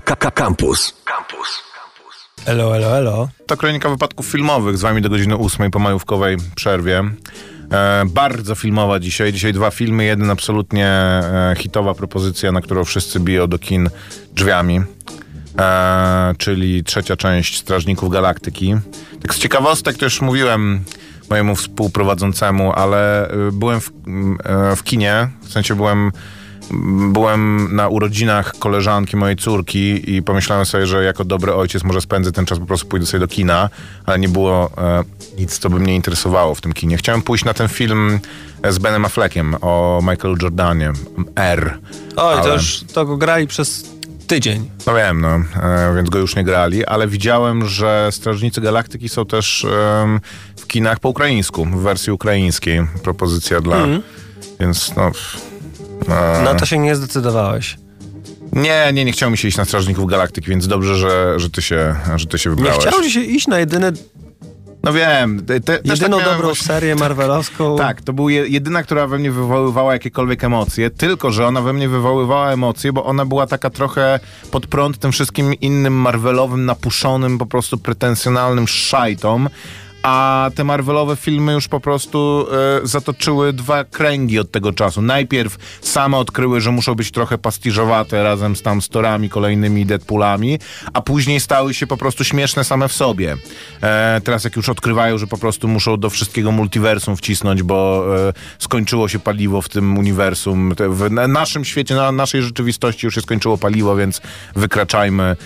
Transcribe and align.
Campus. 0.00 0.94
Campus. 1.04 1.62
Elo, 2.46 2.76
elo, 2.76 2.96
elo. 2.96 3.28
To 3.46 3.56
kronika 3.56 3.88
wypadków 3.88 4.26
filmowych 4.26 4.78
z 4.78 4.80
wami 4.80 5.02
do 5.02 5.08
godziny 5.08 5.36
8 5.36 5.70
po 5.70 5.78
majówkowej 5.78 6.36
przerwie. 6.54 7.04
E, 7.72 8.04
bardzo 8.06 8.54
filmowa 8.54 9.00
dzisiaj. 9.00 9.32
Dzisiaj 9.32 9.52
dwa 9.52 9.70
filmy, 9.70 10.04
jeden 10.04 10.30
absolutnie 10.30 10.86
e, 10.86 11.54
hitowa 11.58 11.94
propozycja, 11.94 12.52
na 12.52 12.60
którą 12.60 12.84
wszyscy 12.84 13.20
biją 13.20 13.46
do 13.46 13.58
kin 13.58 13.90
drzwiami. 14.32 14.80
E, 15.58 16.34
czyli 16.38 16.84
trzecia 16.84 17.16
część 17.16 17.58
Strażników 17.58 18.10
Galaktyki. 18.10 18.74
Tak 19.22 19.34
z 19.34 19.38
ciekawostek 19.38 19.96
to 19.96 20.04
już 20.04 20.20
mówiłem 20.20 20.84
mojemu 21.30 21.56
współprowadzącemu, 21.56 22.72
ale 22.72 23.30
y, 23.30 23.52
byłem 23.52 23.80
w, 23.80 23.88
y, 23.88 24.76
w 24.76 24.82
kinie, 24.82 25.28
w 25.42 25.52
sensie 25.52 25.74
byłem 25.74 26.12
byłem 27.12 27.68
na 27.76 27.88
urodzinach 27.88 28.52
koleżanki 28.58 29.16
mojej 29.16 29.36
córki 29.36 30.14
i 30.14 30.22
pomyślałem 30.22 30.66
sobie, 30.66 30.86
że 30.86 31.04
jako 31.04 31.24
dobry 31.24 31.54
ojciec 31.54 31.84
może 31.84 32.00
spędzę 32.00 32.32
ten 32.32 32.46
czas, 32.46 32.58
po 32.58 32.66
prostu 32.66 32.86
pójdę 32.86 33.06
sobie 33.06 33.20
do 33.20 33.28
kina, 33.28 33.70
ale 34.06 34.18
nie 34.18 34.28
było 34.28 34.70
e, 34.78 35.04
nic, 35.38 35.58
co 35.58 35.70
by 35.70 35.80
mnie 35.80 35.94
interesowało 35.94 36.54
w 36.54 36.60
tym 36.60 36.72
kinie. 36.72 36.96
Chciałem 36.96 37.22
pójść 37.22 37.44
na 37.44 37.54
ten 37.54 37.68
film 37.68 38.20
z 38.68 38.78
Benem 38.78 39.04
Affleckiem 39.04 39.56
o 39.60 40.00
Michaelu 40.02 40.36
Jordanie, 40.42 40.92
R. 41.36 41.78
Oj, 42.16 42.34
ale... 42.34 42.42
to 42.42 42.52
już 42.52 42.84
to 42.92 43.06
go 43.06 43.16
grali 43.16 43.46
przez 43.46 43.98
tydzień. 44.26 44.70
No 44.86 44.94
wiem, 44.94 45.20
no, 45.20 45.34
e, 45.62 45.94
więc 45.96 46.10
go 46.10 46.18
już 46.18 46.36
nie 46.36 46.44
grali, 46.44 46.86
ale 46.86 47.08
widziałem, 47.08 47.66
że 47.66 48.08
Strażnicy 48.10 48.60
Galaktyki 48.60 49.08
są 49.08 49.26
też 49.26 49.64
e, 49.64 49.68
w 50.56 50.66
kinach 50.66 51.00
po 51.00 51.08
ukraińsku, 51.08 51.64
w 51.64 51.82
wersji 51.82 52.12
ukraińskiej. 52.12 52.86
Propozycja 53.02 53.60
dla... 53.60 53.76
Mm. 53.76 54.02
Więc 54.60 54.96
no... 54.96 55.10
E... 56.08 56.42
No 56.44 56.54
to 56.54 56.66
się 56.66 56.78
nie 56.78 56.96
zdecydowałeś. 56.96 57.76
Nie, 58.52 58.90
nie, 58.92 59.04
nie 59.04 59.12
chciało 59.12 59.30
mi 59.30 59.38
się 59.38 59.48
iść 59.48 59.56
na 59.56 59.64
Strażników 59.64 60.06
Galaktyki, 60.06 60.50
więc 60.50 60.68
dobrze, 60.68 60.96
że, 60.96 61.40
że, 61.40 61.50
ty, 61.50 61.62
się, 61.62 61.94
że 62.16 62.26
ty 62.26 62.38
się 62.38 62.50
wybrałeś. 62.50 62.84
Nie 62.84 62.86
chciało 62.86 63.02
ci 63.02 63.10
się 63.10 63.20
iść 63.20 63.46
na 63.46 63.58
jedyne 63.58 63.92
no 64.82 64.92
wiem. 64.92 65.46
Te, 65.46 65.60
te, 65.60 65.78
Jedyną 65.84 66.18
tak 66.18 66.26
dobrą 66.26 66.54
serię 66.54 66.94
marvelowską. 66.94 67.76
Tak, 67.88 68.02
to 68.02 68.12
była 68.12 68.30
jedyna, 68.30 68.82
która 68.82 69.06
we 69.06 69.18
mnie 69.18 69.30
wywoływała 69.30 69.92
jakiekolwiek 69.92 70.44
emocje, 70.44 70.90
tylko 70.90 71.30
że 71.30 71.46
ona 71.46 71.60
we 71.60 71.72
mnie 71.72 71.88
wywoływała 71.88 72.52
emocje, 72.52 72.92
bo 72.92 73.04
ona 73.04 73.24
była 73.24 73.46
taka 73.46 73.70
trochę 73.70 74.20
pod 74.50 74.66
prąd 74.66 74.98
tym 74.98 75.12
wszystkim 75.12 75.54
innym 75.54 75.94
marvelowym, 75.94 76.64
napuszonym, 76.64 77.38
po 77.38 77.46
prostu 77.46 77.78
pretensjonalnym 77.78 78.68
szajtom, 78.68 79.48
a 80.02 80.50
te 80.54 80.64
Marvelowe 80.64 81.16
filmy 81.16 81.52
już 81.52 81.68
po 81.68 81.80
prostu 81.80 82.46
e, 82.82 82.86
zatoczyły 82.86 83.52
dwa 83.52 83.84
kręgi 83.84 84.38
od 84.38 84.50
tego 84.50 84.72
czasu. 84.72 85.02
Najpierw 85.02 85.56
same 85.80 86.16
odkryły, 86.16 86.60
że 86.60 86.70
muszą 86.70 86.94
być 86.94 87.10
trochę 87.10 87.38
pastiżowate 87.38 88.22
razem 88.22 88.56
z 88.56 88.62
tam 88.62 88.82
storami, 88.82 89.28
kolejnymi 89.30 89.86
Deadpoolami, 89.86 90.58
a 90.92 91.02
później 91.02 91.40
stały 91.40 91.74
się 91.74 91.86
po 91.86 91.96
prostu 91.96 92.24
śmieszne 92.24 92.64
same 92.64 92.88
w 92.88 92.92
sobie. 92.92 93.36
E, 93.82 94.20
teraz 94.24 94.44
jak 94.44 94.56
już 94.56 94.68
odkrywają, 94.68 95.18
że 95.18 95.26
po 95.26 95.38
prostu 95.38 95.68
muszą 95.68 95.96
do 95.96 96.10
wszystkiego 96.10 96.52
multiversum 96.52 97.16
wcisnąć, 97.16 97.62
bo 97.62 98.06
e, 98.28 98.32
skończyło 98.58 99.08
się 99.08 99.18
paliwo 99.18 99.62
w 99.62 99.68
tym 99.68 99.98
uniwersum. 99.98 100.74
W 100.88 101.10
naszym 101.10 101.64
świecie, 101.64 101.94
na 101.94 102.12
naszej 102.12 102.42
rzeczywistości 102.42 103.06
już 103.06 103.14
się 103.14 103.20
skończyło 103.20 103.58
paliwo, 103.58 103.96
więc 103.96 104.20
wykraczajmy, 104.56 105.36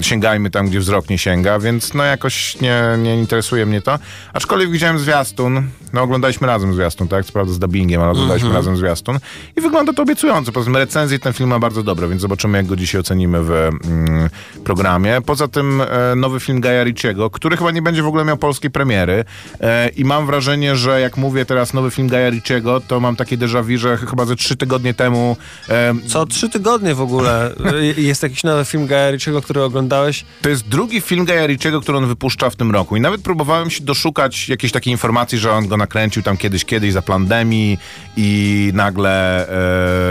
sięgajmy 0.00 0.50
tam, 0.50 0.68
gdzie 0.68 0.80
wzrok 0.80 1.10
nie 1.10 1.18
sięga, 1.18 1.58
więc 1.58 1.94
no 1.94 2.04
jakoś 2.04 2.60
nie, 2.60 2.82
nie 2.98 3.16
interesuje 3.16 3.66
mnie 3.66 3.80
to. 3.82 3.93
Aczkolwiek 4.32 4.70
widziałem 4.70 4.98
zwiastun, 4.98 5.62
no 5.92 6.02
oglądaliśmy 6.02 6.46
razem 6.46 6.74
zwiastun, 6.74 7.08
tak? 7.08 7.24
Co 7.24 7.32
prawda 7.32 7.52
z 7.52 7.58
dubbingiem, 7.58 8.02
ale 8.02 8.10
oglądaliśmy 8.10 8.48
mm 8.48 8.54
-hmm. 8.54 8.66
razem 8.66 8.76
zwiastun 8.76 9.18
i 9.56 9.60
wygląda 9.60 9.92
to 9.92 10.02
obiecująco. 10.02 10.52
Poza 10.52 10.64
tym 10.64 10.76
recenzje 10.76 11.18
ten 11.18 11.32
film 11.32 11.48
ma 11.50 11.58
bardzo 11.58 11.82
dobre, 11.82 12.08
więc 12.08 12.22
zobaczymy, 12.22 12.58
jak 12.58 12.66
go 12.66 12.76
dzisiaj 12.76 13.00
ocenimy 13.00 13.42
w 13.42 13.50
mm, 13.50 14.30
programie. 14.64 15.20
Poza 15.26 15.48
tym 15.48 15.80
e, 15.80 16.16
nowy 16.16 16.40
film 16.40 16.60
Gaja 16.60 16.84
Ricciego, 16.84 17.30
który 17.30 17.56
chyba 17.56 17.70
nie 17.70 17.82
będzie 17.82 18.02
w 18.02 18.06
ogóle 18.06 18.24
miał 18.24 18.36
polskiej 18.36 18.70
premiery 18.70 19.24
e, 19.60 19.88
i 19.88 20.04
mam 20.04 20.26
wrażenie, 20.26 20.76
że 20.76 21.00
jak 21.00 21.16
mówię 21.16 21.44
teraz 21.44 21.74
nowy 21.74 21.90
film 21.90 22.08
Gaja 22.08 22.30
Ricciego, 22.30 22.80
to 22.80 23.00
mam 23.00 23.16
takie 23.16 23.38
déjà 23.38 23.64
vu, 23.64 23.78
że 23.78 23.96
chyba 23.96 24.24
ze 24.24 24.36
trzy 24.36 24.56
tygodnie 24.56 24.94
temu... 24.94 25.36
E, 25.68 25.94
Co, 26.06 26.26
trzy 26.26 26.48
tygodnie 26.48 26.94
w 26.94 27.00
ogóle? 27.00 27.54
jest 27.96 28.22
jakiś 28.22 28.44
nowy 28.44 28.64
film 28.64 28.86
Gaja 28.86 29.10
Ricciego, 29.10 29.42
który 29.42 29.62
oglądałeś? 29.62 30.24
To 30.42 30.48
jest 30.48 30.68
drugi 30.68 31.00
film 31.00 31.24
Gaja 31.24 31.46
Ricciego, 31.46 31.80
który 31.80 31.98
on 31.98 32.06
wypuszcza 32.06 32.50
w 32.50 32.56
tym 32.56 32.70
roku 32.70 32.96
i 32.96 33.00
nawet 33.00 33.22
próbowałem 33.22 33.70
się 33.70 33.83
doszukać 33.84 34.48
jakiejś 34.48 34.72
takiej 34.72 34.92
informacji, 34.92 35.38
że 35.38 35.52
on 35.52 35.68
go 35.68 35.76
nakręcił 35.76 36.22
tam 36.22 36.36
kiedyś, 36.36 36.64
kiedyś 36.64 36.92
za 36.92 37.02
pandemii 37.02 37.78
i 38.16 38.70
nagle 38.74 39.46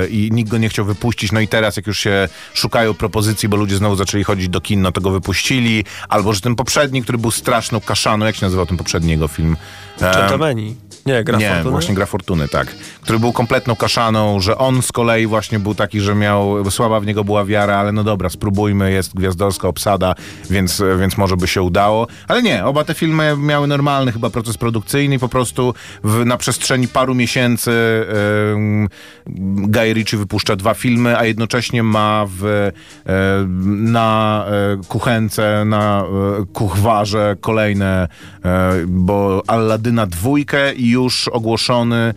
yy, 0.01 0.07
i 0.07 0.29
nikt 0.31 0.51
go 0.51 0.57
nie 0.57 0.69
chciał 0.69 0.85
wypuścić. 0.85 1.31
No 1.31 1.39
i 1.39 1.47
teraz, 1.47 1.77
jak 1.77 1.87
już 1.87 1.99
się 1.99 2.29
szukają 2.53 2.93
propozycji, 2.93 3.49
bo 3.49 3.57
ludzie 3.57 3.75
znowu 3.75 3.95
zaczęli 3.95 4.23
chodzić 4.23 4.49
do 4.49 4.61
kin, 4.61 4.81
no 4.81 4.91
to 4.91 5.01
go 5.01 5.11
wypuścili. 5.11 5.85
Albo, 6.09 6.33
że 6.33 6.41
ten 6.41 6.55
poprzedni, 6.55 7.03
który 7.03 7.17
był 7.17 7.31
straszną 7.31 7.81
kaszaną, 7.81 8.25
jak 8.25 8.35
się 8.35 8.45
nazywał 8.45 8.65
ten 8.65 8.77
poprzedni 8.77 9.11
jego 9.11 9.27
film? 9.27 9.57
Gentlemani. 9.99 10.75
Nie, 11.05 11.23
gra 11.23 11.37
Nie, 11.37 11.49
Fortuny? 11.49 11.71
właśnie 11.71 11.95
gra 11.95 12.05
Fortuny, 12.05 12.47
tak. 12.47 12.67
Który 13.01 13.19
był 13.19 13.33
kompletną 13.33 13.75
kaszaną, 13.75 14.39
że 14.39 14.57
on 14.57 14.81
z 14.81 14.91
kolei 14.91 15.27
właśnie 15.27 15.59
był 15.59 15.75
taki, 15.75 15.99
że 15.99 16.15
miał, 16.15 16.71
słaba 16.71 16.99
w 16.99 17.05
niego 17.05 17.23
była 17.23 17.45
wiara, 17.45 17.77
ale 17.77 17.91
no 17.91 18.03
dobra, 18.03 18.29
spróbujmy, 18.29 18.91
jest 18.91 19.15
gwiazdorska 19.15 19.67
obsada, 19.67 20.15
więc, 20.49 20.83
więc 20.99 21.17
może 21.17 21.37
by 21.37 21.47
się 21.47 21.61
udało. 21.61 22.07
Ale 22.27 22.41
nie, 22.43 22.65
oba 22.65 22.83
te 22.83 22.93
filmy 22.93 23.37
miały 23.37 23.62
normalny 23.67 24.11
chyba 24.11 24.29
proces 24.29 24.57
produkcyjny 24.57 25.15
i 25.15 25.19
po 25.19 25.29
prostu 25.29 25.73
w, 26.03 26.25
na 26.25 26.37
przestrzeni 26.37 26.87
paru 26.87 27.15
miesięcy 27.15 27.71
yy, 27.71 28.87
Guy 29.67 29.93
Ritchie 29.93 30.17
wypuszcza 30.17 30.55
dwa 30.55 30.73
filmy, 30.73 31.17
a 31.17 31.25
jednocześnie 31.25 31.83
ma 31.83 32.25
w, 32.27 32.43
yy, 32.43 33.11
na 33.91 34.45
yy, 34.77 34.83
kuchence, 34.87 35.63
na 35.65 36.03
yy, 36.39 36.45
kuchwarze 36.45 37.35
kolejne, 37.41 38.07
bo 38.87 39.43
Alladyna 39.47 40.05
dwójkę 40.05 40.73
i 40.73 40.89
już 40.89 41.27
ogłoszony 41.27 42.13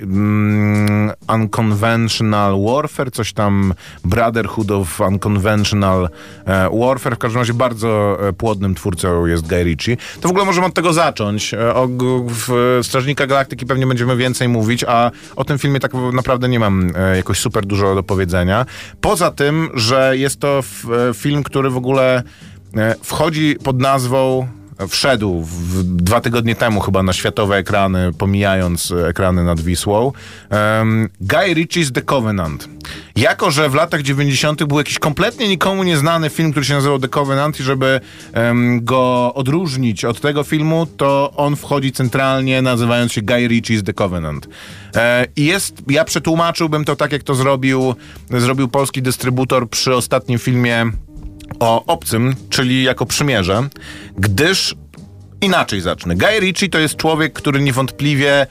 um, 0.00 1.10
Unconventional 1.34 2.64
Warfare, 2.64 3.10
coś 3.12 3.32
tam 3.32 3.74
Brotherhood 4.04 4.70
of 4.70 5.00
Unconventional 5.00 6.08
e, 6.46 6.70
Warfare. 6.80 7.14
W 7.16 7.18
każdym 7.18 7.40
razie 7.40 7.54
bardzo 7.54 8.18
e, 8.28 8.32
płodnym 8.32 8.74
twórcą 8.74 9.26
jest 9.26 9.48
Guy 9.48 9.64
Ritchie. 9.64 9.96
To 10.20 10.28
w 10.28 10.30
ogóle 10.30 10.44
możemy 10.44 10.66
od 10.74 10.76
tego 10.76 10.92
zacząć. 10.92 11.54
O 11.74 11.88
w 12.28 12.78
Strażnika 12.82 13.26
Galaktyki 13.26 13.66
pewnie 13.66 13.86
będziemy 13.86 14.16
więcej 14.16 14.48
mówić, 14.48 14.84
a 14.84 15.10
o 15.36 15.44
tym 15.44 15.58
filmie 15.58 15.80
tak 15.80 15.92
naprawdę 16.12 16.48
nie 16.48 16.60
mam 16.60 16.92
jakoś 17.16 17.38
super 17.38 17.66
dużo 17.66 17.94
do 17.94 18.02
powiedzenia. 18.02 18.66
Poza 19.00 19.30
tym, 19.30 19.70
że 19.74 20.18
jest 20.18 20.40
to 20.40 20.60
film, 21.14 21.42
który 21.42 21.70
w 21.70 21.76
ogóle 21.76 22.22
wchodzi 23.02 23.56
pod 23.64 23.80
nazwą 23.80 24.48
wszedł 24.88 25.42
w, 25.42 25.82
dwa 25.82 26.20
tygodnie 26.20 26.54
temu 26.54 26.80
chyba 26.80 27.02
na 27.02 27.12
światowe 27.12 27.56
ekrany, 27.56 28.12
pomijając 28.18 28.92
ekrany 29.08 29.44
nad 29.44 29.60
Wisłą. 29.60 30.12
Um, 30.50 31.08
Guy 31.20 31.54
Ritchie's 31.54 31.92
The 31.92 32.02
Covenant. 32.02 32.68
Jako, 33.16 33.50
że 33.50 33.68
w 33.68 33.74
latach 33.74 34.02
90. 34.02 34.64
był 34.64 34.78
jakiś 34.78 34.98
kompletnie 34.98 35.48
nikomu 35.48 35.82
nieznany 35.82 36.30
film, 36.30 36.50
który 36.50 36.66
się 36.66 36.74
nazywał 36.74 36.98
The 36.98 37.08
Covenant 37.08 37.60
i 37.60 37.62
żeby 37.62 38.00
um, 38.34 38.84
go 38.84 39.34
odróżnić 39.34 40.04
od 40.04 40.20
tego 40.20 40.44
filmu, 40.44 40.86
to 40.86 41.32
on 41.36 41.56
wchodzi 41.56 41.92
centralnie 41.92 42.62
nazywając 42.62 43.12
się 43.12 43.22
Guy 43.22 43.48
Ritchie's 43.48 43.82
The 43.82 43.92
Covenant. 43.92 44.48
E, 44.96 45.26
I 45.36 45.44
jest, 45.44 45.82
ja 45.88 46.04
przetłumaczyłbym 46.04 46.84
to 46.84 46.96
tak, 46.96 47.12
jak 47.12 47.22
to 47.22 47.34
zrobił, 47.34 47.94
zrobił 48.30 48.68
polski 48.68 49.02
dystrybutor 49.02 49.68
przy 49.68 49.94
ostatnim 49.94 50.38
filmie 50.38 50.90
o 51.60 51.84
obcym, 51.86 52.34
czyli 52.50 52.82
jako 52.82 53.06
przymierze, 53.06 53.68
gdyż 54.16 54.74
inaczej 55.40 55.80
zacznę. 55.80 56.16
Guy 56.16 56.40
Ritchie 56.40 56.68
to 56.68 56.78
jest 56.78 56.96
człowiek, 56.96 57.32
który 57.32 57.60
niewątpliwie 57.60 58.46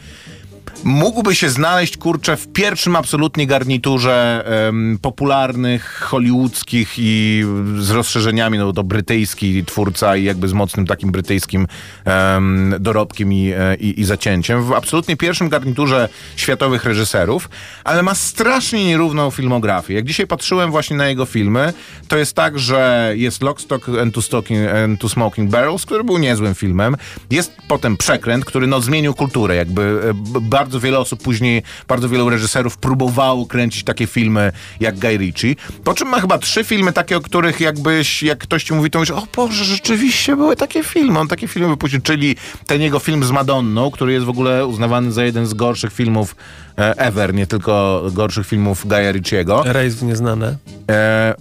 mógłby 0.83 1.35
się 1.35 1.49
znaleźć, 1.49 1.97
kurczę, 1.97 2.37
w 2.37 2.47
pierwszym 2.47 2.95
absolutnie 2.95 3.47
garniturze 3.47 4.45
um, 4.65 4.97
popularnych, 5.01 5.99
hollywoodzkich 6.03 6.93
i 6.97 7.43
z 7.79 7.89
rozszerzeniami, 7.89 8.57
no 8.57 8.73
to 8.73 8.83
brytyjski 8.83 9.65
twórca 9.65 10.15
i 10.15 10.23
jakby 10.23 10.47
z 10.47 10.53
mocnym 10.53 10.87
takim 10.87 11.11
brytyjskim 11.11 11.67
um, 12.05 12.75
dorobkiem 12.79 13.33
i, 13.33 13.51
e, 13.57 13.75
i, 13.75 14.01
i, 14.01 14.05
zacięciem. 14.05 14.63
W 14.63 14.73
absolutnie 14.73 15.17
pierwszym 15.17 15.49
garniturze 15.49 16.09
światowych 16.35 16.85
reżyserów, 16.85 17.49
ale 17.83 18.03
ma 18.03 18.15
strasznie 18.15 18.85
nierówną 18.85 19.31
filmografię. 19.31 19.93
Jak 19.93 20.05
dzisiaj 20.05 20.27
patrzyłem 20.27 20.71
właśnie 20.71 20.97
na 20.97 21.07
jego 21.07 21.25
filmy, 21.25 21.73
to 22.07 22.17
jest 22.17 22.35
tak, 22.35 22.59
że 22.59 23.13
jest 23.15 23.41
Lockstock 23.41 23.89
and 23.89 24.13
Two, 24.13 24.21
Stalking, 24.21 24.59
and 24.69 24.99
Two 25.01 25.09
Smoking 25.09 25.51
Barrels, 25.51 25.85
który 25.85 26.03
był 26.03 26.17
niezłym 26.17 26.55
filmem. 26.55 26.95
Jest 27.31 27.53
potem 27.67 27.97
Przekręt, 27.97 28.45
który 28.45 28.67
no 28.67 28.81
zmienił 28.81 29.13
kulturę, 29.13 29.55
jakby 29.55 29.81
e, 30.09 30.41
bardzo 30.53 30.79
wiele 30.79 30.99
osób 30.99 31.23
później, 31.23 31.63
bardzo 31.87 32.09
wielu 32.09 32.29
reżyserów 32.29 32.77
próbowało 32.77 33.45
kręcić 33.45 33.83
takie 33.83 34.07
filmy 34.07 34.51
jak 34.79 34.99
Guy 34.99 35.17
Ritchie. 35.17 35.55
Po 35.83 35.93
czym 35.93 36.07
ma 36.07 36.21
chyba 36.21 36.37
trzy 36.37 36.63
filmy 36.63 36.93
takie, 36.93 37.17
o 37.17 37.21
których 37.21 37.59
jakbyś, 37.59 38.23
jak 38.23 38.39
ktoś 38.39 38.63
ci 38.63 38.73
mówi, 38.73 38.89
to 38.89 38.99
mówisz, 38.99 39.11
o 39.11 39.27
Boże, 39.35 39.65
rzeczywiście 39.65 40.35
były 40.35 40.55
takie 40.55 40.83
filmy. 40.83 41.19
On 41.19 41.27
takie 41.27 41.47
filmy 41.47 41.67
wypuścił, 41.67 42.01
czyli 42.01 42.35
ten 42.67 42.81
jego 42.81 42.99
film 42.99 43.23
z 43.23 43.31
Madonną, 43.31 43.91
który 43.91 44.13
jest 44.13 44.25
w 44.25 44.29
ogóle 44.29 44.65
uznawany 44.65 45.11
za 45.11 45.23
jeden 45.23 45.45
z 45.45 45.53
gorszych 45.53 45.93
filmów 45.93 46.35
e, 46.77 46.97
ever, 46.97 47.33
nie 47.33 47.47
tylko 47.47 48.03
gorszych 48.11 48.47
filmów 48.47 48.87
Guya 48.87 49.11
Ritchiego. 49.11 49.63
Rejs 49.65 49.95
w 49.95 50.03
nieznane. 50.03 50.57
E, 50.89 51.35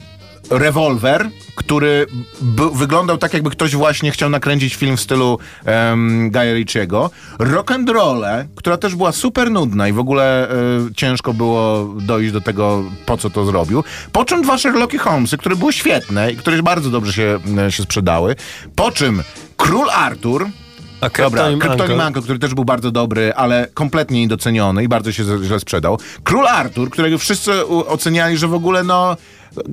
rewolwer, 0.53 1.31
który 1.55 2.07
wyglądał 2.73 3.19
tak, 3.19 3.35
jakby 3.35 3.51
ktoś 3.51 3.77
właśnie 3.77 4.11
chciał 4.11 4.31
nakręcić 4.31 4.75
film 4.75 4.97
w 4.97 5.01
stylu 5.01 5.39
um, 5.67 6.31
Guya 6.31 6.55
Ritchiego. 6.55 7.11
Rock 7.39 7.71
and 7.71 7.91
Rolle, 7.91 8.47
która 8.55 8.77
też 8.77 8.95
była 8.95 9.13
super 9.13 9.51
nudna 9.51 9.89
i 9.89 9.93
w 9.93 9.99
ogóle 9.99 10.51
e, 10.51 10.55
ciężko 10.97 11.35
było 11.35 11.85
dojść 12.01 12.33
do 12.33 12.41
tego, 12.41 12.85
po 13.07 13.17
co 13.17 13.31
to 13.31 13.45
zrobił. 13.45 13.85
Po 14.13 14.25
czym 14.25 14.43
dwa 14.43 14.59
Sherlocki 14.59 14.99
Holmesy, 14.99 15.39
które 15.39 15.57
były 15.57 15.73
świetne 15.73 16.33
i 16.33 16.37
które 16.37 16.63
bardzo 16.63 16.91
dobrze 16.91 17.13
się, 17.13 17.39
e, 17.59 17.73
się 17.73 17.83
sprzedały. 17.83 18.37
Po 18.77 18.91
czym 18.91 19.23
Król 19.57 19.91
Artur, 19.91 20.47
A 21.01 21.09
Dobra, 21.23 21.49
Kryptonim? 21.61 21.97
Manko, 21.97 22.23
który 22.23 22.39
też 22.39 22.55
był 22.55 22.65
bardzo 22.65 22.91
dobry, 22.91 23.35
ale 23.35 23.69
kompletnie 23.75 24.21
niedoceniony 24.21 24.85
i 24.85 24.89
bardzo 24.89 25.13
się 25.13 25.25
źle 25.43 25.61
sprzedał. 25.61 25.99
Król 26.25 26.47
Artur, 26.47 26.91
którego 26.91 27.19
wszyscy 27.19 27.67
oceniali, 27.67 28.37
że 28.37 28.49
w 28.49 28.55
ogóle 28.55 28.85
no 28.85 29.17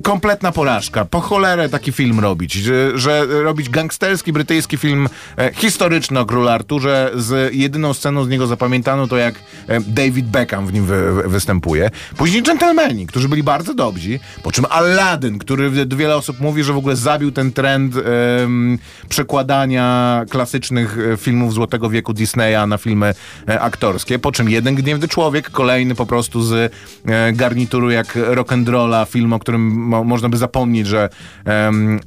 kompletna 0.02 0.52
porażka. 0.52 1.04
Po 1.04 1.20
cholerę 1.20 1.68
taki 1.68 1.92
film 1.92 2.20
robić, 2.20 2.52
że, 2.52 2.98
że 2.98 3.26
robić 3.26 3.68
gangsterski 3.68 4.32
brytyjski 4.32 4.76
film 4.76 5.08
e, 5.38 5.52
historyczny 5.54 6.20
o 6.20 6.26
Królu 6.26 6.48
Arturze 6.48 7.10
z 7.14 7.54
jedyną 7.54 7.94
sceną 7.94 8.24
z 8.24 8.28
niego 8.28 8.46
zapamiętaną 8.46 9.08
to 9.08 9.16
jak 9.16 9.34
e, 9.68 9.80
David 9.80 10.26
Beckham 10.26 10.66
w 10.66 10.72
nim 10.72 10.84
wy, 10.84 11.12
wy, 11.12 11.28
występuje. 11.28 11.90
Później 12.16 12.42
Gentlemani, 12.42 13.06
którzy 13.06 13.28
byli 13.28 13.42
bardzo 13.42 13.74
dobrzy, 13.74 14.18
po 14.42 14.52
czym 14.52 14.64
Aladdin, 14.70 15.38
który 15.38 15.70
wiele 15.70 16.16
osób 16.16 16.40
mówi, 16.40 16.64
że 16.64 16.72
w 16.72 16.76
ogóle 16.76 16.96
zabił 16.96 17.32
ten 17.32 17.52
trend 17.52 17.94
em, 17.96 18.78
przekładania 19.08 20.24
klasycznych 20.30 20.98
e, 21.12 21.16
filmów 21.16 21.52
Złotego 21.52 21.90
Wieku 21.90 22.12
Disneya 22.12 22.66
na 22.68 22.78
filmy 22.78 23.14
e, 23.48 23.60
aktorskie, 23.60 24.18
po 24.18 24.32
czym 24.32 24.50
Jeden 24.50 24.74
Gniewny 24.74 25.08
Człowiek, 25.08 25.50
kolejny 25.50 25.94
po 25.94 26.06
prostu 26.06 26.42
z 26.42 26.72
e, 27.06 27.32
garnituru 27.32 27.90
jak 27.90 28.16
rock'n'rolla, 28.16 29.06
film, 29.06 29.32
o 29.32 29.38
którym 29.38 29.69
mo, 29.70 30.04
można 30.04 30.28
by 30.28 30.36
zapomnieć, 30.36 30.86
że, 30.86 31.08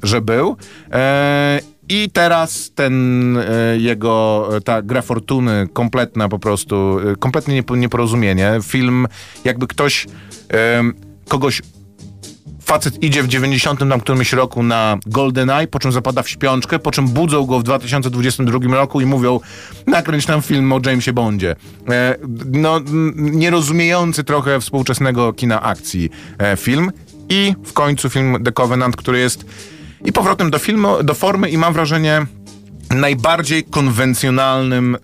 że 0.04 0.22
był. 0.22 0.58
E, 0.92 1.60
i 1.90 2.10
teraz 2.14 2.72
ten 2.76 3.38
e, 3.38 3.78
jego, 3.78 4.50
e, 4.58 4.62
ta 4.62 4.82
gra 4.82 5.02
fortuny, 5.02 5.68
kompletna 5.74 6.30
po 6.30 6.40
prostu, 6.40 7.00
e, 7.12 7.16
kompletnie 7.16 7.56
niepo- 7.64 7.78
nieporozumienie. 7.78 8.60
Film, 8.64 9.08
jakby 9.46 9.68
ktoś 9.68 10.08
kogoś 11.28 11.62
facet 12.62 13.04
idzie 13.04 13.24
w 13.24 13.28
90 13.28 13.80
tam 13.80 14.00
którymś 14.00 14.34
roku 14.34 14.64
na 14.64 14.98
GoldenEye, 15.06 15.68
po 15.68 15.80
czym 15.80 15.92
zapada 15.92 16.24
w 16.24 16.30
śpiączkę, 16.30 16.80
po 16.80 16.92
czym 16.92 17.08
budzą 17.08 17.46
go 17.46 17.60
w 17.60 17.64
2022 17.64 18.76
roku 18.76 19.02
i 19.02 19.06
mówią 19.06 19.40
nakręć 19.88 20.28
nam 20.28 20.42
film 20.42 20.74
o 20.74 20.80
Jamesie 20.86 21.14
Bondzie. 21.14 21.56
No, 22.52 22.82
nierozumiejący 23.16 24.24
trochę 24.24 24.60
współczesnego 24.60 25.34
kina 25.34 25.62
akcji 25.62 26.10
film 26.58 26.92
i 27.30 27.56
w 27.64 27.74
końcu 27.74 28.10
film 28.10 28.44
The 28.44 28.52
Covenant, 28.52 28.96
który 28.96 29.20
jest 29.20 29.46
i 30.06 30.12
powrotem 30.12 30.52
do 30.52 30.60
filmu, 30.60 31.04
do 31.04 31.14
formy 31.14 31.50
i 31.50 31.58
mam 31.58 31.74
wrażenie 31.74 32.26
najbardziej 32.90 33.64
konwencjonalnym 33.64 34.98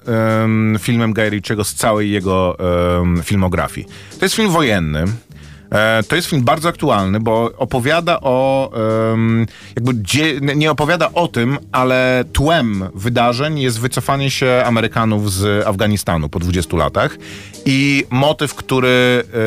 em, 0.44 0.77
filmem 0.80 1.13
Guy 1.13 1.30
Ritchiego 1.30 1.63
z 1.63 1.74
całej 1.74 2.12
jego 2.12 2.57
em, 3.00 3.21
filmografii. 3.24 3.88
To 4.19 4.25
jest 4.25 4.36
film 4.36 4.50
wojenny. 4.51 5.06
E, 5.71 6.04
To 6.04 6.16
jest 6.16 6.27
film 6.27 6.44
bardzo 6.44 6.69
aktualny, 6.69 7.19
bo 7.19 7.51
opowiada 7.57 8.19
o. 8.21 8.71
jakby 9.75 9.94
dzie- 9.94 10.39
nie 10.56 10.71
opowiada 10.71 11.12
o 11.13 11.27
tym, 11.27 11.57
ale 11.71 12.24
tłem 12.33 12.89
wydarzeń 12.95 13.60
jest 13.60 13.80
wycofanie 13.80 14.31
się 14.31 14.63
Amerykanów 14.66 15.31
z 15.33 15.68
Afganistanu 15.68 16.30
po 16.30 16.39
20 16.39 16.77
latach. 16.77 17.18
I 17.66 18.06
motyw, 18.10 18.56
który 18.56 19.24
e, 19.33 19.38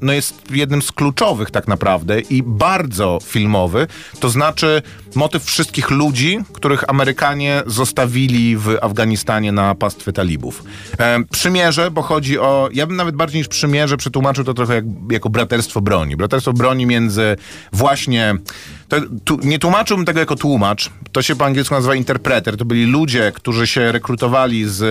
no 0.00 0.12
jest 0.12 0.42
jednym 0.50 0.82
z 0.82 0.92
kluczowych 0.92 1.50
tak 1.50 1.68
naprawdę 1.68 2.20
i 2.20 2.42
bardzo 2.46 3.18
filmowy, 3.24 3.86
to 4.20 4.28
znaczy 4.30 4.82
motyw 5.14 5.44
wszystkich 5.44 5.90
ludzi, 5.90 6.38
których 6.52 6.90
Amerykanie 6.90 7.62
zostawili 7.66 8.56
w 8.56 8.76
Afganistanie 8.82 9.52
na 9.52 9.74
pastwę 9.74 10.12
talibów. 10.12 10.64
E, 10.98 11.18
przymierze, 11.30 11.90
bo 11.90 12.02
chodzi 12.02 12.38
o. 12.38 12.68
Ja 12.72 12.86
bym 12.86 12.96
nawet 12.96 13.14
bardziej 13.16 13.38
niż 13.40 13.48
przymierze 13.48 13.96
przetłumaczył 13.96 14.44
to 14.44 14.54
trochę 14.54 14.74
jak, 14.74 14.84
jako 15.10 15.30
braterstwo 15.48 15.80
broni. 15.80 16.16
Braterstwo 16.16 16.52
broni 16.52 16.86
między 16.86 17.36
właśnie. 17.72 18.34
To, 18.88 18.96
tu, 19.24 19.38
nie 19.42 19.58
tłumaczyłbym 19.58 20.06
tego 20.06 20.20
jako 20.20 20.36
tłumacz. 20.36 20.90
To 21.12 21.22
się 21.22 21.36
po 21.36 21.44
angielsku 21.44 21.74
nazywa 21.74 21.94
interpreter. 21.94 22.56
To 22.56 22.64
byli 22.64 22.84
ludzie, 22.84 23.32
którzy 23.34 23.66
się 23.66 23.92
rekrutowali 23.92 24.68
z 24.68 24.82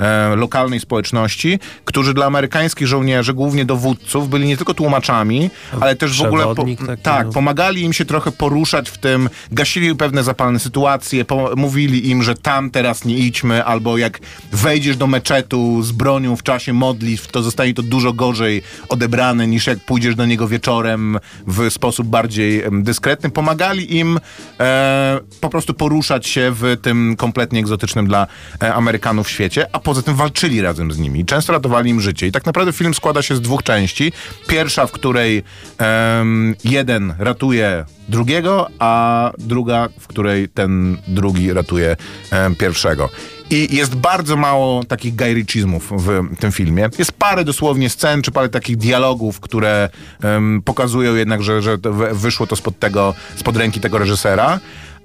e, 0.00 0.36
lokalnej 0.36 0.80
społeczności, 0.80 1.58
którzy 1.84 2.14
dla 2.14 2.26
amerykańskich 2.26 2.86
żołnierzy, 2.86 3.34
głównie 3.34 3.64
dowódców, 3.64 4.28
byli 4.28 4.46
nie 4.46 4.56
tylko 4.56 4.74
tłumaczami, 4.74 5.50
ale 5.80 5.96
też 5.96 6.18
w 6.18 6.24
ogóle. 6.24 6.54
Taki, 6.54 6.76
tak, 7.02 7.26
no. 7.26 7.32
pomagali 7.32 7.82
im 7.82 7.92
się 7.92 8.04
trochę 8.04 8.32
poruszać 8.32 8.90
w 8.90 8.98
tym, 8.98 9.28
gasili 9.52 9.94
pewne 9.94 10.24
zapalne 10.24 10.58
sytuacje, 10.58 11.24
po, 11.24 11.50
mówili 11.56 12.10
im, 12.10 12.22
że 12.22 12.34
tam 12.34 12.70
teraz 12.70 13.04
nie 13.04 13.18
idźmy, 13.18 13.64
albo 13.64 13.98
jak 13.98 14.20
wejdziesz 14.52 14.96
do 14.96 15.06
meczetu 15.06 15.82
z 15.82 15.92
bronią 15.92 16.36
w 16.36 16.42
czasie 16.42 16.72
modlitw, 16.72 17.26
to 17.26 17.42
zostanie 17.42 17.74
to 17.74 17.82
dużo 17.82 18.12
gorzej 18.12 18.62
odebrane 18.88 19.46
niż 19.46 19.66
jak 19.66 19.78
pójdziesz 19.78 19.95
do 20.00 20.26
niego 20.26 20.48
wieczorem 20.48 21.18
w 21.46 21.70
sposób 21.70 22.06
bardziej 22.06 22.62
dyskretny. 22.72 23.30
Pomagali 23.30 23.96
im 23.96 24.20
e, 24.60 25.20
po 25.40 25.50
prostu 25.50 25.74
poruszać 25.74 26.26
się 26.26 26.52
w 26.54 26.76
tym 26.82 27.16
kompletnie 27.16 27.60
egzotycznym 27.60 28.06
dla 28.06 28.26
e, 28.62 28.74
Amerykanów 28.74 29.30
świecie, 29.30 29.66
a 29.72 29.78
poza 29.78 30.02
tym 30.02 30.14
walczyli 30.14 30.60
razem 30.60 30.92
z 30.92 30.98
nimi. 30.98 31.24
Często 31.24 31.52
ratowali 31.52 31.90
im 31.90 32.00
życie. 32.00 32.26
I 32.26 32.32
tak 32.32 32.46
naprawdę 32.46 32.72
film 32.72 32.94
składa 32.94 33.22
się 33.22 33.36
z 33.36 33.40
dwóch 33.40 33.62
części. 33.62 34.12
Pierwsza, 34.46 34.86
w 34.86 34.92
której 34.92 35.42
em, 35.78 36.54
jeden 36.64 37.14
ratuje 37.18 37.84
drugiego, 38.08 38.68
a 38.78 39.32
druga, 39.38 39.88
w 40.00 40.06
której 40.06 40.48
ten 40.48 40.96
drugi 41.08 41.52
ratuje 41.52 41.96
em, 42.30 42.54
pierwszego. 42.54 43.08
I 43.50 43.76
jest 43.76 43.94
bardzo 43.94 44.36
mało 44.36 44.84
takich 44.84 45.14
gajrycizmów 45.14 45.92
w 45.92 46.36
tym 46.38 46.52
filmie. 46.52 46.88
Jest 46.98 47.12
parę 47.12 47.44
dosłownie 47.44 47.90
scen, 47.90 48.22
czy 48.22 48.30
parę 48.30 48.48
takich 48.48 48.76
dialogów, 48.76 49.40
które 49.40 49.88
em, 50.22 50.62
pokazują 50.64 51.14
jednak, 51.14 51.42
że, 51.42 51.62
że 51.62 51.78
wyszło 52.12 52.46
to 52.46 52.56
spod 52.56 52.78
tego, 52.78 53.14
spod 53.36 53.56
ręki 53.56 53.80
tego 53.80 53.98
reżysera. 53.98 54.60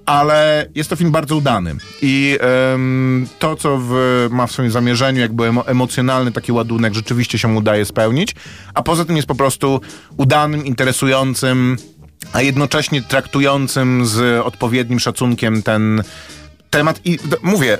Ale 0.06 0.68
jest 0.76 0.90
to 0.90 0.96
film 0.96 1.12
bardzo 1.12 1.36
udany. 1.36 1.76
I 2.02 2.38
to, 3.40 3.56
co 3.56 3.78
w, 3.82 4.28
ma 4.32 4.48
w 4.48 4.52
swoim 4.52 4.72
zamierzeniu, 4.72 5.20
jakby 5.22 5.48
emo, 5.48 5.68
emocjonalny 5.68 6.32
taki 6.32 6.52
ładunek, 6.52 6.94
rzeczywiście 6.94 7.40
się 7.40 7.48
udaje 7.48 7.86
spełnić. 7.86 8.36
A 8.74 8.84
poza 8.84 9.06
tym 9.06 9.16
jest 9.16 9.28
po 9.28 9.36
prostu 9.36 9.82
udanym, 10.18 10.66
interesującym, 10.66 11.78
a 12.34 12.42
jednocześnie 12.42 13.02
traktującym 13.02 14.06
z 14.06 14.46
odpowiednim 14.46 15.00
szacunkiem 15.00 15.64
ten 15.64 16.04
temat. 16.70 17.02
I 17.06 17.20
mówię, 17.44 17.78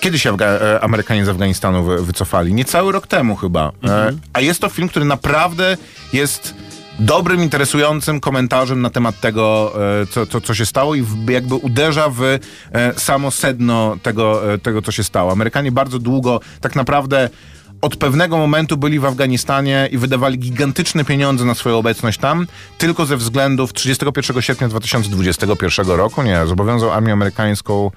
kiedy 0.00 0.18
się 0.18 0.32
Afga- 0.32 0.62
e, 0.62 0.80
Amerykanie 0.80 1.24
z 1.24 1.28
Afganistanu 1.28 1.84
wy- 1.84 2.04
wycofali? 2.04 2.54
Niecały 2.54 2.92
rok 2.92 3.06
temu 3.06 3.36
chyba. 3.36 3.72
E, 3.84 4.12
a 4.32 4.40
jest 4.40 4.60
to 4.60 4.68
film, 4.68 4.88
który 4.88 5.04
naprawdę 5.04 5.76
jest 6.12 6.54
dobrym, 6.98 7.42
interesującym 7.42 8.20
komentarzem 8.20 8.82
na 8.82 8.90
temat 8.90 9.20
tego, 9.20 9.72
e, 10.02 10.06
co, 10.06 10.26
co, 10.26 10.40
co 10.40 10.54
się 10.54 10.66
stało 10.66 10.94
i 10.94 11.04
jakby 11.28 11.54
uderza 11.54 12.08
w 12.10 12.38
samo 12.96 13.30
sedno 13.30 13.96
tego, 14.02 14.42
tego, 14.62 14.82
co 14.82 14.92
się 14.92 15.04
stało. 15.04 15.32
Amerykanie 15.32 15.72
bardzo 15.72 15.98
długo 15.98 16.40
tak 16.60 16.76
naprawdę 16.76 17.30
od 17.80 17.96
pewnego 17.96 18.38
momentu 18.38 18.76
byli 18.76 18.98
w 18.98 19.04
Afganistanie 19.04 19.88
i 19.92 19.98
wydawali 19.98 20.38
gigantyczne 20.38 21.04
pieniądze 21.04 21.44
na 21.44 21.54
swoją 21.54 21.78
obecność 21.78 22.18
tam, 22.18 22.46
tylko 22.78 23.06
ze 23.06 23.16
względów 23.16 23.72
31 23.72 24.42
sierpnia 24.42 24.68
2021 24.68 25.86
roku, 25.90 26.22
nie, 26.22 26.46
zobowiązał 26.46 26.92
armię 26.92 27.12
amerykańską 27.12 27.90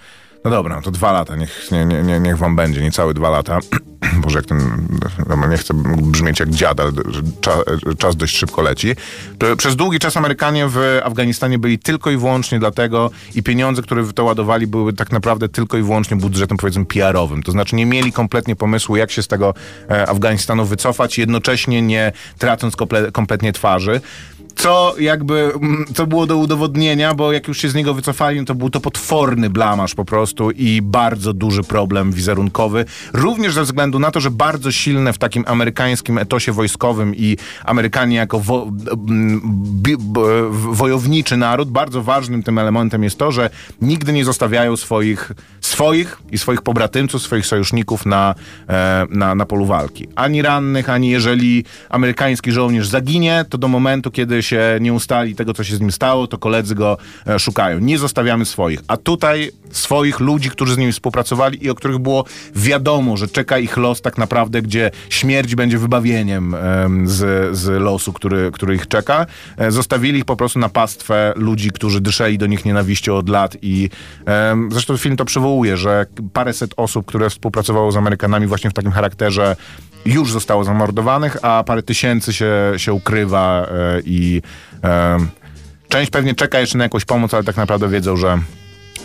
no 0.45 0.51
dobra, 0.51 0.81
to 0.81 0.91
dwa 0.91 1.11
lata, 1.11 1.35
niech, 1.35 1.71
nie, 1.71 1.85
nie, 1.85 2.03
nie, 2.03 2.19
niech 2.19 2.37
wam 2.37 2.55
będzie, 2.55 2.81
niecałe 2.81 3.13
dwa 3.13 3.29
lata. 3.29 3.59
Boże, 4.23 4.39
jak 4.39 4.45
ten, 4.45 4.87
no, 5.29 5.47
nie 5.47 5.57
chcę 5.57 5.73
brzmieć 6.01 6.39
jak 6.39 6.49
dziad, 6.49 6.79
ale 6.79 6.91
że 7.07 7.21
cza, 7.41 7.51
czas 7.97 8.15
dość 8.15 8.37
szybko 8.37 8.61
leci. 8.61 8.95
To 9.37 9.55
przez 9.55 9.75
długi 9.75 9.99
czas 9.99 10.17
Amerykanie 10.17 10.67
w 10.67 10.99
Afganistanie 11.03 11.59
byli 11.59 11.79
tylko 11.79 12.11
i 12.11 12.17
wyłącznie 12.17 12.59
dlatego 12.59 13.11
i 13.35 13.43
pieniądze, 13.43 13.81
które 13.81 14.13
to 14.13 14.23
ładowali, 14.23 14.67
były 14.67 14.93
tak 14.93 15.11
naprawdę 15.11 15.49
tylko 15.49 15.77
i 15.77 15.81
wyłącznie 15.81 16.17
budżetem, 16.17 16.57
powiedzmy, 16.57 16.85
PR-owym. 16.85 17.43
To 17.43 17.51
znaczy 17.51 17.75
nie 17.75 17.85
mieli 17.85 18.11
kompletnie 18.11 18.55
pomysłu, 18.55 18.95
jak 18.95 19.11
się 19.11 19.23
z 19.23 19.27
tego 19.27 19.53
e, 19.89 20.09
Afganistanu 20.09 20.65
wycofać, 20.65 21.17
jednocześnie 21.17 21.81
nie 21.81 22.11
tracąc 22.37 22.75
komple, 22.75 23.11
kompletnie 23.11 23.53
twarzy. 23.53 24.01
Co 24.55 24.95
jakby, 25.00 25.51
mm, 25.55 25.85
co 25.93 26.07
było 26.07 26.25
do 26.25 26.38
udowodnienia, 26.38 27.13
bo 27.13 27.31
jak 27.31 27.47
już 27.47 27.57
się 27.57 27.69
z 27.69 27.75
niego 27.75 27.93
wycofali, 27.93 28.39
no 28.39 28.45
to 28.45 28.55
był 28.55 28.69
to 28.69 28.79
potworny 28.79 29.50
blamaż 29.50 29.95
po 29.95 30.05
prostu 30.05 30.51
i 30.51 30.81
bardzo 30.81 31.33
duży 31.33 31.63
problem 31.63 32.12
wizerunkowy. 32.12 32.85
Również 33.13 33.53
ze 33.53 33.63
względu 33.63 34.00
na 34.00 34.12
to, 34.12 34.19
że 34.19 34.31
bardzo 34.31 34.71
silne 34.71 35.13
w 35.13 35.17
takim 35.17 35.43
amerykańskim 35.47 36.17
etosie 36.17 36.51
wojskowym 36.51 37.15
i 37.15 37.38
Amerykanie 37.63 38.15
jako 38.15 38.39
wo, 38.39 38.71
m, 39.07 39.41
bi, 39.83 39.95
wojowniczy 40.50 41.38
naród, 41.38 41.69
bardzo 41.69 42.03
ważnym 42.03 42.43
tym 42.43 42.57
elementem 42.57 43.03
jest 43.03 43.17
to, 43.17 43.31
że 43.31 43.50
nigdy 43.81 44.13
nie 44.13 44.25
zostawiają 44.25 44.77
swoich, 44.77 45.31
swoich 45.65 46.17
i 46.31 46.38
swoich 46.38 46.62
pobratymców, 46.62 47.22
swoich 47.22 47.45
sojuszników 47.45 48.05
na, 48.05 48.36
e, 48.69 49.05
na, 49.10 49.36
na 49.36 49.45
polu 49.45 49.65
walki. 49.65 50.07
Ani 50.15 50.41
rannych, 50.41 50.89
ani 50.89 51.10
jeżeli 51.10 51.65
amerykański 51.89 52.51
żołnierz 52.51 52.88
zaginie, 52.88 53.45
to 53.50 53.57
do 53.57 53.67
momentu, 53.67 54.12
kiedy 54.12 54.43
się, 54.43 54.77
nie 54.81 54.93
ustali 54.93 55.36
tego, 55.36 55.53
co 55.53 55.63
się 55.63 55.75
z 55.75 55.81
nim 55.81 55.91
stało, 55.91 56.27
to 56.27 56.38
koledzy 56.38 56.75
go 56.75 56.98
e, 57.27 57.39
szukają. 57.39 57.79
Nie 57.79 57.98
zostawiamy 57.98 58.45
swoich. 58.45 58.79
A 58.88 58.98
tutaj 58.98 59.51
swoich 59.72 60.19
ludzi, 60.19 60.50
którzy 60.50 60.74
z 60.74 60.77
nimi 60.77 60.91
współpracowali 60.91 61.65
i 61.65 61.69
o 61.69 61.75
których 61.75 61.98
było 61.98 62.25
wiadomo, 62.55 63.17
że 63.17 63.27
czeka 63.27 63.57
ich 63.57 63.77
los 63.77 64.01
tak 64.01 64.17
naprawdę, 64.17 64.62
gdzie 64.62 64.91
śmierć 65.10 65.55
będzie 65.55 65.77
wybawieniem 65.77 66.55
em, 66.55 67.07
z, 67.07 67.55
z 67.57 67.81
losu, 67.81 68.13
który, 68.13 68.51
który 68.51 68.75
ich 68.75 68.88
czeka. 68.88 69.25
E, 69.57 69.72
Zostawili 69.72 70.19
ich 70.19 70.25
po 70.25 70.36
prostu 70.36 70.60
na 70.60 70.69
pastwę 70.69 71.34
ludzi, 71.36 71.72
którzy 71.72 72.01
dyszeli 72.01 72.38
do 72.38 72.48
nich 72.48 72.65
nienawiścią 72.65 73.15
od 73.15 73.29
lat 73.29 73.57
i 73.62 73.89
zresztą 74.72 74.98
film 74.98 75.17
to 75.17 75.25
przywołuje, 75.25 75.54
że 75.77 76.05
paręset 76.33 76.74
osób, 76.77 77.05
które 77.05 77.29
współpracowało 77.29 77.91
z 77.91 77.97
Amerykanami 77.97 78.47
właśnie 78.47 78.69
w 78.69 78.74
takim 78.74 78.91
charakterze 78.91 79.55
już 80.05 80.31
zostało 80.31 80.63
zamordowanych, 80.63 81.38
a 81.41 81.63
parę 81.63 81.83
tysięcy 81.83 82.33
się, 82.33 82.74
się 82.77 82.93
ukrywa 82.93 83.67
e, 83.67 84.01
i 84.05 84.41
em, 84.81 85.29
część 85.89 86.12
pewnie 86.12 86.35
czeka 86.35 86.59
jeszcze 86.59 86.77
na 86.77 86.83
jakąś 86.83 87.05
pomoc, 87.05 87.33
ale 87.33 87.43
tak 87.43 87.57
naprawdę 87.57 87.89
wiedzą, 87.89 88.17
że 88.17 88.39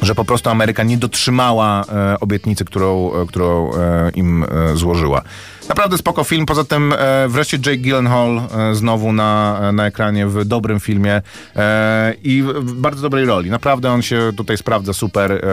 że 0.03 0.15
po 0.15 0.25
prostu 0.25 0.51
Ameryka 0.51 0.83
nie 0.83 0.97
dotrzymała 0.97 1.85
e, 1.85 2.21
obietnicy, 2.21 2.65
którą, 2.65 3.13
e, 3.15 3.27
którą 3.27 3.75
e, 3.75 4.11
im 4.15 4.45
e, 4.45 4.77
złożyła. 4.77 5.23
Naprawdę 5.71 5.99
spoko 5.99 6.25
film. 6.25 6.47
Poza 6.47 6.65
tym 6.65 6.93
e, 6.93 7.29
wreszcie 7.29 7.57
Jake 7.57 7.77
Gyllenhaal 7.77 8.39
e, 8.39 8.75
znowu 8.75 9.13
na, 9.13 9.61
na 9.73 9.87
ekranie 9.87 10.27
w 10.27 10.45
dobrym 10.45 10.81
filmie 10.81 11.23
e, 11.57 12.15
i 12.23 12.43
w, 12.43 12.73
bardzo 12.73 13.03
dobrej 13.03 13.27
roli. 13.27 13.51
Naprawdę 13.51 13.91
on 13.91 14.03
się 14.03 14.31
tutaj 14.37 14.57
sprawdza 14.57 14.93
super. 14.93 15.45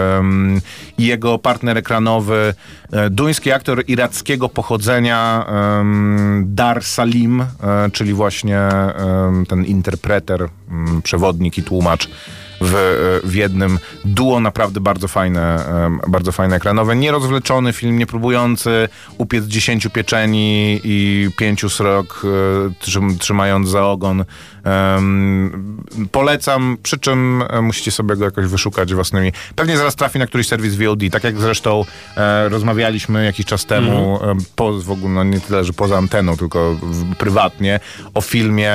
I 0.98 1.06
jego 1.06 1.40
partner 1.40 1.78
ekranowy, 1.78 2.54
e, 2.92 3.10
duński 3.10 3.52
aktor 3.52 3.84
irackiego 3.88 4.50
pochodzenia 4.50 5.46
Dar 6.44 6.84
Salim, 6.84 7.42
e, 7.42 7.46
czyli 7.94 8.14
właśnie 8.14 8.60
ten 9.50 9.66
interpreter, 9.66 10.50
mm, 10.70 11.02
przewodnik 11.02 11.58
i 11.58 11.64
tłumacz 11.64 12.10
w, 12.62 13.22
w 13.24 13.36
jednym 13.36 13.80
duo 14.06 14.40
naprawdę 14.40 14.80
bardzo 14.80 15.08
fajne, 15.08 15.60
bardzo 16.08 16.32
fajne 16.32 16.56
ekranowe. 16.56 16.96
Nierozwleczony 16.96 17.74
film, 17.74 17.98
nie 17.98 18.08
próbujący 18.08 18.90
upiec 19.18 19.46
dziesięciu 19.46 19.90
pieczeni 19.90 20.80
i 20.84 21.30
pięciu 21.38 21.70
srok, 21.70 22.22
e, 22.26 22.74
trzym, 22.80 23.18
trzymając 23.18 23.70
za 23.70 23.86
ogon. 23.86 24.26
Em, 24.68 25.78
polecam, 26.12 26.78
przy 26.84 27.00
czym 27.00 27.44
e, 27.50 27.62
musicie 27.62 27.92
sobie 27.92 28.16
go 28.16 28.26
jakoś 28.26 28.46
wyszukać 28.46 28.94
własnymi. 28.94 29.32
Pewnie 29.56 29.78
zaraz 29.78 29.96
trafi 29.96 30.20
na 30.20 30.28
któryś 30.28 30.48
serwis 30.48 30.76
VOD, 30.76 31.00
tak 31.12 31.24
jak 31.24 31.40
zresztą 31.40 31.86
e, 32.18 32.50
rozmawialiśmy 32.50 33.26
jakiś 33.26 33.46
czas 33.46 33.66
temu, 33.66 34.20
e, 34.24 34.36
po, 34.56 34.74
w 34.74 34.92
ogóle 34.92 35.14
no 35.14 35.24
nie 35.24 35.40
tyle, 35.40 35.64
że 35.64 35.74
poza 35.74 35.98
anteną, 35.98 36.38
tylko 36.38 36.76
w, 36.82 37.16
prywatnie, 37.16 37.80
o 38.14 38.22
filmie, 38.22 38.74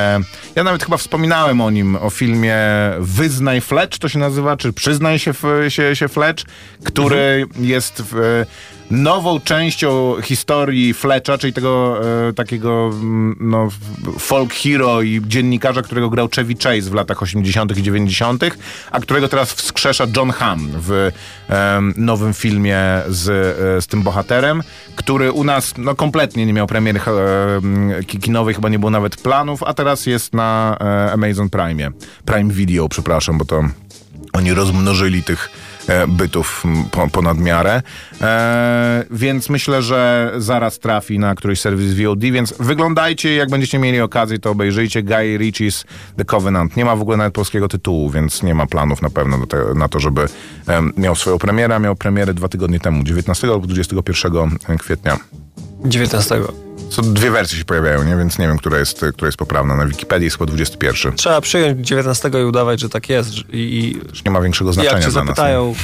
ja 0.54 0.64
nawet 0.64 0.84
chyba 0.84 0.96
wspominałem 0.96 1.60
o 1.60 1.70
nim, 1.70 1.96
o 1.96 2.10
filmie 2.10 2.56
Wyznaj 2.98 3.60
Fletch, 3.60 3.98
to 3.98 4.08
się 4.08 4.18
nazywa, 4.18 4.56
czy 4.56 4.72
Przyznaj 4.72 5.18
się, 5.18 5.32
się, 5.68 5.96
się 5.96 6.08
Fletch, 6.08 6.44
który 6.84 7.46
jest 7.60 8.02
w, 8.10 8.44
nową 8.92 9.40
częścią 9.40 10.16
historii 10.22 10.94
Fletcha, 10.94 11.38
czyli 11.38 11.52
tego 11.52 12.00
e, 12.28 12.32
takiego 12.32 12.90
mm, 12.92 13.36
no, 13.40 13.68
folk 14.18 14.54
hero 14.54 15.02
i 15.02 15.20
dziennikarza, 15.26 15.82
którego 15.82 16.10
grał 16.10 16.28
Chevy 16.36 16.54
Chase 16.54 16.90
w 16.90 16.94
latach 16.94 17.22
80. 17.22 17.78
i 17.78 17.82
90., 17.82 18.44
a 18.90 19.00
którego 19.00 19.28
teraz 19.28 19.52
wskrzesza 19.52 20.06
John 20.16 20.30
Hamm 20.30 20.68
w 20.74 21.10
em, 21.48 21.94
nowym 21.96 22.34
filmie 22.34 22.78
z, 23.08 23.28
e, 23.28 23.82
z 23.82 23.86
tym 23.86 24.02
bohaterem, 24.02 24.62
który 24.96 25.32
u 25.32 25.44
nas 25.44 25.74
no, 25.78 25.94
kompletnie 25.94 26.46
nie 26.46 26.52
miał 26.52 26.66
premiery 26.66 27.00
e, 27.00 28.04
ki- 28.04 28.18
kinowej, 28.18 28.54
chyba 28.54 28.68
nie 28.68 28.78
było 28.78 28.90
nawet 28.90 29.16
planów, 29.16 29.62
a 29.62 29.74
teraz 29.74 30.06
jest 30.06 30.34
na 30.34 30.76
e, 30.80 31.12
Amazon 31.12 31.50
Prime. 31.50 31.90
Prime 32.24 32.52
Video, 32.52 32.88
przepraszam, 32.88 33.38
bo 33.38 33.44
to 33.44 33.62
oni 34.32 34.54
rozmnożyli 34.54 35.22
tych 35.22 35.48
e, 35.48 35.61
bytów 36.08 36.62
m, 36.64 36.84
po, 36.90 37.08
ponad 37.08 37.38
miarę. 37.38 37.82
E, 38.20 39.04
więc 39.10 39.48
myślę, 39.48 39.82
że 39.82 40.32
zaraz 40.36 40.78
trafi 40.78 41.18
na 41.18 41.34
któryś 41.34 41.60
serwis 41.60 41.94
VOD, 41.94 42.20
więc 42.20 42.54
wyglądajcie, 42.60 43.34
jak 43.34 43.50
będziecie 43.50 43.78
mieli 43.78 44.00
okazję, 44.00 44.38
to 44.38 44.50
obejrzyjcie. 44.50 45.02
Guy 45.02 45.38
Ritchie's 45.38 45.84
The 46.16 46.24
Covenant. 46.24 46.76
Nie 46.76 46.84
ma 46.84 46.96
w 46.96 47.00
ogóle 47.02 47.16
nawet 47.16 47.34
polskiego 47.34 47.68
tytułu, 47.68 48.10
więc 48.10 48.42
nie 48.42 48.54
ma 48.54 48.66
planów 48.66 49.02
na 49.02 49.10
pewno 49.10 49.38
na 49.74 49.88
to, 49.88 50.00
żeby 50.00 50.26
miał 50.96 51.14
swoją 51.14 51.38
premierę. 51.38 51.80
Miał 51.80 51.96
premierę 51.96 52.34
dwa 52.34 52.48
tygodnie 52.48 52.80
temu, 52.80 53.04
19 53.04 53.46
lub 53.46 53.66
21 53.66 54.78
kwietnia. 54.78 55.18
19. 55.84 56.34
Co 56.92 57.02
dwie 57.02 57.30
wersje 57.30 57.58
się 57.58 57.64
pojawiają, 57.64 58.04
nie? 58.04 58.16
więc 58.16 58.38
nie 58.38 58.46
wiem, 58.48 58.58
która 58.58 58.78
jest, 58.78 59.04
która 59.14 59.28
jest 59.28 59.38
poprawna. 59.38 59.76
Na 59.76 59.86
Wikipedii 59.86 60.24
jest 60.24 60.36
chyba 60.38 60.46
21. 60.46 61.12
Trzeba 61.16 61.40
przyjąć 61.40 61.86
19 61.86 62.30
i 62.42 62.44
udawać, 62.44 62.80
że 62.80 62.88
tak 62.88 63.08
jest. 63.08 63.30
I, 63.52 63.96
Już 64.10 64.24
nie 64.24 64.30
ma 64.30 64.40
większego 64.40 64.70
i 64.70 64.74
znaczenia 64.74 64.94
jak 64.96 65.04
cię 65.04 65.10
dla 65.10 65.24
nas. 65.24 65.36
zapytają, 65.36 65.74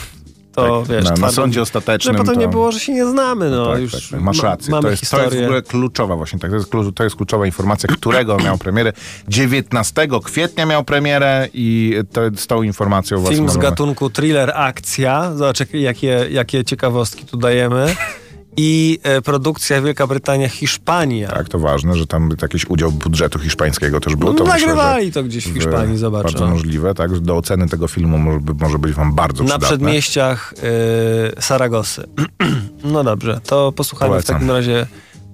to 0.55 0.83
Tak, 0.87 0.97
wiesz... 0.97 1.05
na, 1.05 1.17
na 1.17 1.33
sądzie 1.33 1.63
ostatecznym 1.63 2.17
potem 2.17 2.35
to... 2.35 2.41
nie 2.41 2.49
było, 2.49 2.73
że 2.73 2.81
się 2.81 2.93
nie 2.93 3.07
znamy, 3.07 3.51
no 3.51 3.73
Tak, 3.73 3.81
już 3.81 3.93
tak, 3.93 4.01
tak. 4.11 4.21
Masz 4.21 4.37
ma- 4.37 4.43
rację. 4.49 4.71
mamy 4.71 4.83
To 4.83 4.91
jest, 4.91 5.01
to 5.01 5.07
historię. 5.07 5.25
jest 5.27 5.39
w 5.41 5.45
ogóle 5.45 5.63
kluczowa 5.63 6.17
właśnie, 6.17 6.39
tak. 6.39 6.51
To 6.51 6.57
jest, 6.57 6.71
to 6.95 7.05
jest 7.05 7.17
kluczowa 7.17 7.47
informacja, 7.47 7.89
którego 7.97 8.37
miał 8.39 8.59
premierę. 8.59 8.93
19 9.29 10.09
kwietnia 10.25 10.67
miał 10.67 10.85
premierę 10.85 11.49
i 11.55 11.97
to, 12.13 12.21
z 12.37 12.47
tą 12.47 12.63
informacją 12.63 13.19
właśnie 13.19 13.37
Film 13.37 13.49
z 13.49 13.55
możemy- 13.57 13.71
gatunku 13.71 14.11
thriller, 14.11 14.53
akcja. 14.55 15.33
Zobacz, 15.37 15.59
jakie, 15.73 16.27
jakie 16.31 16.65
ciekawostki 16.65 17.25
tu 17.27 17.37
dajemy. 17.37 17.95
I 18.61 18.99
e, 19.03 19.23
produkcja 19.23 19.83
Wielka 19.83 20.07
Brytania, 20.07 20.49
Hiszpania. 20.49 21.29
Tak, 21.29 21.49
to 21.49 21.59
ważne, 21.59 21.97
że 21.97 22.07
tam 22.07 22.31
jakiś 22.43 22.67
udział 22.71 22.93
budżetu 22.93 23.39
hiszpańskiego 23.39 24.01
też 24.01 24.17
był. 24.17 24.29
No, 24.29 24.35
to 24.35 24.45
myślę, 24.45 24.61
nagrywali 24.61 25.07
że 25.07 25.13
to 25.13 25.23
gdzieś 25.23 25.49
w 25.49 25.55
Hiszpanii, 25.55 25.99
zobacz. 25.99 26.23
Bardzo 26.23 26.47
możliwe, 26.47 26.95
tak. 26.95 27.19
Do 27.19 27.37
oceny 27.37 27.69
tego 27.69 27.89
filmu 27.89 28.19
może, 28.19 28.39
może 28.61 28.79
być 28.79 28.93
wam 28.93 29.15
bardzo 29.15 29.43
Na 29.45 29.49
przydatne. 29.49 29.69
przedmieściach 29.69 30.55
e, 31.39 31.43
Saragosy. 31.43 32.05
no 32.93 33.05
dobrze, 33.05 33.41
to 33.47 33.73
posłuchajmy 33.73 34.13
Polecam. 34.13 34.37
w 34.37 34.39
takim 34.39 34.51
razie 34.55 34.87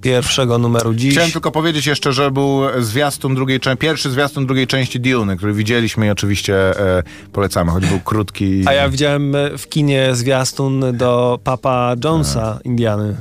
pierwszego 0.05 0.59
numeru 0.59 0.95
dziś. 0.95 1.13
Chciałem 1.13 1.31
tylko 1.31 1.51
powiedzieć 1.53 1.87
jeszcze, 1.87 2.13
że 2.13 2.31
był 2.31 2.61
zwiastun 2.79 3.35
drugiej 3.35 3.61
części, 3.61 3.79
pierwszy 3.79 4.11
zwiastun 4.11 4.47
drugiej 4.47 4.67
części 4.67 5.01
Dune, 5.01 5.37
który 5.37 5.53
widzieliśmy 5.53 6.07
i 6.07 6.11
oczywiście 6.11 6.81
e, 6.99 7.03
polecamy, 7.33 7.71
choć 7.71 7.87
był 7.87 8.01
krótki. 8.01 8.45
i- 8.45 8.69
A 8.69 8.73
ja 8.73 8.89
widziałem 8.89 9.35
e, 9.35 9.59
w 9.59 9.69
kinie 9.69 10.15
zwiastun 10.15 10.97
do 10.97 11.39
Papa 11.45 11.95
Jonesa, 12.05 12.59
Indiany. 12.65 13.17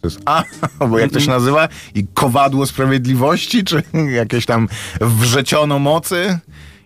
To 0.00 0.08
jest, 0.08 0.20
a, 0.24 0.42
bo 0.90 0.98
jak 0.98 1.10
to 1.12 1.20
się 1.20 1.30
nazywa? 1.30 1.68
I 1.94 2.06
kowadło 2.14 2.66
sprawiedliwości, 2.66 3.64
czy 3.64 3.82
jakieś 4.22 4.46
tam 4.46 4.68
wrzeciono 5.00 5.78
mocy? 5.78 6.38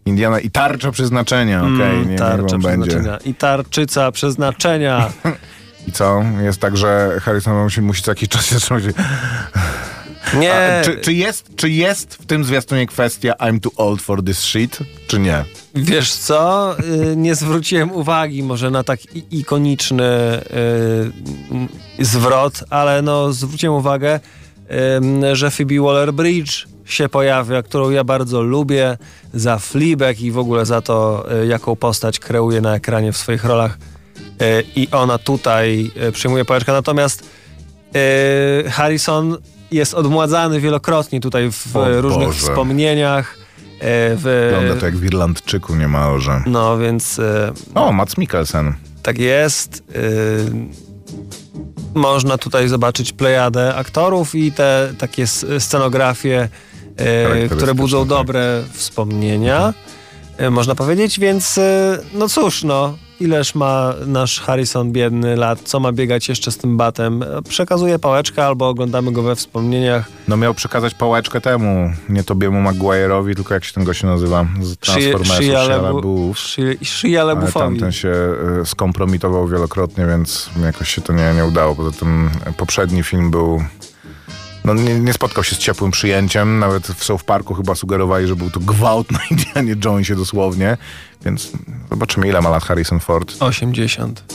Indiana 0.06 0.40
i 0.40 0.50
tarcza 0.50 0.90
przeznaczenia, 0.92 1.60
okej, 1.60 1.76
nie, 1.76 2.02
Mm, 2.02 2.16
tarcza 2.18 2.46
wam 2.52 2.60
będzie. 2.62 2.86
przeznaczenia. 2.90 3.18
I 3.24 3.34
tarczyca 3.34 4.12
przeznaczenia. 4.12 5.08
I 5.86 5.92
co? 5.92 6.22
Jest 6.42 6.60
tak, 6.60 6.76
że 6.76 7.18
Harrison 7.22 7.62
musi, 7.62 7.82
musi 7.82 8.02
co 8.02 8.10
jakiś 8.10 8.28
czas 8.28 8.46
się 8.46 8.54
zatrzymać. 8.54 8.84
Nie, 10.34 10.78
A, 10.80 10.84
czy, 10.84 10.96
czy, 11.00 11.12
jest, 11.12 11.56
czy 11.56 11.70
jest 11.70 12.14
w 12.14 12.26
tym 12.26 12.44
zwiastunie 12.44 12.86
kwestia 12.86 13.32
I'm 13.32 13.60
too 13.60 13.72
old 13.76 14.02
for 14.02 14.24
this 14.24 14.38
shit, 14.38 14.78
czy 15.06 15.18
nie? 15.18 15.44
wiesz 15.74 16.12
co? 16.14 16.74
Y, 16.80 17.16
Nie 17.16 17.34
zwróciłem 17.34 17.92
uwagi 17.92 18.42
może 18.42 18.70
na 18.70 18.82
tak 18.84 19.00
ikoniczny 19.30 20.40
y, 21.98 22.04
zwrot, 22.04 22.64
ale 22.70 23.02
no 23.02 23.32
zwróciłem 23.32 23.74
uwagę, 23.76 24.20
y, 25.32 25.36
że 25.36 25.50
Phoebe 25.50 25.74
Waller-Bridge 25.74 26.66
się 26.84 27.08
pojawia, 27.08 27.62
którą 27.62 27.90
ja 27.90 28.04
bardzo 28.04 28.42
lubię 28.42 28.96
za 29.34 29.58
Fleabag 29.58 30.20
i 30.20 30.30
w 30.30 30.38
ogóle 30.38 30.66
za 30.66 30.80
to, 30.80 31.26
y, 31.42 31.46
jaką 31.46 31.76
postać 31.76 32.18
kreuje 32.18 32.60
na 32.60 32.74
ekranie 32.74 33.12
w 33.12 33.16
swoich 33.16 33.44
rolach. 33.44 33.78
Y, 34.42 34.64
I 34.76 34.88
ona 34.92 35.18
tutaj 35.18 35.90
y, 36.08 36.12
przyjmuje 36.12 36.44
pałeczkę. 36.44 36.72
Natomiast 36.72 37.22
y, 38.66 38.70
Harrison 38.70 39.36
jest 39.70 39.94
odmładzany 39.94 40.60
wielokrotnie 40.60 41.20
tutaj 41.20 41.50
w 41.50 41.76
O 41.76 42.00
różnych 42.00 42.28
Boże. 42.28 42.38
wspomnieniach. 42.40 43.36
W, 44.16 44.50
Wygląda 44.52 44.80
to 44.80 44.86
jak 44.86 44.96
w 44.96 45.04
Irlandczyku 45.04 45.74
niemalże. 45.74 46.42
no 46.46 46.78
więc 46.78 47.20
O, 47.74 47.92
Mats 47.92 48.18
Mikkelsen. 48.18 48.74
tak 49.02 49.18
jest. 49.18 49.82
Można 51.94 52.38
tutaj 52.38 52.68
zobaczyć 52.68 53.12
plejadę 53.12 53.74
aktorów 53.74 54.34
i 54.34 54.52
te 54.52 54.92
takie 54.98 55.26
scenografie, 55.58 56.48
które 57.50 57.74
budzą 57.74 57.98
tak. 58.00 58.08
dobre 58.08 58.62
wspomnienia, 58.72 59.74
y, 60.40 60.50
można 60.50 60.74
powiedzieć, 60.74 61.20
więc 61.20 61.60
no 62.14 62.28
cóż, 62.28 62.64
no. 62.64 62.98
Ileż 63.20 63.54
ma 63.54 63.94
nasz 64.06 64.40
Harrison 64.40 64.92
biedny 64.92 65.36
lat, 65.36 65.60
co 65.64 65.80
ma 65.80 65.92
biegać 65.92 66.28
jeszcze 66.28 66.50
z 66.52 66.56
tym 66.58 66.76
batem? 66.76 67.24
Przekazuje 67.48 67.98
pałeczkę 67.98 68.46
albo 68.46 68.68
oglądamy 68.68 69.12
go 69.12 69.22
we 69.22 69.36
wspomnieniach. 69.36 70.08
No 70.28 70.36
miał 70.36 70.54
przekazać 70.54 70.94
pałeczkę 70.94 71.40
temu, 71.40 71.92
nie 72.08 72.24
Tobiemu 72.24 72.70
Maguire'owi, 72.70 73.34
tylko 73.34 73.54
jak 73.54 73.64
się 73.64 73.72
ten 73.72 73.84
gość 73.84 74.02
nazywa 74.02 74.46
z 74.60 74.76
Transformersów, 74.76 75.36
Shia 75.36 75.62
LaBeouf. 75.68 76.36
Shia- 76.36 77.24
LaBeoufowi. 77.26 77.64
tamten 77.64 77.92
się 77.92 78.12
e, 78.62 78.66
skompromitował 78.66 79.48
wielokrotnie, 79.48 80.06
więc 80.06 80.50
jakoś 80.64 80.88
się 80.94 81.02
to 81.02 81.12
nie, 81.12 81.32
nie 81.36 81.44
udało. 81.44 81.74
Poza 81.74 81.98
tym 81.98 82.30
poprzedni 82.56 83.02
film 83.02 83.30
był 83.30 83.62
no, 84.66 84.74
nie, 84.74 85.00
nie 85.00 85.12
spotkał 85.12 85.44
się 85.44 85.54
z 85.54 85.58
ciepłym 85.58 85.90
przyjęciem. 85.90 86.58
Nawet 86.58 86.86
w 86.86 87.04
South 87.04 87.24
Parku 87.24 87.54
chyba 87.54 87.74
sugerowali, 87.74 88.26
że 88.26 88.36
był 88.36 88.50
to 88.50 88.60
gwałt 88.60 89.10
na 89.10 89.18
Indianie 89.30 89.74
Jonesie 89.84 90.16
dosłownie. 90.16 90.76
Więc 91.24 91.52
zobaczymy, 91.90 92.28
ile 92.28 92.40
ma 92.40 92.50
lat 92.50 92.64
Harrison 92.64 93.00
Ford. 93.00 93.34
80. 93.40 94.34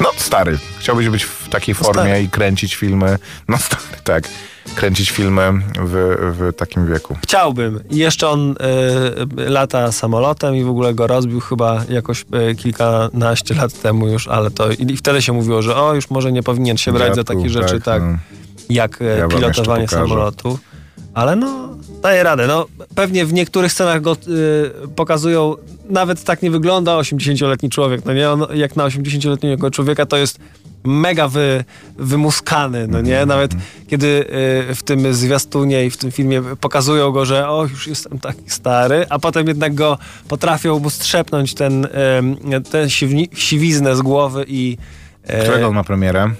No, 0.00 0.10
stary. 0.16 0.58
Chciałbyś 0.78 1.08
być 1.08 1.24
w 1.24 1.48
takiej 1.48 1.74
formie 1.74 2.02
stary. 2.02 2.22
i 2.22 2.28
kręcić 2.28 2.74
filmy. 2.74 3.18
No, 3.48 3.58
stary, 3.58 3.82
tak. 4.04 4.28
Kręcić 4.74 5.10
filmy 5.10 5.52
w, 5.84 6.16
w 6.38 6.56
takim 6.56 6.86
wieku. 6.86 7.16
Chciałbym. 7.22 7.80
I 7.90 7.96
jeszcze 7.96 8.28
on 8.28 8.50
y, 8.50 9.50
lata 9.50 9.92
samolotem 9.92 10.56
i 10.56 10.64
w 10.64 10.68
ogóle 10.68 10.94
go 10.94 11.06
rozbił 11.06 11.40
chyba 11.40 11.84
jakoś 11.88 12.24
y, 12.50 12.54
kilkanaście 12.54 13.54
lat 13.54 13.80
temu 13.82 14.08
już, 14.08 14.28
ale 14.28 14.50
to 14.50 14.70
i, 14.70 14.96
wtedy 14.96 15.22
się 15.22 15.32
mówiło, 15.32 15.62
że 15.62 15.76
o, 15.76 15.94
już 15.94 16.10
może 16.10 16.32
nie 16.32 16.42
powinien 16.42 16.76
się 16.76 16.92
brać 16.92 17.08
za 17.08 17.14
Dziadku, 17.14 17.34
takie 17.34 17.50
rzeczy, 17.50 17.80
tak, 17.80 18.02
no. 18.02 18.18
Jak 18.74 19.02
e, 19.02 19.04
Ja 19.18 19.28
pilotowanie 19.28 19.88
samolotu. 19.88 20.58
Ale 21.14 21.36
no, 21.36 21.68
daje 22.02 22.22
radę. 22.22 22.46
No, 22.46 22.66
pewnie 22.94 23.26
w 23.26 23.32
niektórych 23.32 23.72
scenach 23.72 24.00
go 24.00 24.12
y, 24.12 24.88
pokazują, 24.96 25.54
nawet 25.90 26.24
tak 26.24 26.42
nie 26.42 26.50
wygląda 26.50 26.92
80-letni 26.96 27.70
człowiek, 27.70 28.04
no 28.04 28.12
nie? 28.12 28.30
On, 28.30 28.46
jak 28.54 28.76
na 28.76 28.84
80-letniego 28.84 29.70
człowieka 29.70 30.06
to 30.06 30.16
jest 30.16 30.38
mega 30.84 31.28
wy, 31.28 31.64
wymuskany, 31.98 32.88
no 32.88 33.00
nie? 33.00 33.26
Nawet 33.26 33.52
kiedy 33.88 34.06
y, 34.70 34.74
w 34.74 34.82
tym 34.84 35.14
zwiastunie 35.14 35.86
i 35.86 35.90
w 35.90 35.96
tym 35.96 36.10
filmie 36.12 36.42
pokazują 36.60 37.10
go, 37.10 37.24
że 37.24 37.48
o, 37.48 37.62
już 37.66 37.86
jestem 37.86 38.18
taki 38.18 38.50
stary, 38.50 39.06
a 39.10 39.18
potem 39.18 39.48
jednak 39.48 39.74
go 39.74 39.98
potrafią 40.28 40.78
mu 40.78 40.90
strzepnąć 40.90 41.54
ten, 41.54 41.84
y, 41.84 41.88
siwni- 42.86 43.28
siwiznę 43.34 43.96
z 43.96 44.02
głowy 44.02 44.44
i 44.48 44.76
Którego 45.42 45.66
on 45.68 45.74
ma 45.74 45.84
premierę? 45.84 46.30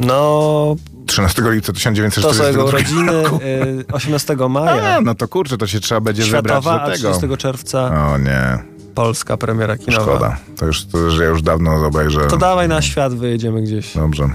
No, 0.00 0.76
13 1.06 1.42
lipca 1.50 1.72
to 1.72 1.78
są 1.80 1.94
1942 1.94 2.48
jego 2.48 2.64
urodziny 2.64 3.22
roku. 3.22 3.40
y, 3.90 3.92
18 3.92 4.36
maja. 4.48 4.96
A, 4.96 5.00
no 5.00 5.14
to 5.14 5.28
kurczę, 5.28 5.58
to 5.58 5.66
się 5.66 5.80
trzeba 5.80 6.00
będzie 6.00 6.22
Światowa, 6.24 6.72
wybrać 6.78 7.02
do 7.02 7.08
tego. 7.08 7.18
30 7.18 7.42
czerwca 7.42 8.08
O 8.12 8.18
nie, 8.18 8.58
polska 8.94 9.36
premiera 9.36 9.78
kinowa. 9.78 10.02
szkoda. 10.02 10.36
To 10.56 10.66
już, 10.66 10.84
to 10.86 10.98
już 10.98 11.18
ja 11.18 11.24
już 11.24 11.42
dawno 11.42 11.86
obejrzę. 11.86 12.26
To 12.26 12.36
dawaj 12.36 12.68
na 12.68 12.82
świat, 12.82 13.14
wyjedziemy 13.14 13.62
gdzieś. 13.62 13.94
Dobrze. 13.94 14.28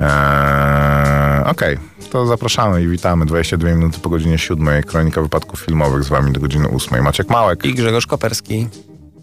Eee, 0.00 1.44
Okej, 1.44 1.78
to 2.10 2.26
zapraszamy 2.26 2.82
i 2.82 2.88
witamy. 2.88 3.26
22 3.26 3.68
minuty 3.70 3.98
po 4.00 4.08
godzinie 4.08 4.38
7. 4.38 4.82
Kronika 4.82 5.22
wypadków 5.22 5.60
filmowych 5.60 6.04
z 6.04 6.08
wami 6.08 6.32
do 6.32 6.40
godziny 6.40 6.68
8. 6.68 7.02
Maciek 7.02 7.30
Małek. 7.30 7.64
I 7.64 7.74
Grzegorz 7.74 8.06
Koperski. 8.06 8.68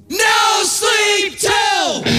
No 0.09 0.65
sleep 0.65 1.39
till 1.39 2.15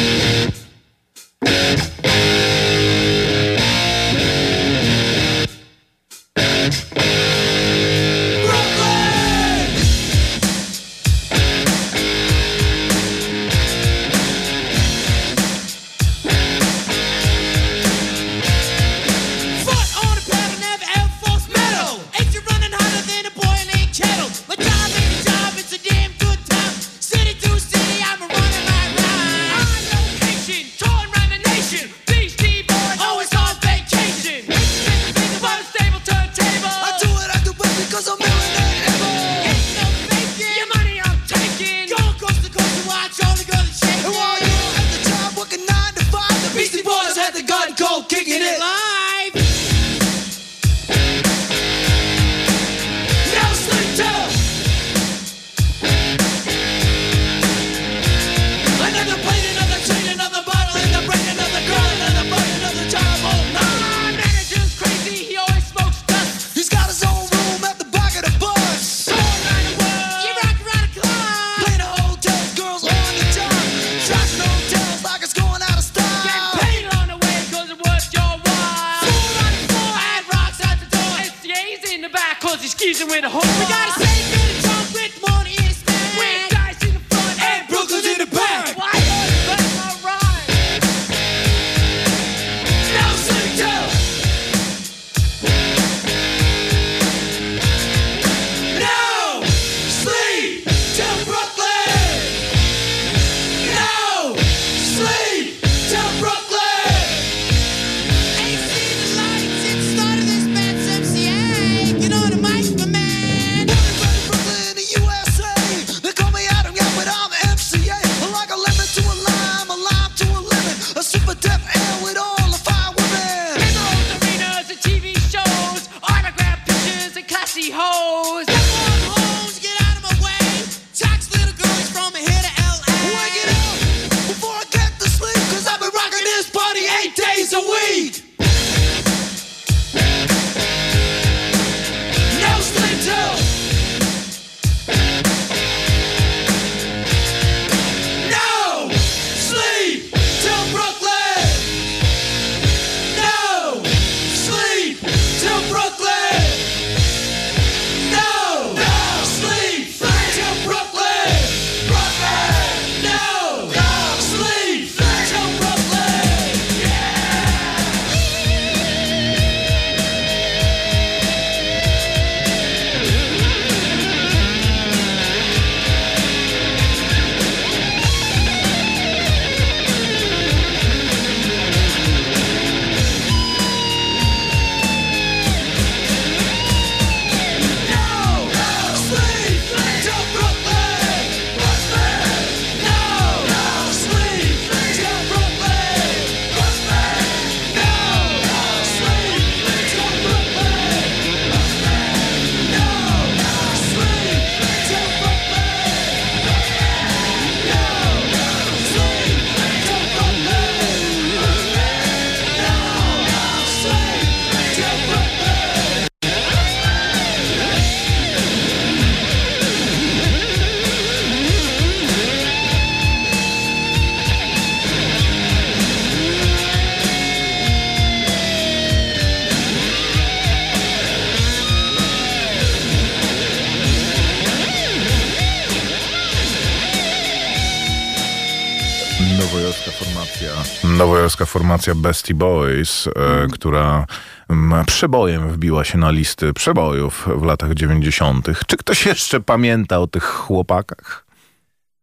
formacja 241.47 241.95
Bestie 241.95 242.35
Boys, 242.35 243.07
e, 243.07 243.11
która 243.53 244.07
mm, 244.49 244.85
przebojem 244.85 245.49
wbiła 245.49 245.85
się 245.85 245.99
na 245.99 246.11
listy 246.11 246.53
przebojów 246.53 247.29
w 247.37 247.43
latach 247.43 247.75
90. 247.75 248.47
Czy 248.67 248.77
ktoś 248.77 249.07
jeszcze 249.07 249.41
pamięta 249.41 249.99
o 249.99 250.07
tych 250.07 250.25
chłopakach? 250.25 251.26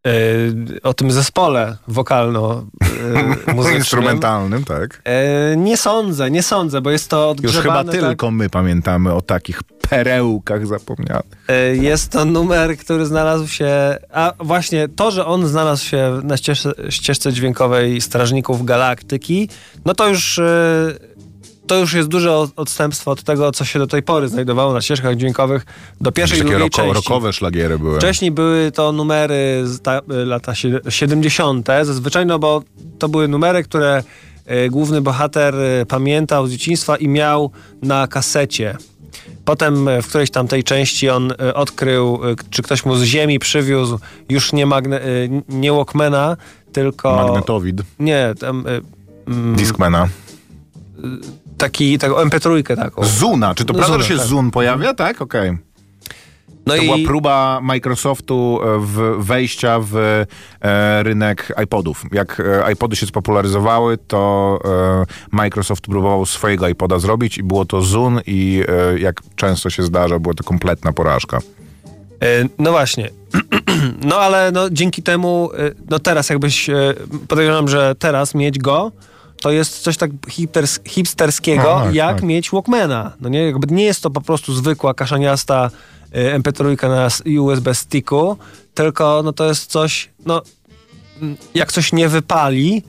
E, 0.07 0.79
o 0.83 0.93
tym 0.93 1.11
zespole 1.11 1.77
wokalno 1.87 2.65
e. 3.47 3.75
Instrumentalnym, 3.77 4.63
tak? 4.63 5.01
E, 5.05 5.57
nie 5.57 5.77
sądzę, 5.77 6.31
nie 6.31 6.43
sądzę, 6.43 6.81
bo 6.81 6.91
jest 6.91 7.09
to 7.09 7.35
Już 7.43 7.55
odgrzebane 7.55 7.91
chyba 7.91 8.01
tak, 8.01 8.09
tylko 8.09 8.31
my 8.31 8.49
pamiętamy 8.49 9.13
o 9.13 9.21
takich 9.21 9.63
perełkach 9.89 10.67
zapomnianych. 10.67 11.47
Jest 11.73 12.11
to 12.11 12.25
numer, 12.25 12.77
który 12.77 13.05
znalazł 13.05 13.47
się. 13.47 13.97
A 14.11 14.33
właśnie 14.39 14.87
to, 14.87 15.11
że 15.11 15.25
on 15.25 15.47
znalazł 15.47 15.85
się 15.85 16.19
na 16.23 16.37
ścieżce, 16.37 16.73
ścieżce 16.89 17.33
dźwiękowej 17.33 18.01
Strażników 18.01 18.65
Galaktyki, 18.65 19.49
no 19.85 19.93
to 19.93 20.07
już. 20.07 20.39
To 21.67 21.75
już 21.79 21.93
jest 21.93 22.09
duże 22.09 22.35
od- 22.35 22.51
odstępstwo 22.55 23.11
od 23.11 23.23
tego, 23.23 23.51
co 23.51 23.65
się 23.65 23.79
do 23.79 23.87
tej 23.87 24.03
pory 24.03 24.27
znajdowało 24.27 24.73
na 24.73 24.81
ścieżkach 24.81 25.15
dźwiękowych 25.15 25.65
do 26.01 26.11
pierwszej 26.11 26.37
takie 26.39 26.49
drugiej 26.49 26.59
roko, 26.69 26.75
części. 26.77 26.93
rokowe 27.09 27.33
szlagiery 27.33 27.79
były. 27.79 27.97
Wcześniej 27.97 28.31
były 28.31 28.71
to 28.71 28.91
numery 28.91 29.61
z 29.65 29.81
ta, 29.81 30.01
lata 30.07 30.51
sie- 30.55 30.79
70. 30.91 31.67
zazwyczaj, 31.83 32.25
no 32.25 32.39
bo 32.39 32.63
to 32.99 33.09
były 33.09 33.27
numery, 33.27 33.63
które 33.63 34.03
y, 34.65 34.69
główny 34.69 35.01
bohater 35.01 35.55
y, 35.55 35.85
pamiętał 35.85 36.47
z 36.47 36.51
dzieciństwa 36.51 36.95
i 36.97 37.07
miał 37.07 37.51
na 37.81 38.07
kasecie. 38.07 38.77
Potem 39.45 39.87
y, 39.87 40.01
w 40.01 40.07
którejś 40.07 40.31
tam 40.31 40.47
tej 40.47 40.63
części 40.63 41.09
on 41.09 41.33
odkrył, 41.53 42.19
czy 42.49 42.61
ktoś 42.61 42.85
mu 42.85 42.95
z 42.95 43.03
ziemi 43.03 43.39
przywiózł 43.39 43.99
już 44.29 44.53
nie, 44.53 44.65
magne, 44.65 44.99
nie 45.49 45.71
Walkmana, 45.73 46.37
tylko... 46.73 47.15
Magnetowid, 47.15 47.81
Nie, 47.99 48.33
tam 48.39 48.63
mm, 49.27 49.55
Discmana. 49.55 50.07
Taki, 51.63 51.97
taką 51.97 52.15
MP3 52.15 52.75
taką. 52.75 53.03
Zuna, 53.05 53.55
czy 53.55 53.65
to 53.65 53.73
prawda, 53.73 53.93
Zuna, 53.93 54.03
że 54.03 54.09
się 54.09 54.17
tak. 54.17 54.27
Zun 54.27 54.51
pojawia? 54.51 54.93
Tak, 54.93 55.21
okej. 55.21 55.57
No 56.65 56.75
To 56.75 56.81
i 56.81 56.85
była 56.85 56.97
próba 57.05 57.59
Microsoftu 57.61 58.59
e, 58.63 58.79
w 58.79 59.15
wejścia 59.25 59.79
w 59.81 59.95
e, 60.61 61.03
rynek 61.03 61.51
iPodów. 61.63 62.03
Jak 62.11 62.39
e, 62.67 62.71
iPody 62.73 62.95
się 62.95 63.05
spopularyzowały, 63.05 63.97
to 63.97 64.59
e, 64.65 65.05
Microsoft 65.31 65.83
próbował 65.83 66.25
swojego 66.25 66.67
iPoda 66.67 66.99
zrobić 66.99 67.37
i 67.37 67.43
było 67.43 67.65
to 67.65 67.81
Zun 67.81 68.21
i 68.27 68.63
e, 68.67 68.99
jak 68.99 69.21
często 69.35 69.69
się 69.69 69.83
zdarza, 69.83 70.19
była 70.19 70.33
to 70.33 70.43
kompletna 70.43 70.93
porażka. 70.93 71.37
E, 72.21 72.45
No 72.59 72.71
właśnie. 72.71 73.09
No 74.05 74.15
ale 74.15 74.51
no, 74.51 74.69
dzięki 74.69 75.03
temu, 75.03 75.49
no 75.89 75.99
teraz 75.99 76.29
jakbyś, 76.29 76.69
podejrzewam, 77.27 77.67
że 77.67 77.95
teraz 77.99 78.35
mieć 78.35 78.59
go, 78.59 78.91
to 79.43 79.51
jest 79.51 79.79
coś 79.79 79.97
tak 79.97 80.11
hipsters, 80.29 80.79
hipsterskiego, 80.87 81.63
No, 81.63 81.85
tak, 81.85 81.93
jak 81.95 82.15
tak. 82.15 82.23
mieć 82.23 82.51
Walkmana. 82.51 83.11
No 83.21 83.29
nie, 83.29 83.45
jakby 83.45 83.75
nie 83.75 83.83
jest 83.83 84.01
to 84.03 84.09
po 84.09 84.21
prostu 84.21 84.53
zwykła 84.53 84.93
kaszaniasta 84.93 85.69
e, 86.11 86.39
MP3 86.39 86.89
na 86.89 87.41
USB 87.41 87.75
sticku, 87.75 88.37
tylko 88.73 89.21
no 89.23 89.33
to 89.33 89.45
jest 89.45 89.71
coś, 89.71 90.09
no 90.25 90.41
mm, 91.21 91.37
jak 91.53 91.71
coś 91.71 91.93
nie 91.93 92.09
wypali, 92.09 92.83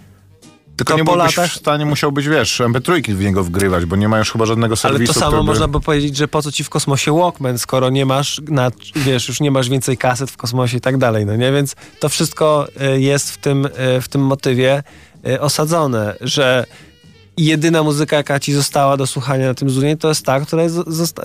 Tylko 0.76 0.92
To 0.92 0.98
nie 0.98 1.04
po 1.04 1.16
latach- 1.16 1.50
w 1.50 1.56
stanie 1.56 1.86
musiał 1.86 2.12
być, 2.12 2.28
wiesz, 2.28 2.60
MP3 2.60 3.14
w 3.14 3.20
niego 3.20 3.44
wgrywać, 3.44 3.84
bo 3.84 3.96
nie 3.96 4.08
ma 4.08 4.18
już 4.18 4.32
chyba 4.32 4.46
żadnego 4.46 4.72
ale 4.72 4.76
serwisu, 4.76 5.12
to 5.14 5.20
samo 5.20 5.36
by- 5.36 5.42
można 5.42 5.68
by 5.68 5.80
powiedzieć, 5.80 6.16
że 6.16 6.28
po 6.28 6.42
co 6.42 6.52
ci 6.52 6.64
w 6.64 6.70
kosmosie 6.70 7.12
Walkman, 7.18 7.58
skoro 7.58 7.90
nie 7.90 8.06
masz, 8.06 8.40
na, 8.48 8.70
wiesz, 8.96 9.28
już 9.28 9.40
nie 9.40 9.50
masz 9.50 9.68
więcej 9.68 9.96
kaset 9.96 10.30
w 10.30 10.36
kosmosie 10.36 10.76
i 10.76 10.80
tak 10.80 10.96
dalej, 10.98 11.26
no 11.26 11.36
nie? 11.36 11.52
Więc 11.52 11.76
to 12.00 12.08
wszystko 12.08 12.66
e, 12.80 13.00
jest 13.00 13.30
w 13.30 13.36
tym, 13.38 13.66
e, 13.76 14.00
w 14.00 14.08
tym 14.08 14.20
motywie 14.26 14.82
osadzone, 15.40 16.14
że 16.20 16.66
jedyna 17.36 17.82
muzyka, 17.82 18.16
jaka 18.16 18.40
ci 18.40 18.52
została 18.52 18.96
do 18.96 19.06
słuchania 19.06 19.46
na 19.46 19.54
tym 19.54 19.70
Zunie, 19.70 19.96
to 19.96 20.08
jest 20.08 20.26
ta, 20.26 20.40
która 20.40 20.62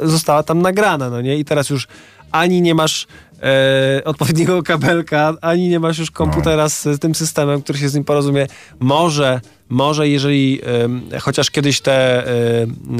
została 0.03 0.43
tam 0.43 0.61
nagrana, 0.61 1.09
no 1.09 1.21
nie? 1.21 1.37
I 1.37 1.45
teraz 1.45 1.69
już 1.69 1.87
ani 2.31 2.61
nie 2.61 2.75
masz 2.75 3.07
e, 3.43 4.01
odpowiedniego 4.05 4.63
kabelka, 4.63 5.33
ani 5.41 5.69
nie 5.69 5.79
masz 5.79 5.97
już 5.97 6.11
komputera 6.11 6.69
z 6.69 6.99
tym 7.01 7.15
systemem, 7.15 7.61
który 7.61 7.79
się 7.79 7.89
z 7.89 7.95
nim 7.95 8.03
porozumie. 8.03 8.47
Może, 8.79 9.41
może 9.69 10.09
jeżeli 10.09 10.61
em, 10.63 11.01
chociaż 11.21 11.51
kiedyś 11.51 11.81
te 11.81 12.27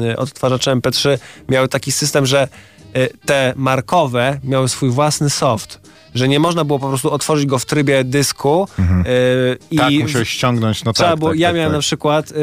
e, 0.08 0.16
odtwarzacze 0.16 0.76
MP3 0.76 1.18
miały 1.48 1.68
taki 1.68 1.92
system, 1.92 2.26
że 2.26 2.48
e, 2.94 3.08
te 3.08 3.52
markowe 3.56 4.38
miały 4.44 4.68
swój 4.68 4.90
własny 4.90 5.30
soft, 5.30 5.80
że 6.14 6.28
nie 6.28 6.40
można 6.40 6.64
było 6.64 6.78
po 6.78 6.88
prostu 6.88 7.12
otworzyć 7.12 7.46
go 7.46 7.58
w 7.58 7.66
trybie 7.66 8.04
dysku 8.04 8.68
e, 8.78 9.56
i 9.70 9.76
Tak, 9.76 9.92
musiałeś 10.02 10.28
ściągnąć, 10.28 10.84
no 10.84 10.92
Trzeba 10.92 11.10
tak, 11.10 11.18
było, 11.18 11.30
tak, 11.30 11.40
ja 11.40 11.48
tak, 11.48 11.56
miałem 11.56 11.70
tak. 11.70 11.76
na 11.78 11.80
przykład 11.80 12.30
y, 12.30 12.34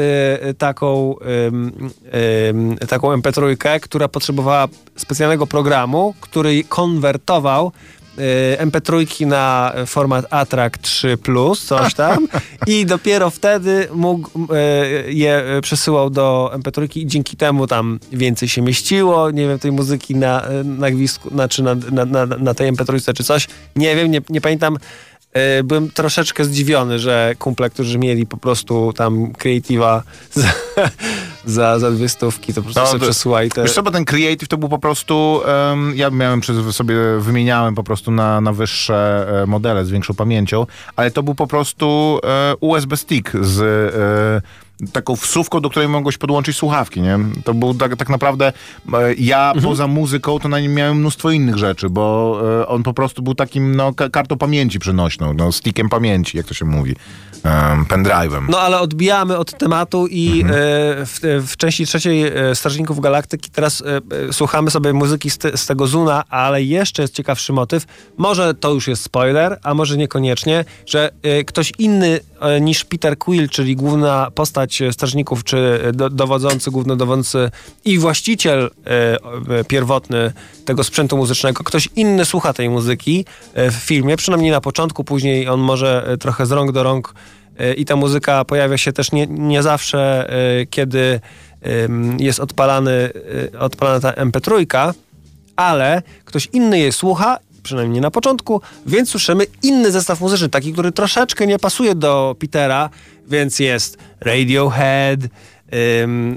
y, 0.48 0.54
taką, 0.54 1.14
ym, 2.48 2.76
taką 2.88 3.16
MP3, 3.16 3.80
która 3.80 4.08
potrzebowała 4.08 4.68
specjalnego 4.96 5.46
programu, 5.46 6.14
który 6.20 6.64
konwertował 6.64 7.66
y, 7.66 7.97
MP3 8.58 9.26
na 9.26 9.72
format 9.86 10.26
ATRAC 10.30 10.72
3, 10.78 11.18
coś 11.66 11.94
tam, 11.94 12.28
i 12.66 12.86
dopiero 12.86 13.30
wtedy 13.30 13.88
mógł 13.94 14.30
y, 15.06 15.12
je 15.12 15.56
y, 15.58 15.60
przesyłał 15.60 16.10
do 16.10 16.52
MP3 16.54 16.98
i 16.98 17.06
dzięki 17.06 17.36
temu 17.36 17.66
tam 17.66 17.98
więcej 18.12 18.48
się 18.48 18.62
mieściło, 18.62 19.30
nie 19.30 19.48
wiem, 19.48 19.58
tej 19.58 19.72
muzyki 19.72 20.14
na, 20.16 20.42
na 20.64 20.90
gwizdku, 20.90 21.30
znaczy 21.30 21.62
na, 21.62 21.74
na, 21.74 22.04
na, 22.04 22.26
na 22.26 22.54
tej 22.54 22.72
MP3 22.72 23.14
czy 23.14 23.24
coś. 23.24 23.48
Nie 23.76 23.96
wiem, 23.96 24.10
nie, 24.10 24.20
nie 24.28 24.40
pamiętam. 24.40 24.78
E, 25.32 25.62
Byłem 25.62 25.90
troszeczkę 25.90 26.44
zdziwiony, 26.44 26.98
że 26.98 27.34
kumple, 27.38 27.70
którzy 27.70 27.98
mieli 27.98 28.26
po 28.26 28.36
prostu 28.36 28.92
tam 28.96 29.32
creative'a 29.32 30.00
za, 30.32 30.48
za, 31.56 31.78
za 31.78 31.90
dwie 31.90 32.08
stówki, 32.08 32.54
to 32.54 32.60
po 32.60 32.64
prostu 32.64 32.80
No, 32.80 32.86
sobie 32.86 33.00
przesyłali 33.00 33.50
te... 33.50 33.62
Wiesz 33.62 33.72
co, 33.74 33.82
bo 33.82 33.90
ten 33.90 34.04
creative 34.04 34.48
to 34.48 34.56
był 34.56 34.68
po 34.68 34.78
prostu, 34.78 35.40
em, 35.46 35.92
ja 35.96 36.10
miałem 36.10 36.40
przez 36.40 36.76
sobie, 36.76 36.94
wymieniałem 37.18 37.74
po 37.74 37.84
prostu 37.84 38.10
na, 38.10 38.40
na 38.40 38.52
wyższe 38.52 39.26
e, 39.42 39.46
modele 39.46 39.84
z 39.84 39.90
większą 39.90 40.14
pamięcią, 40.14 40.66
ale 40.96 41.10
to 41.10 41.22
był 41.22 41.34
po 41.34 41.46
prostu 41.46 42.18
e, 42.24 42.54
USB 42.60 42.96
stick 42.96 43.32
z 43.40 43.60
e, 43.60 44.67
taką 44.92 45.16
wsówką, 45.16 45.60
do 45.60 45.70
której 45.70 45.88
mogłeś 45.88 46.18
podłączyć 46.18 46.56
słuchawki, 46.56 47.00
nie? 47.00 47.18
To 47.44 47.54
był 47.54 47.74
tak, 47.74 47.96
tak 47.96 48.08
naprawdę, 48.08 48.52
e, 48.92 49.14
ja 49.14 49.46
Mhm. 49.54 49.64
poza 49.64 49.86
muzyką 49.86 50.38
to 50.38 50.48
na 50.48 50.60
nim 50.60 50.74
miałem 50.74 50.96
mnóstwo 50.98 51.30
innych 51.30 51.56
rzeczy, 51.58 51.90
bo 51.90 52.38
e, 52.62 52.66
on 52.68 52.82
po 52.82 52.94
prostu 52.94 53.22
był 53.22 53.34
takim, 53.34 53.74
no, 53.74 53.92
ka- 53.94 54.08
kartą 54.10 54.36
pamięci 54.38 54.78
przenośną, 54.78 55.34
no, 55.34 55.52
stickiem 55.52 55.88
pamięci, 55.88 56.36
jak 56.36 56.46
to 56.46 56.54
się 56.54 56.64
mówi, 56.64 56.96
um, 57.44 57.84
pendrive'em. 57.84 58.44
No 58.48 58.58
ale 58.60 58.80
odbijamy 58.80 59.36
od 59.36 59.58
tematu 59.58 60.06
i 60.06 60.40
Mhm. 60.40 60.54
e, 60.54 60.56
w, 61.06 61.20
w 61.48 61.56
części 61.56 61.86
trzeciej 61.86 62.32
Strażników 62.54 63.00
Galaktyki 63.00 63.50
teraz 63.50 63.82
słuchamy 64.32 64.70
sobie 64.70 64.92
muzyki 64.92 65.30
z, 65.30 65.38
te, 65.38 65.56
z 65.56 65.66
tego 65.66 65.86
Zuna, 65.86 66.24
ale 66.28 66.62
jeszcze 66.62 67.02
jest 67.02 67.14
ciekawszy 67.14 67.52
motyw. 67.52 67.84
Może 68.16 68.54
to 68.54 68.72
już 68.72 68.88
jest 68.88 69.02
spoiler, 69.02 69.58
a 69.62 69.74
może 69.74 69.96
niekoniecznie, 69.96 70.64
że 70.86 71.10
ktoś 71.46 71.72
inny 71.78 72.20
niż 72.60 72.84
Peter 72.84 73.18
Quill, 73.18 73.48
czyli 73.48 73.76
główna 73.76 74.30
postać 74.34 74.67
e, 74.80 74.92
Strażników, 74.92 75.44
czy 75.44 75.80
e, 75.84 75.92
do, 75.92 76.10
dowodzący, 76.10 76.70
głównodowodzący 76.70 77.50
i 77.84 77.98
właściciel 77.98 78.70
e, 78.86 79.64
pierwotny 79.64 80.32
tego 80.64 80.84
sprzętu 80.84 81.16
muzycznego, 81.16 81.64
ktoś 81.64 81.88
inny 81.96 82.24
słucha 82.24 82.52
tej 82.52 82.70
muzyki 82.70 83.24
w 83.54 83.74
filmie, 83.74 84.16
przynajmniej 84.16 84.50
na 84.50 84.60
początku, 84.60 85.04
później 85.04 85.48
on 85.48 85.60
może 85.60 86.16
trochę 86.20 86.46
z 86.46 86.52
rąk 86.52 86.72
do 86.72 86.82
rąk 86.82 87.14
i 87.76 87.84
ta 87.84 87.96
muzyka 87.96 88.44
pojawia 88.44 88.78
się 88.78 88.92
też 88.92 89.12
nie, 89.12 89.26
nie 89.26 89.62
zawsze, 89.62 90.30
kiedy 90.70 91.20
jest 92.18 92.40
odpalany, 92.40 93.10
odpalana 93.58 94.00
ta 94.00 94.12
MP3, 94.12 94.92
ale 95.56 96.02
ktoś 96.24 96.48
inny 96.52 96.78
jej 96.78 96.92
słucha, 96.92 97.38
przynajmniej 97.68 98.00
na 98.00 98.10
początku, 98.10 98.60
więc 98.86 99.08
słyszymy 99.08 99.46
inny 99.62 99.90
zestaw 99.92 100.20
muzyczny, 100.20 100.48
taki, 100.48 100.72
który 100.72 100.92
troszeczkę 100.92 101.46
nie 101.46 101.58
pasuje 101.58 101.94
do 101.94 102.36
Petera, 102.38 102.90
więc 103.26 103.58
jest 103.58 103.98
Radiohead, 104.20 105.20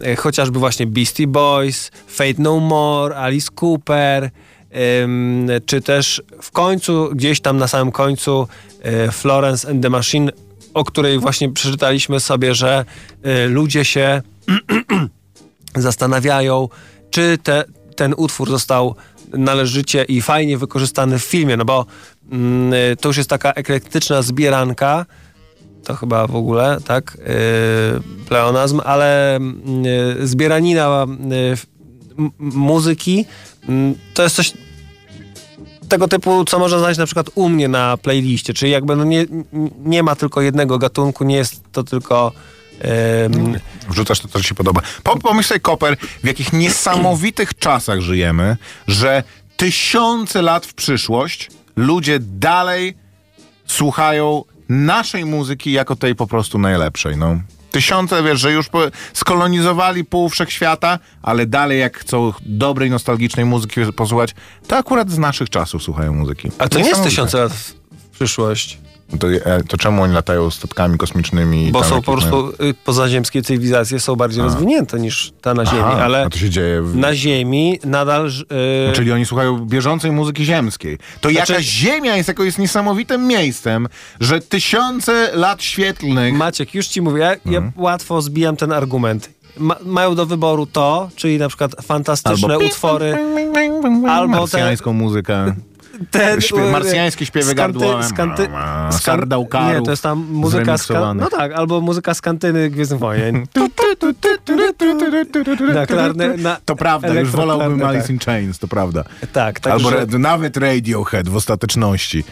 e, 0.03 0.15
chociażby 0.15 0.59
właśnie 0.59 0.87
Beastie 0.87 1.27
Boys, 1.27 1.91
Fate 2.07 2.33
No 2.37 2.59
More, 2.59 3.15
Alice 3.15 3.49
Cooper, 3.61 4.29
em, 4.71 5.47
czy 5.65 5.81
też 5.81 6.21
w 6.41 6.51
końcu, 6.51 7.09
gdzieś 7.15 7.41
tam 7.41 7.57
na 7.57 7.67
samym 7.67 7.91
końcu 7.91 8.47
e, 8.81 9.11
Florence 9.11 9.69
and 9.69 9.83
the 9.83 9.89
Machine, 9.89 10.31
o 10.73 10.83
której 10.83 11.19
właśnie 11.19 11.49
przeczytaliśmy 11.49 12.19
sobie, 12.19 12.55
że 12.55 12.85
e, 13.23 13.47
ludzie 13.47 13.85
się 13.85 14.21
zastanawiają, 15.75 16.69
czy 17.09 17.37
te, 17.43 17.63
ten 17.95 18.13
utwór 18.17 18.49
został 18.49 18.95
należycie 19.33 20.03
i 20.03 20.21
fajnie 20.21 20.57
wykorzystany 20.57 21.19
w 21.19 21.23
filmie, 21.23 21.57
no 21.57 21.65
bo 21.65 21.85
mm, 22.31 22.73
y, 22.73 22.95
to 23.01 23.09
już 23.09 23.17
jest 23.17 23.29
taka 23.29 23.53
eklektyczna 23.53 24.21
zbieranka, 24.21 25.05
to 25.83 25.95
chyba 25.95 26.27
w 26.27 26.35
ogóle, 26.35 26.77
tak, 26.85 27.17
yy, 27.19 28.25
pleonazm, 28.27 28.81
ale 28.85 29.39
yy, 30.17 30.27
zbieranina 30.27 31.05
yy, 31.29 31.37
f- 31.51 31.65
m- 32.19 32.31
muzyki 32.39 33.25
mm, 33.69 33.95
to 34.13 34.23
jest 34.23 34.35
coś 34.35 34.53
tego 35.89 36.07
typu, 36.07 36.45
co 36.45 36.59
można 36.59 36.79
znaleźć 36.79 36.99
na 36.99 37.05
przykład 37.05 37.29
u 37.35 37.49
mnie 37.49 37.67
na 37.67 37.97
playliście, 37.97 38.53
czyli 38.53 38.71
jakby 38.71 38.95
no 38.95 39.03
nie, 39.03 39.25
nie 39.83 40.03
ma 40.03 40.15
tylko 40.15 40.41
jednego 40.41 40.77
gatunku, 40.77 41.23
nie 41.23 41.35
jest 41.35 41.63
to 41.71 41.83
tylko... 41.83 42.31
em, 42.81 43.59
Wrzucasz 43.89 44.19
to, 44.19 44.27
co 44.27 44.41
ci 44.41 44.47
się 44.47 44.55
podoba. 44.55 44.81
Po, 45.03 45.19
pomyśl 45.19 45.49
sobie, 45.49 45.59
Koper, 45.59 45.97
w 46.23 46.27
jakich 46.27 46.53
niesamowitych 46.53 47.57
czasach 47.57 48.01
żyjemy, 48.01 48.57
że 48.87 49.23
tysiące 49.57 50.41
lat 50.41 50.65
w 50.65 50.73
przyszłość 50.73 51.49
ludzie 51.75 52.19
dalej 52.19 52.97
słuchają 53.65 54.43
naszej 54.69 55.25
muzyki 55.25 55.71
jako 55.71 55.95
tej 55.95 56.15
po 56.15 56.27
prostu 56.27 56.59
najlepszej, 56.59 57.17
no. 57.17 57.39
Tysiące, 57.71 58.23
wiesz, 58.23 58.39
że 58.39 58.51
już 58.51 58.69
skolonizowali 59.13 60.05
pół 60.05 60.29
wszechświata, 60.29 60.99
ale 61.21 61.45
dalej 61.45 61.79
jak 61.79 61.97
chcą 61.97 62.33
dobrej, 62.45 62.89
nostalgicznej 62.89 63.45
muzyki 63.45 63.81
posłuchać, 63.95 64.35
to 64.67 64.77
akurat 64.77 65.09
z 65.09 65.17
naszych 65.17 65.49
czasów 65.49 65.83
słuchają 65.83 66.13
muzyki. 66.13 66.51
A 66.57 66.69
to 66.69 66.79
nie 66.79 66.89
jest 66.89 67.03
tysiące 67.03 67.37
lat 67.39 67.53
w 67.53 67.75
przyszłość, 68.11 68.77
To, 69.19 69.27
e, 69.31 69.63
to 69.63 69.77
czemu 69.77 70.03
oni 70.03 70.13
latają 70.13 70.51
statkami 70.51 70.97
kosmicznymi? 70.97 71.71
bo 71.71 71.83
są 71.83 72.01
po 72.01 72.11
prostu 72.11 72.49
y, 72.49 72.73
pozaziemskie 72.85 73.41
cywilizacje 73.41 73.99
są 73.99 74.15
bardziej 74.15 74.43
rozwinięte 74.43 74.99
niż 74.99 75.31
ta 75.41 75.53
na 75.53 75.65
Ziemi, 75.65 75.81
Aha, 75.85 76.03
ale 76.03 76.25
A 76.25 76.29
to 76.29 76.37
się 76.37 76.49
dzieje 76.49 76.81
w... 76.81 76.95
na 76.95 77.15
Ziemi 77.15 77.79
nadal... 77.83 78.29
ż- 78.29 78.45
y, 78.89 78.93
Czyli 78.93 79.11
oni 79.11 79.25
słuchają 79.25 79.65
bieżącej 79.65 80.11
muzyki 80.11 80.45
ziemskiej. 80.45 80.97
To 81.21 81.29
Znaczy- 81.29 81.51
jaka 81.53 81.63
Ziemia 81.63 82.15
jest 82.17 82.27
jakoś 82.27 82.57
niesamowitym 82.57 83.27
miejscem, 83.27 83.87
że 84.19 84.39
tysiące 84.39 85.29
lat 85.33 85.63
świetlnych... 85.63 86.33
Maciek, 86.33 86.73
już 86.75 86.87
ci 86.87 87.01
mówię, 87.01 87.19
ja, 87.21 87.29
ja 87.29 87.57
Mhm. 87.57 87.71
łatwo 87.75 88.21
zbijam 88.21 88.55
ten 88.57 88.71
argument. 88.71 89.29
Ma, 89.57 89.75
mają 89.85 90.15
do 90.15 90.25
wyboru 90.25 90.65
to, 90.65 91.09
czyli 91.15 91.37
na 91.37 91.47
przykład 91.47 91.71
fantastyczne 91.81 92.59
utwory, 92.59 93.17
albo 94.09 94.33
te- 94.33 94.39
marsjańską 94.39 94.93
muzykę. 94.93 95.55
Te 96.11 96.37
Śpie- 96.41 96.67
y, 96.67 96.71
marsjańskie 96.71 97.25
śpiewy 97.25 97.55
gardłowe. 97.55 98.03
Skanty, 98.03 98.47
A, 98.55 98.89
skan, 98.91 99.01
Sardaukarów 99.01 99.79
nie, 99.79 99.85
to 99.85 99.91
jest 99.91 100.03
tam 100.03 100.27
muzyka 100.31 100.77
z. 100.77 100.89
No 101.15 101.29
tak, 101.29 101.51
albo 101.51 101.81
muzyka 101.81 102.13
z 102.13 102.21
kantyny 102.21 102.69
Gwiezdnych 102.69 102.99
Wojen. 102.99 103.45
Na 105.73 105.85
klarne, 105.85 106.37
na 106.37 106.57
To 106.65 106.75
prawda, 106.75 107.13
już 107.19 107.29
wolałbym 107.29 107.83
Alice 107.85 108.01
tak. 108.01 108.09
in 108.11 108.19
Chains, 108.19 108.59
to 108.59 108.67
prawda. 108.67 109.03
Tak, 109.33 109.59
także, 109.59 109.73
Albo 109.87 109.89
ra- 109.89 110.19
nawet 110.19 110.57
Radiohead 110.57 111.29
w 111.29 111.35
ostateczności. 111.35 112.23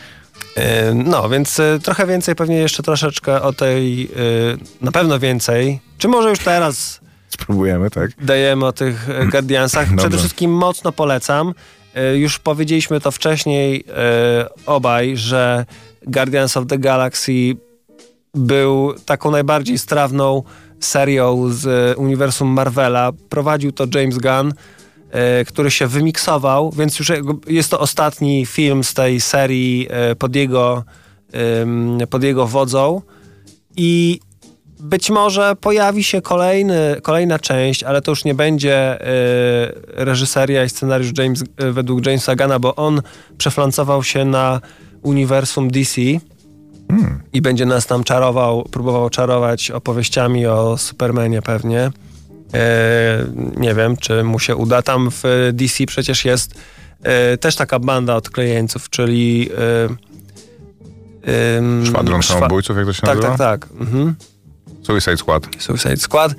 y, 0.58 0.62
no, 0.94 1.30
więc 1.30 1.60
y, 1.60 1.80
trochę 1.84 2.08
więcej, 2.08 2.36
pewnie 2.36 2.56
jeszcze 2.58 2.84
troszeczkę 2.84 3.42
o 3.42 3.54
tej, 3.54 4.04
y, 4.06 4.58
na 4.82 4.92
pewno 4.92 5.20
więcej, 5.20 5.80
czy 5.98 6.08
może 6.08 6.30
już 6.30 6.40
teraz 6.40 7.00
Spróbujemy, 7.30 7.90
tak? 7.90 8.12
dajemy 8.22 8.66
o 8.66 8.72
tych 8.72 9.10
e, 9.10 9.26
Guardiansach. 9.26 9.88
Przede 9.98 10.18
wszystkim 10.18 10.52
mocno 10.52 10.92
polecam. 10.92 11.54
E, 11.96 12.18
Już 12.18 12.40
powiedzieliśmy 12.40 13.00
to 13.02 13.12
wcześniej 13.12 13.84
e, 13.88 14.46
obaj, 14.66 15.18
że 15.18 15.66
Guardians 16.08 16.58
of 16.58 16.68
the 16.68 16.78
Galaxy 16.78 17.32
był 18.34 18.94
taką 19.06 19.32
najbardziej 19.32 19.78
strawną 19.78 20.44
serią 20.80 21.50
z 21.50 21.68
e, 21.68 21.98
uniwersum 21.98 22.48
Marvela. 22.48 23.12
Prowadził 23.30 23.72
to 23.72 23.86
James 23.96 24.18
Gunn, 24.18 24.54
który 25.48 25.72
się 25.72 25.88
wymiksował, 25.88 26.72
więc 26.72 27.00
już 27.00 27.12
jest 27.48 27.72
to 27.72 27.80
ostatni 27.80 28.46
film 28.46 28.84
z 28.84 28.94
tej 28.94 29.22
serii 29.22 29.88
pod 30.20 30.36
jego, 30.36 30.84
pod 32.10 32.24
jego 32.24 32.48
wodzą. 32.48 33.02
I 33.78 34.20
być 34.80 35.10
może 35.10 35.56
pojawi 35.56 36.04
się 36.04 36.22
kolejny, 36.22 36.96
kolejna 37.04 37.40
część, 37.40 37.84
ale 37.84 38.02
to 38.02 38.12
już 38.12 38.26
nie 38.26 38.36
będzie 38.36 39.02
y, 39.02 39.06
reżyseria 39.88 40.64
i 40.64 40.70
scenariusz 40.70 41.12
James, 41.18 41.42
y, 41.42 41.72
według 41.72 42.06
Jamesa 42.06 42.36
Gana, 42.36 42.60
bo 42.60 42.76
on 42.76 43.02
przeflancował 43.38 44.04
się 44.04 44.26
na 44.26 44.62
uniwersum 45.02 45.72
DC 45.72 46.02
i 47.34 47.42
będzie 47.42 47.66
nas 47.66 47.86
tam 47.86 48.04
czarował, 48.04 48.64
próbował 48.64 49.10
czarować 49.10 49.72
opowieściami 49.72 50.46
o 50.48 50.78
Supermanie 50.78 51.42
pewnie. 51.42 51.92
E, 52.54 53.26
nie 53.58 53.76
wiem, 53.76 53.98
czy 53.98 54.24
mu 54.24 54.40
się 54.40 54.56
uda. 54.56 54.82
Tam 54.82 55.10
w 55.12 55.24
DC 55.54 55.86
przecież 55.86 56.26
jest 56.26 56.54
też 57.40 57.56
taka 57.56 57.80
banda 57.80 58.16
odklejeńców, 58.16 58.90
czyli... 58.90 59.50
Ym, 61.58 61.86
Szwadron 61.86 62.22
szwa- 62.22 62.34
samobójców, 62.34 62.78
jak 62.78 62.86
to 62.86 62.94
się 62.94 63.02
Tak, 63.02 63.16
nazywa? 63.16 63.38
tak, 63.38 63.62
tak. 63.68 63.70
Mhm. 63.82 64.16
Suicide 64.84 65.18
Squad. 65.18 65.48
Suicide 65.60 65.98
Squad. 65.98 66.32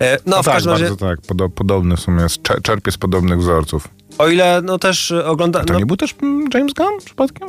E, 0.00 0.18
no, 0.26 0.36
No 0.36 0.42
w 0.42 0.44
tak, 0.44 0.54
każdym 0.54 0.72
razie, 0.72 0.84
bardzo 0.84 1.06
tak. 1.06 1.20
Podo- 1.20 1.48
podobny 1.50 1.96
w 1.96 2.00
sumie, 2.00 2.22
jest. 2.22 2.36
Czerpie 2.62 2.90
z 2.92 2.98
podobnych 2.98 3.38
wzorców. 3.38 3.88
o 4.18 4.28
ile 4.28 4.62
no 4.62 4.78
też 4.78 5.10
e, 5.10 5.26
ogląda... 5.26 5.64
To 5.64 5.72
No, 5.72 5.78
nie 5.78 5.86
był 5.86 5.96
też 5.96 6.14
mm, 6.22 6.48
James 6.54 6.72
Gunn 6.72 6.98
przypadkiem? 7.04 7.48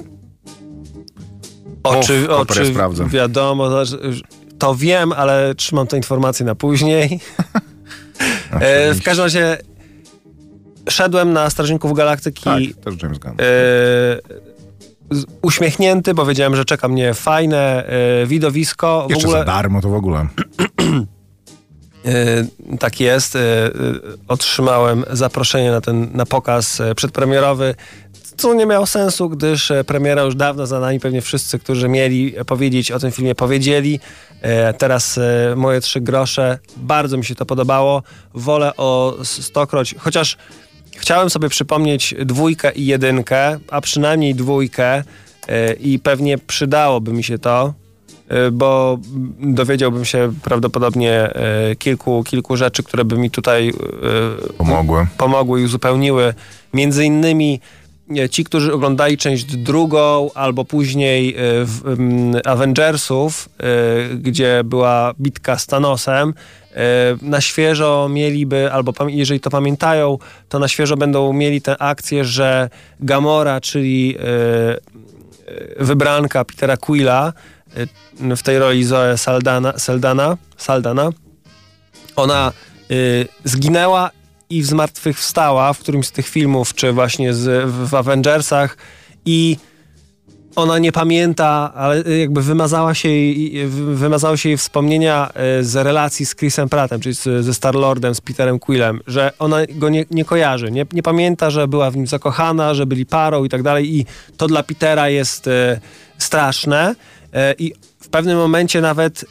oczy, 1.84 2.22
ja 2.30 2.36
oczy 2.36 2.66
sprawdzę. 2.66 3.08
wiadomo, 3.08 3.70
to 4.60 4.76
wiem, 4.76 5.12
ale 5.12 5.56
trzymam 5.56 5.88
te 5.88 5.98
informacje 5.98 6.46
na 6.46 6.56
później. 6.56 7.20
E, 8.52 8.94
w 8.94 9.04
każdym 9.04 9.24
razie 9.26 9.58
szedłem 10.90 11.34
na 11.34 11.50
Strażników 11.50 11.94
Galaktyki 11.94 12.44
Tak, 12.44 12.84
też 12.84 13.04
James 13.04 13.20
Gunn. 13.20 13.32
e, 13.32 13.36
uśmiechnięty, 15.42 16.14
bo 16.14 16.26
wiedziałem, 16.26 16.56
że 16.56 16.66
czeka 16.66 16.88
mnie 16.88 17.14
fajne 17.14 17.86
e, 17.86 18.26
widowisko. 18.26 19.06
W 19.08 19.10
Jeszcze 19.12 19.28
ogóle 19.28 19.40
za 19.40 19.46
darmo 19.46 19.82
to 19.82 19.90
w 19.90 19.94
ogóle. 19.94 20.28
E, 22.06 22.78
tak 22.80 23.00
jest. 23.00 23.36
E, 23.36 23.40
Otrzymałem 24.28 25.06
zaproszenie 25.12 25.72
na 25.72 25.82
ten 25.82 26.10
na 26.14 26.26
pokaz 26.26 26.82
przedpremierowy, 26.96 27.76
co 28.38 28.54
nie 28.54 28.66
miało 28.66 28.86
sensu, 28.86 29.30
gdyż 29.30 29.72
premiera 29.88 30.22
już 30.22 30.36
dawno 30.36 30.68
za 30.68 30.80
nami. 30.80 31.00
Pewnie 31.00 31.22
wszyscy, 31.22 31.60
którzy 31.60 31.90
mieli 31.90 32.34
powiedzieć 32.48 32.92
o 32.92 33.00
tym 33.00 33.12
filmie, 33.12 33.36
powiedzieli. 33.36 34.00
E, 34.42 34.74
Teraz 34.74 35.20
moje 35.56 35.82
trzy 35.82 36.02
grosze. 36.02 36.60
Bardzo 36.78 37.18
mi 37.18 37.26
się 37.26 37.36
to 37.36 37.46
podobało. 37.46 38.04
Wolę 38.34 38.76
o 38.78 39.18
stokroć, 39.24 39.96
chociaż 39.98 40.38
chciałem 40.98 41.30
sobie 41.30 41.50
przypomnieć 41.50 42.16
dwójkę 42.26 42.72
i 42.72 42.86
jedynkę, 42.86 43.60
a 43.72 43.82
przynajmniej 43.82 44.36
dwójkę 44.36 45.04
e, 45.48 45.74
i 45.74 46.00
pewnie 46.00 46.38
przydałoby 46.38 47.14
mi 47.14 47.24
się 47.24 47.40
to, 47.40 47.74
y, 48.48 48.52
bo 48.52 49.00
dowiedziałbym 49.40 50.06
się 50.06 50.34
prawdopodobnie 50.44 51.30
y, 51.72 51.76
kilku, 51.76 52.24
kilku 52.24 52.58
rzeczy, 52.58 52.84
które 52.84 53.06
by 53.06 53.18
mi 53.18 53.32
tutaj 53.32 53.74
Pomogły. 54.58 55.08
pomogły 55.18 55.62
i 55.62 55.66
uzupełniły. 55.66 56.34
Między 56.74 57.06
innymi 57.06 57.60
e, 58.18 58.30
ci, 58.30 58.44
którzy 58.44 58.74
oglądali 58.74 59.18
część 59.18 59.46
drugą 59.46 60.30
albo 60.36 60.66
później 60.66 61.30
e, 61.30 61.36
w, 61.66 61.82
em, 61.88 62.32
Avengersów, 62.46 63.50
e, 63.60 64.16
gdzie 64.16 64.62
była 64.66 65.14
bitka 65.22 65.58
z 65.58 65.68
Thanosem, 65.68 66.30
e, 66.30 66.34
na 67.22 67.42
świeżo 67.42 68.08
mieliby, 68.10 68.72
albo 68.72 68.94
jeżeli 69.08 69.40
to 69.40 69.50
pamiętają, 69.50 70.18
to 70.50 70.60
na 70.60 70.68
świeżo 70.68 70.98
będą 70.98 71.34
mieli 71.34 71.62
tę 71.62 71.82
akcję, 71.82 72.26
że 72.26 72.70
Gamora, 73.00 73.62
czyli 73.62 74.18
e, 74.18 74.22
e, 74.22 75.86
wybranka 75.86 76.46
Petera 76.46 76.78
Quilla, 76.78 77.34
e, 78.30 78.36
w 78.36 78.44
tej 78.44 78.60
roli 78.60 78.84
Zoe 78.84 79.18
Saldana, 79.18 79.74
Saldana, 79.78 80.38
Saldana 80.58 81.10
ona 82.16 82.52
zginęła 83.44 84.12
i 84.50 84.64
zmartwychwstała 84.64 85.74
w 85.74 85.80
którymś 85.80 86.08
z 86.08 86.12
tych 86.12 86.28
filmów, 86.28 86.74
czy 86.74 86.92
właśnie 86.92 87.34
z, 87.34 87.70
w, 87.70 87.90
w 87.90 87.96
Avengersach 87.96 88.78
i 89.26 89.58
ona 90.56 90.78
nie 90.80 90.92
pamięta, 90.92 91.74
ale 91.76 92.06
y, 92.08 92.18
jakby 92.18 92.42
wymazała 92.42 92.94
się 92.94 93.10
jej, 93.10 93.62
y, 93.62 93.68
wy- 93.68 93.96
wymazały 93.96 94.38
się 94.38 94.50
jej 94.50 94.58
wspomnienia 94.58 95.30
y, 95.60 95.64
z 95.64 95.76
relacji 95.76 96.26
z 96.26 96.36
Chrisem 96.36 96.70
Prattem, 96.70 97.00
czyli 97.02 97.16
z, 97.16 97.24
ze 97.46 97.54
Star-Lordem, 97.54 98.16
z 98.16 98.22
Peterem 98.22 98.60
Quillem, 98.60 99.00
że 99.08 99.32
ona 99.40 99.58
go 99.70 99.90
nie, 99.90 100.06
nie 100.12 100.26
kojarzy, 100.26 100.72
nie, 100.72 100.86
nie 100.94 101.04
pamięta, 101.04 101.50
że 101.50 101.68
była 101.68 101.92
w 101.92 101.96
nim 101.96 102.08
zakochana, 102.08 102.74
że 102.74 102.86
byli 102.86 103.06
parą 103.06 103.44
i 103.44 103.50
tak 103.50 103.64
dalej 103.64 103.96
i 103.96 104.06
to 104.38 104.48
dla 104.48 104.64
Petera 104.64 105.10
jest 105.10 105.50
straszne 106.18 106.96
i 107.60 107.74
w 108.00 108.10
pewnym 108.10 108.38
momencie 108.38 108.82
nawet 108.82 109.26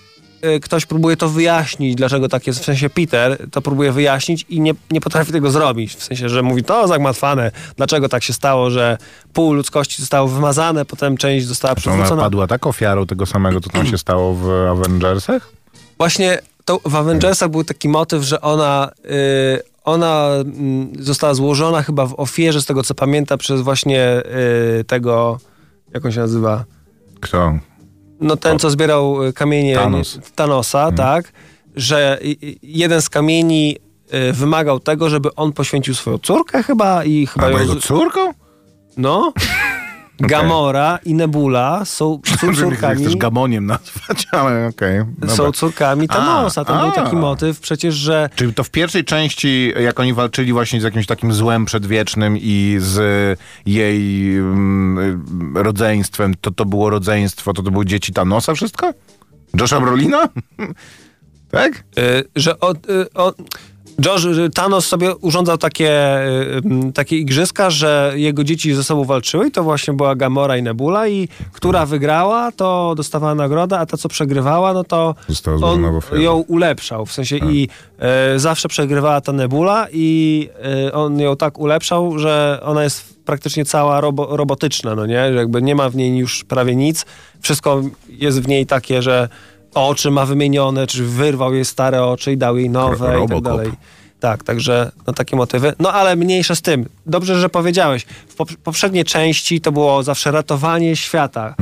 ktoś 0.62 0.87
próbuje 0.87 1.16
to 1.16 1.29
wyjaśnić, 1.29 1.94
dlaczego 1.94 2.29
tak 2.29 2.46
jest, 2.46 2.61
w 2.61 2.64
sensie 2.64 2.90
Peter 2.90 3.51
to 3.51 3.62
próbuje 3.62 3.92
wyjaśnić 3.92 4.46
i 4.48 4.61
nie, 4.61 4.74
nie 4.90 5.01
potrafi 5.01 5.33
tego 5.33 5.51
zrobić, 5.51 5.94
w 5.94 6.05
sensie, 6.05 6.29
że 6.29 6.42
mówi 6.42 6.64
to 6.64 6.88
zagmatwane, 6.88 7.51
dlaczego 7.77 8.09
tak 8.09 8.22
się 8.22 8.33
stało, 8.33 8.70
że 8.70 8.98
pół 9.33 9.53
ludzkości 9.53 10.03
zostało 10.03 10.29
wymazane, 10.29 10.85
potem 10.85 11.16
część 11.16 11.46
została 11.46 11.74
Czy 11.74 11.90
ona 11.90 11.96
przywrócona. 11.96 12.22
padła 12.22 12.46
tak 12.46 12.66
ofiarą 12.66 13.07
tego 13.07 13.27
samego, 13.27 13.61
co 13.61 13.70
tam 13.70 13.87
się 13.87 13.98
stało 13.98 14.35
w 14.35 14.48
Avengersach? 14.51 15.53
Właśnie 15.98 16.38
to 16.64 16.81
w 16.85 16.96
Avengersach 16.96 17.51
był 17.51 17.64
taki 17.64 17.88
motyw, 17.88 18.22
że 18.22 18.40
ona, 18.40 18.90
y, 19.05 19.62
ona 19.85 20.29
mm, 20.40 20.92
została 20.98 21.35
złożona 21.35 21.83
chyba 21.83 22.07
w 22.07 22.14
ofierze, 22.20 22.61
z 22.62 22.66
tego 22.66 22.83
co 22.83 22.94
pamięta, 22.94 23.37
przez 23.37 23.61
właśnie 23.61 24.22
y, 24.81 24.85
tego, 24.85 25.38
jak 25.94 26.05
on 26.05 26.12
się 26.12 26.20
nazywa? 26.20 26.64
Kto? 27.20 27.59
No 28.20 28.37
ten, 28.37 28.59
co 28.59 28.70
zbierał 28.70 29.24
y, 29.24 29.33
kamienie 29.33 29.76
Thanos. 29.76 30.18
Thanosa, 30.35 30.92
tak, 30.92 31.33
że 31.76 32.18
jeden 32.62 33.02
z 33.02 33.09
kamieni 33.09 33.76
y, 34.14 34.33
wymagał 34.33 34.81
tego, 34.81 35.11
żeby 35.11 35.35
on 35.35 35.52
poświęcił 35.52 35.94
swoją 35.94 36.18
córkę 36.18 36.62
chyba 36.62 37.04
i 37.04 37.26
chyba 37.26 37.46
Albo 37.46 37.59
ją... 37.59 37.64
jego 37.64 37.81
córką? 37.81 38.35
No, 38.96 39.33
Gamora 40.18 40.98
i 41.04 41.14
Nebula 41.14 41.85
są, 41.85 42.20
są 42.40 42.54
córkami... 42.54 43.00
Chcesz 43.00 43.16
gamoniem 43.16 43.66
nazwać, 43.66 44.26
ale 44.33 44.66
okej. 44.66 45.04
dobra. 45.18 45.37
Są 45.37 45.52
córkami 45.52 46.09
Thanosa. 46.09 46.64
To 46.64 46.76
był 46.76 46.88
a. 46.88 46.92
taki 46.92 47.16
motyw 47.16 47.61
przecież, 47.61 47.94
że 47.94 48.31
Czyli 48.35 48.54
to 48.54 48.64
w 48.64 48.70
pierwszej 48.70 49.04
części, 49.04 49.72
jak 49.81 50.00
oni 50.00 50.14
walczyli 50.14 50.52
właśnie 50.52 50.81
z 50.81 50.85
jakimś 50.85 51.07
takim 51.07 51.33
złem 51.33 51.64
przedwiecznym 51.64 52.37
i 52.40 52.76
z 52.81 53.38
jej 53.66 54.37
mm, 54.37 55.57
rodzeństwem, 55.57 56.35
to 56.40 56.50
to 56.50 56.64
było 56.64 56.90
rodzeństwo, 56.90 57.52
to 57.52 57.62
to 57.62 57.70
były 57.70 57.87
dzieci 57.87 58.12
Thanosa 58.12 58.54
wszystko? 58.54 58.92
Josha 59.61 59.81
Brolina? 59.81 60.28
tak? 61.50 61.85
Y, 61.98 62.24
że 62.37 62.61
od, 62.61 62.90
y, 62.90 63.12
od, 63.12 63.37
Josh, 64.05 64.25
y, 64.25 64.51
Thanos 64.51 64.87
sobie 64.87 65.17
urządzał 65.17 65.59
takie, 65.59 66.21
y, 66.27 66.61
mm, 66.65 66.93
takie 66.93 67.17
igrzyska, 67.17 67.71
że 67.71 68.13
jego 68.15 68.45
dzieci 68.45 68.75
ze 68.75 68.85
sobą 68.85 69.05
walczyły 69.05 69.49
i 69.49 69.51
to 69.51 69.63
właśnie 69.63 69.95
była 69.95 70.17
Gamora 70.17 70.57
i 70.57 70.63
Nebula 70.63 71.09
i 71.09 71.29
która 71.53 71.87
wygrała, 71.87 72.53
to 72.53 72.95
dostawała 72.97 73.35
nagrodę, 73.35 73.79
a 73.79 73.87
ta, 73.87 73.97
co 73.97 74.09
przegrywała, 74.09 74.73
no 74.73 74.85
to 74.85 75.15
on 75.63 76.01
ją 76.23 76.35
ulepszał. 76.37 77.07
W 77.07 77.13
sensie 77.13 77.37
i 77.37 77.69
y, 78.35 78.39
zawsze 78.39 78.69
przegrywała 78.69 79.21
ta 79.21 79.33
Nebula 79.33 79.87
i 79.93 80.49
y, 80.87 80.93
on 80.93 81.21
ją 81.21 81.37
tak 81.37 81.59
ulepszał, 81.59 82.19
że 82.19 82.61
ona 82.63 82.85
jest 82.85 83.19
praktycznie 83.25 83.65
cała 83.65 84.01
robo, 84.01 84.37
robotyczna, 84.37 84.95
no 84.95 85.07
nie? 85.07 85.33
Że 85.33 85.35
jakby 85.35 85.63
nie 85.63 85.75
ma 85.75 85.91
w 85.91 85.97
niej 85.97 86.17
już 86.17 86.45
prawie 86.45 86.77
nic. 86.77 87.07
Wszystko 87.41 87.83
jest 88.09 88.43
w 88.43 88.49
niej 88.49 88.67
takie, 88.67 89.03
że 89.03 89.29
oczy 89.87 90.11
ma 90.11 90.27
wymienione, 90.27 90.87
czy 90.87 91.05
wyrwał 91.05 91.55
jej 91.55 91.64
stare 91.64 92.05
oczy 92.05 92.33
i 92.33 92.37
dał 92.37 92.57
jej 92.59 92.71
nowe 92.71 92.97
i 92.97 92.99
tak 93.09 93.12
Robocop. 93.14 93.45
dalej. 93.45 93.73
Tak, 94.21 94.45
także 94.45 94.93
no, 95.07 95.12
takie 95.12 95.37
motywy. 95.37 95.73
No 95.79 95.93
ale 95.93 96.17
mniejsze 96.17 96.57
z 96.57 96.62
tym. 96.62 96.88
Dobrze, 97.07 97.41
że 97.41 97.49
powiedziałeś. 97.49 98.07
W 98.29 98.35
pop- 98.37 98.57
poprzedniej 98.64 99.05
części 99.05 99.61
to 99.61 99.73
było 99.73 100.03
zawsze 100.03 100.31
ratowanie 100.31 100.97
świata. 100.97 101.55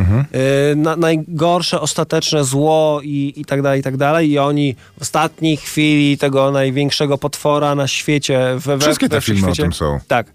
Y, 0.73 0.77
na, 0.77 0.97
najgorsze, 0.97 1.81
ostateczne 1.81 2.45
zło 2.45 3.01
i, 3.05 3.33
i 3.37 3.45
tak 3.45 3.63
dalej, 3.63 3.81
i 3.81 3.83
tak 3.83 3.97
dalej. 3.97 4.31
I 4.31 4.39
oni 4.39 4.75
w 4.99 5.03
ostatniej 5.03 5.57
chwili 5.57 6.19
tego 6.19 6.51
największego 6.51 7.19
potwora 7.19 7.75
na 7.75 7.89
świecie... 7.89 8.39
We, 8.59 8.77
we, 8.77 8.79
Wszystkie 8.79 9.09
te 9.09 9.17
we 9.17 9.21
filmy 9.23 9.41
o 9.41 9.45
wszechświecie- 9.51 9.63
tym 9.63 9.73
są. 9.73 9.99
Tak. 10.09 10.27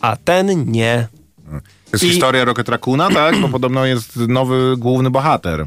A 0.00 0.16
ten 0.16 0.70
nie. 0.72 1.08
To 1.50 1.60
jest 1.92 2.04
I- 2.04 2.08
historia 2.08 2.44
Rocket 2.44 2.68
Raccoona, 2.68 3.10
tak? 3.10 3.40
Bo 3.40 3.48
podobno 3.48 3.86
jest 3.86 4.16
nowy 4.16 4.74
główny 4.76 5.10
bohater. 5.10 5.66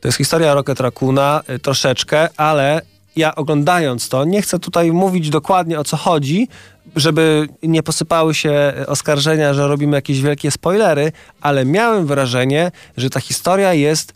To 0.00 0.08
jest 0.08 0.18
historia 0.18 0.54
Rocket 0.54 0.80
Raccoona 0.80 1.40
y, 1.50 1.58
troszeczkę, 1.58 2.28
ale 2.36 2.82
ja 3.16 3.34
oglądając 3.34 4.08
to, 4.08 4.24
nie 4.24 4.42
chcę 4.42 4.58
tutaj 4.58 4.92
mówić 4.92 5.30
dokładnie 5.30 5.78
o 5.78 5.84
co 5.84 5.96
chodzi, 5.96 6.48
żeby 6.96 7.48
nie 7.62 7.82
posypały 7.82 8.34
się 8.34 8.72
oskarżenia, 8.86 9.54
że 9.54 9.68
robimy 9.68 9.96
jakieś 9.96 10.20
wielkie 10.20 10.50
spoilery, 10.50 11.12
ale 11.40 11.64
miałem 11.64 12.06
wrażenie, 12.06 12.70
że 12.96 13.10
ta 13.10 13.20
historia 13.20 13.74
jest 13.74 14.12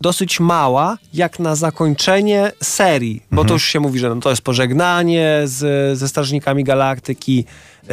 dosyć 0.00 0.40
mała, 0.40 0.98
jak 1.14 1.38
na 1.38 1.54
zakończenie 1.56 2.52
serii, 2.62 3.22
bo 3.32 3.44
to 3.44 3.52
już 3.52 3.64
się 3.64 3.80
mówi, 3.80 3.98
że 3.98 4.14
no 4.14 4.20
to 4.20 4.30
jest 4.30 4.42
pożegnanie 4.42 5.42
z, 5.44 5.98
ze 5.98 6.08
Strażnikami 6.08 6.64
Galaktyki, 6.64 7.44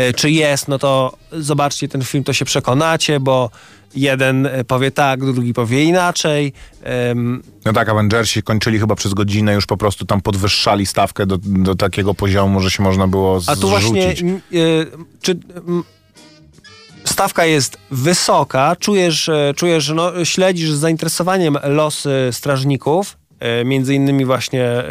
y, 0.09 0.13
czy 0.13 0.31
jest, 0.31 0.67
no 0.67 0.79
to 0.79 1.17
zobaczcie 1.31 1.87
ten 1.87 2.03
film, 2.03 2.23
to 2.23 2.33
się 2.33 2.45
przekonacie, 2.45 3.19
bo 3.19 3.49
jeden 3.95 4.45
y, 4.45 4.63
powie 4.63 4.91
tak, 4.91 5.25
drugi 5.33 5.53
powie 5.53 5.83
inaczej. 5.83 6.53
Ym, 7.11 7.43
No 7.65 7.73
tak, 7.73 7.89
Avengersi 7.89 8.43
kończyli 8.43 8.79
chyba 8.79 8.95
przez 8.95 9.13
godzinę, 9.13 9.53
już 9.53 9.65
po 9.65 9.77
prostu 9.77 10.05
tam 10.05 10.21
podwyższali 10.21 10.85
stawkę 10.85 11.25
do, 11.25 11.37
do 11.43 11.75
takiego 11.75 12.13
poziomu, 12.13 12.59
że 12.59 12.71
się 12.71 12.83
można 12.83 13.07
było 13.07 13.39
zrzucić. 13.39 13.57
A 13.57 13.61
tu 13.61 13.69
właśnie, 13.69 14.15
y, 14.53 14.87
czy 15.21 15.31
m, 15.67 15.83
stawka 17.13 17.45
jest 17.45 17.77
wysoka, 17.91 18.75
czujesz, 18.75 19.29
e, 19.29 19.53
czujesz 19.55 19.89
no, 19.89 20.25
śledzisz 20.25 20.71
z 20.71 20.79
zainteresowaniem 20.79 21.57
losy 21.63 22.29
strażników, 22.31 23.17
e, 23.39 23.65
między 23.65 23.95
innymi 23.95 24.25
właśnie 24.25 24.63
e, 24.63 24.85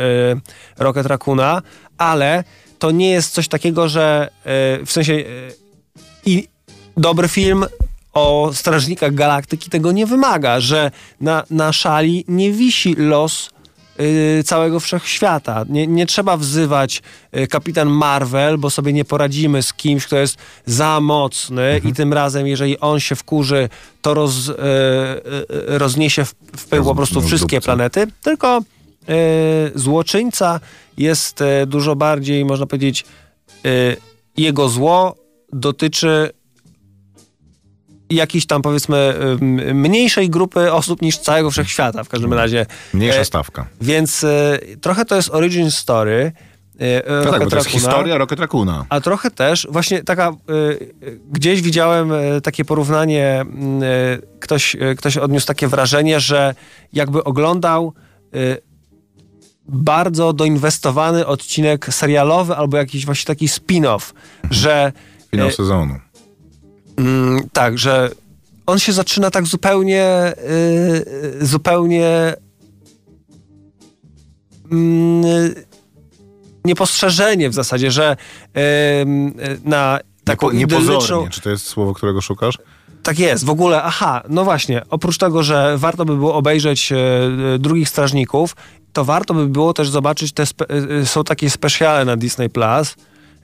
Rocket 0.78 1.06
Raccoona, 1.06 1.62
ale 1.98 2.44
to 2.78 2.90
nie 2.90 3.10
jest 3.10 3.32
coś 3.32 3.48
takiego, 3.48 3.88
że 3.88 4.28
w 4.86 4.92
sensie 4.92 5.24
i 6.26 6.48
dobry 6.96 7.28
film 7.28 7.66
o 8.12 8.50
Strażnikach 8.52 9.14
Galaktyki 9.14 9.70
tego 9.70 9.92
nie 9.92 10.06
wymaga, 10.06 10.60
że 10.60 10.90
na, 11.20 11.44
na 11.50 11.72
szali 11.72 12.24
nie 12.28 12.52
wisi 12.52 12.94
los 12.98 13.50
całego 14.44 14.80
wszechświata. 14.80 15.64
Nie, 15.68 15.86
nie 15.86 16.06
trzeba 16.06 16.36
wzywać 16.36 17.02
y, 17.36 17.46
kapitan 17.46 17.88
Marvel, 17.88 18.58
bo 18.58 18.70
sobie 18.70 18.92
nie 18.92 19.04
poradzimy 19.04 19.62
z 19.62 19.74
kimś, 19.74 20.06
kto 20.06 20.16
jest 20.16 20.36
za 20.66 21.00
mocny 21.00 21.80
i 21.84 21.92
tym 21.92 22.12
razem, 22.12 22.46
jeżeli 22.46 22.78
on 22.78 23.00
się 23.00 23.16
wkurzy, 23.16 23.68
to 24.02 24.14
roz, 24.14 24.48
y, 24.48 24.52
y, 24.52 24.54
y, 25.74 25.78
rozniesie 25.78 26.24
w, 26.24 26.34
w 26.56 26.66
pył 26.66 26.84
po 26.84 26.94
prostu 26.94 27.20
wszystkie 27.20 27.60
planety, 27.60 28.06
tylko 28.22 28.60
y, 29.08 29.72
złoczyńca 29.74 30.60
jest 30.98 31.40
y, 31.40 31.66
dużo 31.66 31.96
bardziej, 31.96 32.44
można 32.44 32.66
powiedzieć, 32.66 33.04
y, 33.66 33.96
jego 34.36 34.68
zło 34.68 35.16
dotyczy 35.52 36.30
jakiejś 38.14 38.46
tam 38.46 38.62
powiedzmy 38.62 39.14
mniejszej 39.74 40.30
grupy 40.30 40.72
osób 40.72 41.02
niż 41.02 41.18
całego 41.18 41.50
wszechświata 41.50 42.04
w 42.04 42.08
każdym 42.08 42.32
razie. 42.32 42.66
Mniejsza 42.94 43.18
E, 43.20 43.24
stawka. 43.24 43.66
Więc 43.80 44.24
e, 44.24 44.58
trochę 44.80 45.04
to 45.04 45.16
jest 45.16 45.30
origin 45.34 45.70
story. 45.70 46.32
e, 46.78 47.02
No 47.24 47.24
tak, 47.24 47.32
Rocket 47.32 47.50
to 47.50 47.56
jest 47.56 47.68
historia 47.68 48.18
Rocket 48.18 48.40
Raccoona. 48.40 48.84
A 48.88 49.00
trochę 49.00 49.30
też, 49.30 49.66
właśnie 49.70 50.02
taka, 50.04 50.32
gdzieś 51.32 51.62
widziałem 51.62 52.12
takie 52.42 52.64
porównanie, 52.64 53.44
ktoś, 54.40 54.76
ktoś 54.98 55.16
odniósł 55.16 55.46
takie 55.46 55.68
wrażenie, 55.68 56.20
że 56.20 56.54
jakby 56.92 57.24
oglądał 57.24 57.92
bardzo 59.68 60.32
doinwestowany 60.32 61.26
odcinek 61.26 61.86
serialowy 61.94 62.56
albo 62.56 62.76
jakiś 62.76 63.06
właśnie 63.06 63.26
taki 63.26 63.46
spin-off, 63.48 64.12
że 64.50 64.92
Finał 65.30 65.50
sezonu. 65.50 65.94
Mm, 66.96 67.48
tak, 67.52 67.78
że 67.78 68.10
on 68.66 68.78
się 68.78 68.92
zaczyna 68.92 69.30
tak 69.30 69.46
zupełnie, 69.46 70.32
yy, 71.38 71.46
zupełnie 71.46 72.34
mm, 74.72 75.54
niepostrzeżenie 76.64 77.50
w 77.50 77.54
zasadzie, 77.54 77.90
że 77.90 78.16
yy, 78.54 78.60
na 79.64 79.98
taką 80.24 80.50
Niepo, 80.50 80.76
idylliczną... 80.76 81.28
Czy 81.28 81.40
to 81.40 81.50
jest 81.50 81.66
słowo, 81.66 81.94
którego 81.94 82.20
szukasz? 82.20 82.58
Tak 83.02 83.18
jest, 83.18 83.44
w 83.44 83.50
ogóle, 83.50 83.82
aha, 83.82 84.22
no 84.28 84.44
właśnie, 84.44 84.82
oprócz 84.90 85.18
tego, 85.18 85.42
że 85.42 85.78
warto 85.78 86.04
by 86.04 86.16
było 86.16 86.34
obejrzeć 86.34 86.92
e, 86.92 86.96
e, 86.96 87.58
drugich 87.58 87.88
strażników, 87.88 88.56
to 88.92 89.04
warto 89.04 89.34
by 89.34 89.46
było 89.46 89.74
też 89.74 89.88
zobaczyć, 89.90 90.32
te 90.32 90.46
spe, 90.46 90.64
e, 90.68 91.06
są 91.06 91.24
takie 91.24 91.50
specjale 91.50 92.04
na 92.04 92.16
Disney 92.16 92.50
Plus, 92.50 92.94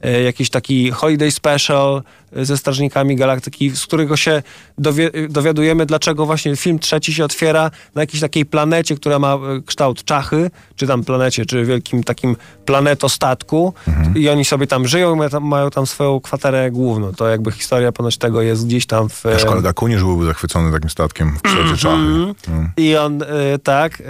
jakiś 0.03 0.51
taki 0.51 0.91
holiday 0.91 1.31
special 1.31 2.03
e, 2.37 2.45
ze 2.45 2.57
Strażnikami 2.57 3.17
Galaktyki, 3.17 3.71
z 3.71 3.87
którego 3.87 4.17
się 4.17 4.43
dowie, 4.79 5.11
dowiadujemy, 5.29 5.87
dlaczego 5.87 6.27
właśnie 6.27 6.57
film 6.57 6.79
trzeci 6.79 7.15
się 7.15 7.25
otwiera 7.25 7.71
na 7.95 8.01
jakiejś 8.01 8.21
takiej 8.21 8.47
planecie, 8.47 8.97
która 8.97 9.19
ma 9.19 9.35
e, 9.35 9.39
kształt 9.67 10.05
czachy, 10.05 10.51
czy 10.77 10.87
tam 10.87 11.05
planecie, 11.05 11.47
czy 11.47 11.65
wielkim 11.65 12.05
takim 12.05 12.37
planetostatku 12.65 13.75
i 14.15 14.29
oni 14.29 14.45
sobie 14.45 14.67
tam 14.67 14.89
żyją 14.89 15.17
mają 15.17 15.31
tam, 15.31 15.45
mają 15.45 15.71
tam 15.71 15.87
swoją 15.87 16.21
kwaterę 16.21 16.71
główną. 16.71 17.13
To 17.13 17.29
jakby 17.29 17.53
historia 17.53 17.93
ponoć 17.93 18.19
tego 18.19 18.43
jest 18.43 18.67
gdzieś 18.67 18.87
tam 18.87 19.09
w... 19.09 19.25
Nasz 19.25 19.45
kolega 19.45 19.73
Kunisz 19.73 20.03
byłby 20.03 20.27
zachwycony 20.27 20.73
takim 20.73 20.91
statkiem 20.91 21.37
w 21.39 21.43
kształcie 21.43 21.77
czachy. 21.77 21.97
Mhm. 21.97 22.35
No. 22.49 22.69
I 22.77 22.97
on, 22.97 23.21
tak, 23.63 24.03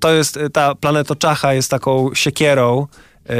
to 0.00 0.12
jest, 0.12 0.38
ta 0.52 0.74
planetoczacha 0.74 1.54
jest 1.54 1.70
taką 1.70 2.10
siekierą, 2.14 2.86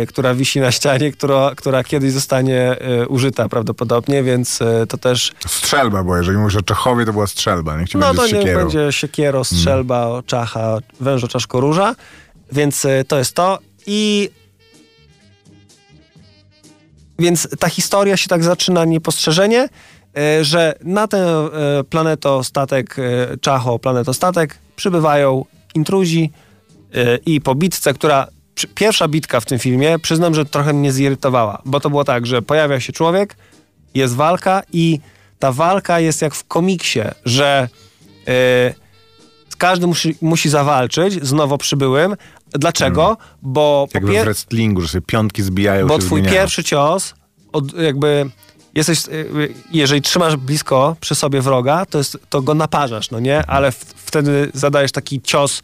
która 0.09 0.35
wisi 0.35 0.61
na 0.61 0.73
ścianie, 0.73 1.13
która, 1.13 1.53
która 1.57 1.85
kiedyś 1.85 2.13
zostanie 2.13 2.77
y, 3.03 3.09
użyta 3.09 3.49
prawdopodobnie, 3.49 4.23
więc 4.23 4.61
y, 4.61 4.87
to 4.89 4.99
też, 4.99 5.33
Strzelba, 5.47 6.05
bo 6.05 6.17
jeżeli 6.17 6.39
mówisz 6.39 6.57
o 6.57 6.63
Czechowie, 6.63 7.05
to 7.05 7.13
była 7.13 7.27
strzelba. 7.27 7.77
Niech 7.77 7.89
ci 7.89 7.99
no 7.99 8.15
będzie 8.15 8.23
to 8.23 8.43
z 8.43 8.45
niech 8.45 8.55
będzie 8.55 8.93
siekiero, 8.93 9.45
strzelba, 9.45 10.23
czacha, 10.27 10.79
wężo, 11.01 11.29
czaszko, 11.29 11.61
róża, 11.61 11.95
więc 12.53 12.87
to 13.09 13.19
jest 13.19 13.35
to 13.35 13.59
i 13.87 14.31
więc 17.19 17.49
ta 17.59 17.69
historia 17.69 18.17
się 18.17 18.29
tak 18.29 18.45
zaczyna 18.45 18.85
niepostrzeżenie, 18.85 19.69
e, 20.17 20.45
że 20.45 20.75
na 20.85 21.09
ten 21.09 21.29
e, 21.29 21.49
planetostatek, 21.91 22.97
e, 22.99 23.37
Czacho, 23.37 23.79
planetostatek, 23.79 24.59
przybywają 24.77 25.45
intruzi 25.75 26.31
e, 26.95 27.17
i 27.17 27.41
po 27.41 27.55
bitce, 27.55 27.95
która 27.95 28.27
pierwsza 28.75 29.09
bitka 29.09 29.41
w 29.41 29.45
tym 29.45 29.59
filmie, 29.59 29.99
przyznam, 29.99 30.35
że 30.35 30.45
trochę 30.45 30.73
mnie 30.73 30.93
zirytowała, 30.93 31.63
bo 31.65 31.81
to 31.81 31.91
było 31.91 32.05
tak, 32.05 32.27
że 32.27 32.43
pojawia 32.43 32.81
się 32.81 32.93
człowiek, 32.93 33.37
jest 33.95 34.15
walka 34.15 34.63
i 34.73 35.01
ta 35.39 35.53
walka 35.53 36.01
jest 36.01 36.23
jak 36.23 36.35
w 36.35 36.45
komiksie, 36.45 37.01
że 37.25 37.69
e, 38.29 38.75
każdy 39.59 39.87
musi, 39.87 40.17
musi 40.23 40.49
zawalczyć 40.49 41.27
z 41.27 41.33
nowo 41.33 41.59
przybyłym. 41.59 42.17
Dlaczego? 42.53 43.17
Bo 43.43 43.87
po 43.93 43.99
Jak 43.99 44.07
we 44.07 44.13
pier- 44.13 44.25
wrestlingu, 44.25 44.81
że 44.81 44.89
sobie 44.89 45.03
piątki 45.07 45.43
zbijają 45.43 45.87
bo 45.87 45.95
się 46.01 46.07
twój 46.07 46.21
zmieniają. 46.21 46.41
pierwszy 46.43 46.65
cios 46.65 47.15
od, 47.53 47.79
jakby 47.79 48.31
jesteś, 48.75 49.09
y, 49.09 49.55
jeżeli 49.71 50.03
trzymasz 50.03 50.37
blisko 50.37 50.97
przy 51.01 51.15
sobie 51.15 51.41
wroga, 51.41 51.87
to, 51.87 51.99
jest, 51.99 52.19
to 52.31 52.43
go 52.43 52.55
naparzasz, 52.55 53.11
no 53.11 53.21
nie? 53.21 53.47
Ale 53.47 53.73
w, 53.73 53.77
wtedy 53.97 54.51
zadajesz 54.55 54.93
taki 54.93 55.21
cios, 55.21 55.59
y, 55.59 55.63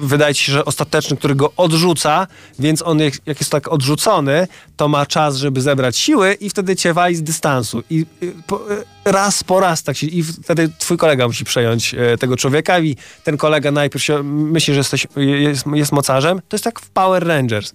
wydaje 0.00 0.34
ci 0.34 0.44
się, 0.44 0.52
że 0.52 0.64
ostateczny, 0.64 1.16
który 1.16 1.34
go 1.34 1.52
odrzuca, 1.56 2.26
więc 2.58 2.82
on 2.82 2.98
jak, 2.98 3.14
jak 3.26 3.40
jest 3.40 3.52
tak 3.52 3.68
odrzucony, 3.68 4.48
to 4.76 4.88
ma 4.88 5.06
czas, 5.06 5.36
żeby 5.36 5.60
zebrać 5.60 5.96
siły 5.96 6.34
i 6.34 6.50
wtedy 6.50 6.76
cię 6.76 6.94
wali 6.94 7.16
z 7.16 7.22
dystansu. 7.22 7.82
I 7.90 8.06
y, 8.22 8.32
po, 8.46 8.72
y, 8.72 8.84
raz 9.04 9.44
po 9.44 9.60
raz 9.60 9.82
tak 9.82 9.96
się, 9.96 10.06
i 10.06 10.22
wtedy 10.22 10.70
twój 10.78 10.96
kolega 10.96 11.26
musi 11.26 11.44
przejąć 11.44 11.94
y, 11.94 12.18
tego 12.18 12.36
człowieka 12.36 12.78
i 12.78 12.96
ten 13.24 13.36
kolega 13.36 13.70
najpierw 13.70 14.04
się 14.04 14.22
myśli, 14.22 14.74
że 14.74 14.80
jesteś, 14.80 15.06
jest, 15.16 15.64
jest 15.74 15.92
mocarzem. 15.92 16.40
To 16.48 16.54
jest 16.56 16.64
tak 16.64 16.80
w 16.80 16.90
Power 16.90 17.26
Rangers. 17.26 17.72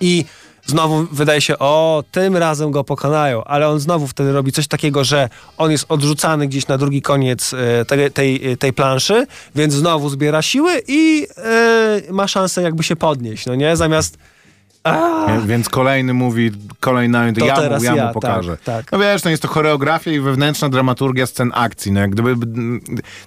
I 0.00 0.24
znowu 0.66 1.06
wydaje 1.12 1.40
się, 1.40 1.58
o, 1.58 2.04
tym 2.12 2.36
razem 2.36 2.70
go 2.70 2.84
pokonają, 2.84 3.44
ale 3.44 3.68
on 3.68 3.80
znowu 3.80 4.06
wtedy 4.06 4.32
robi 4.32 4.52
coś 4.52 4.68
takiego, 4.68 5.04
że 5.04 5.28
on 5.58 5.70
jest 5.70 5.86
odrzucany 5.88 6.46
gdzieś 6.46 6.68
na 6.68 6.78
drugi 6.78 7.02
koniec 7.02 7.54
e, 7.54 7.84
tej, 7.84 8.10
tej, 8.10 8.56
tej 8.56 8.72
planszy, 8.72 9.26
więc 9.54 9.74
znowu 9.74 10.08
zbiera 10.08 10.42
siły 10.42 10.82
i 10.88 11.26
e, 11.36 12.02
ma 12.10 12.28
szansę 12.28 12.62
jakby 12.62 12.82
się 12.82 12.96
podnieść, 12.96 13.46
no 13.46 13.54
nie? 13.54 13.76
Zamiast 13.76 14.18
Więc 15.46 15.68
kolejny 15.68 16.14
mówi, 16.14 16.50
kolejny, 16.80 17.32
to, 17.32 17.40
To 17.40 17.46
ja, 17.46 17.54
mu, 17.54 17.60
teraz 17.60 17.82
ja 17.82 17.90
mu 17.90 17.96
ja, 17.96 18.08
pokażę. 18.12 18.56
tak, 18.64 18.84
tak. 18.84 18.92
No 18.92 18.98
wiesz, 18.98 19.24
no 19.24 19.30
jest 19.30 19.42
to 19.42 19.48
choreografia 19.48 20.10
i 20.12 20.20
wewnętrzna 20.20 20.68
dramaturgia 20.68 21.26
scen 21.26 21.50
akcji. 21.54 21.92
No 21.92 22.00
jak 22.00 22.10
gdyby, 22.10 22.46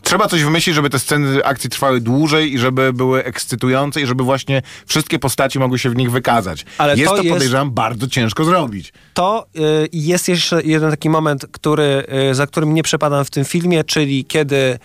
trzeba 0.01 0.27
coś 0.27 0.43
wymyślić, 0.43 0.75
żeby 0.75 0.89
te 0.89 0.99
sceny 0.99 1.45
akcji 1.45 1.69
trwały 1.69 2.01
dłużej 2.01 2.53
i 2.53 2.57
żeby 2.59 2.93
były 2.93 3.23
ekscytujące 3.23 4.01
i 4.01 4.05
żeby 4.05 4.23
właśnie 4.23 4.61
wszystkie 4.85 5.19
postaci 5.19 5.59
mogły 5.59 5.79
się 5.79 5.89
w 5.89 5.95
nich 5.95 6.11
wykazać. 6.11 6.65
Ale 6.77 6.95
jest 6.97 7.09
to 7.09 7.15
to, 7.17 7.23
jest- 7.23 7.33
podejrzewam, 7.33 7.71
bardzo 7.71 8.07
ciężko 8.07 8.43
zrobić. 8.43 8.93
to 9.13 9.45
y, 9.55 9.89
jest 9.93 10.27
jeszcze 10.29 10.61
jeden 10.63 10.91
taki 10.91 11.09
moment, 11.09 11.45
który, 11.51 12.03
y, 12.31 12.35
za 12.35 12.47
którym 12.47 12.73
nie 12.73 12.83
przepadam 12.83 13.25
w 13.25 13.29
tym 13.29 13.45
filmie, 13.45 13.83
czyli 13.83 14.25
kiedy 14.25 14.79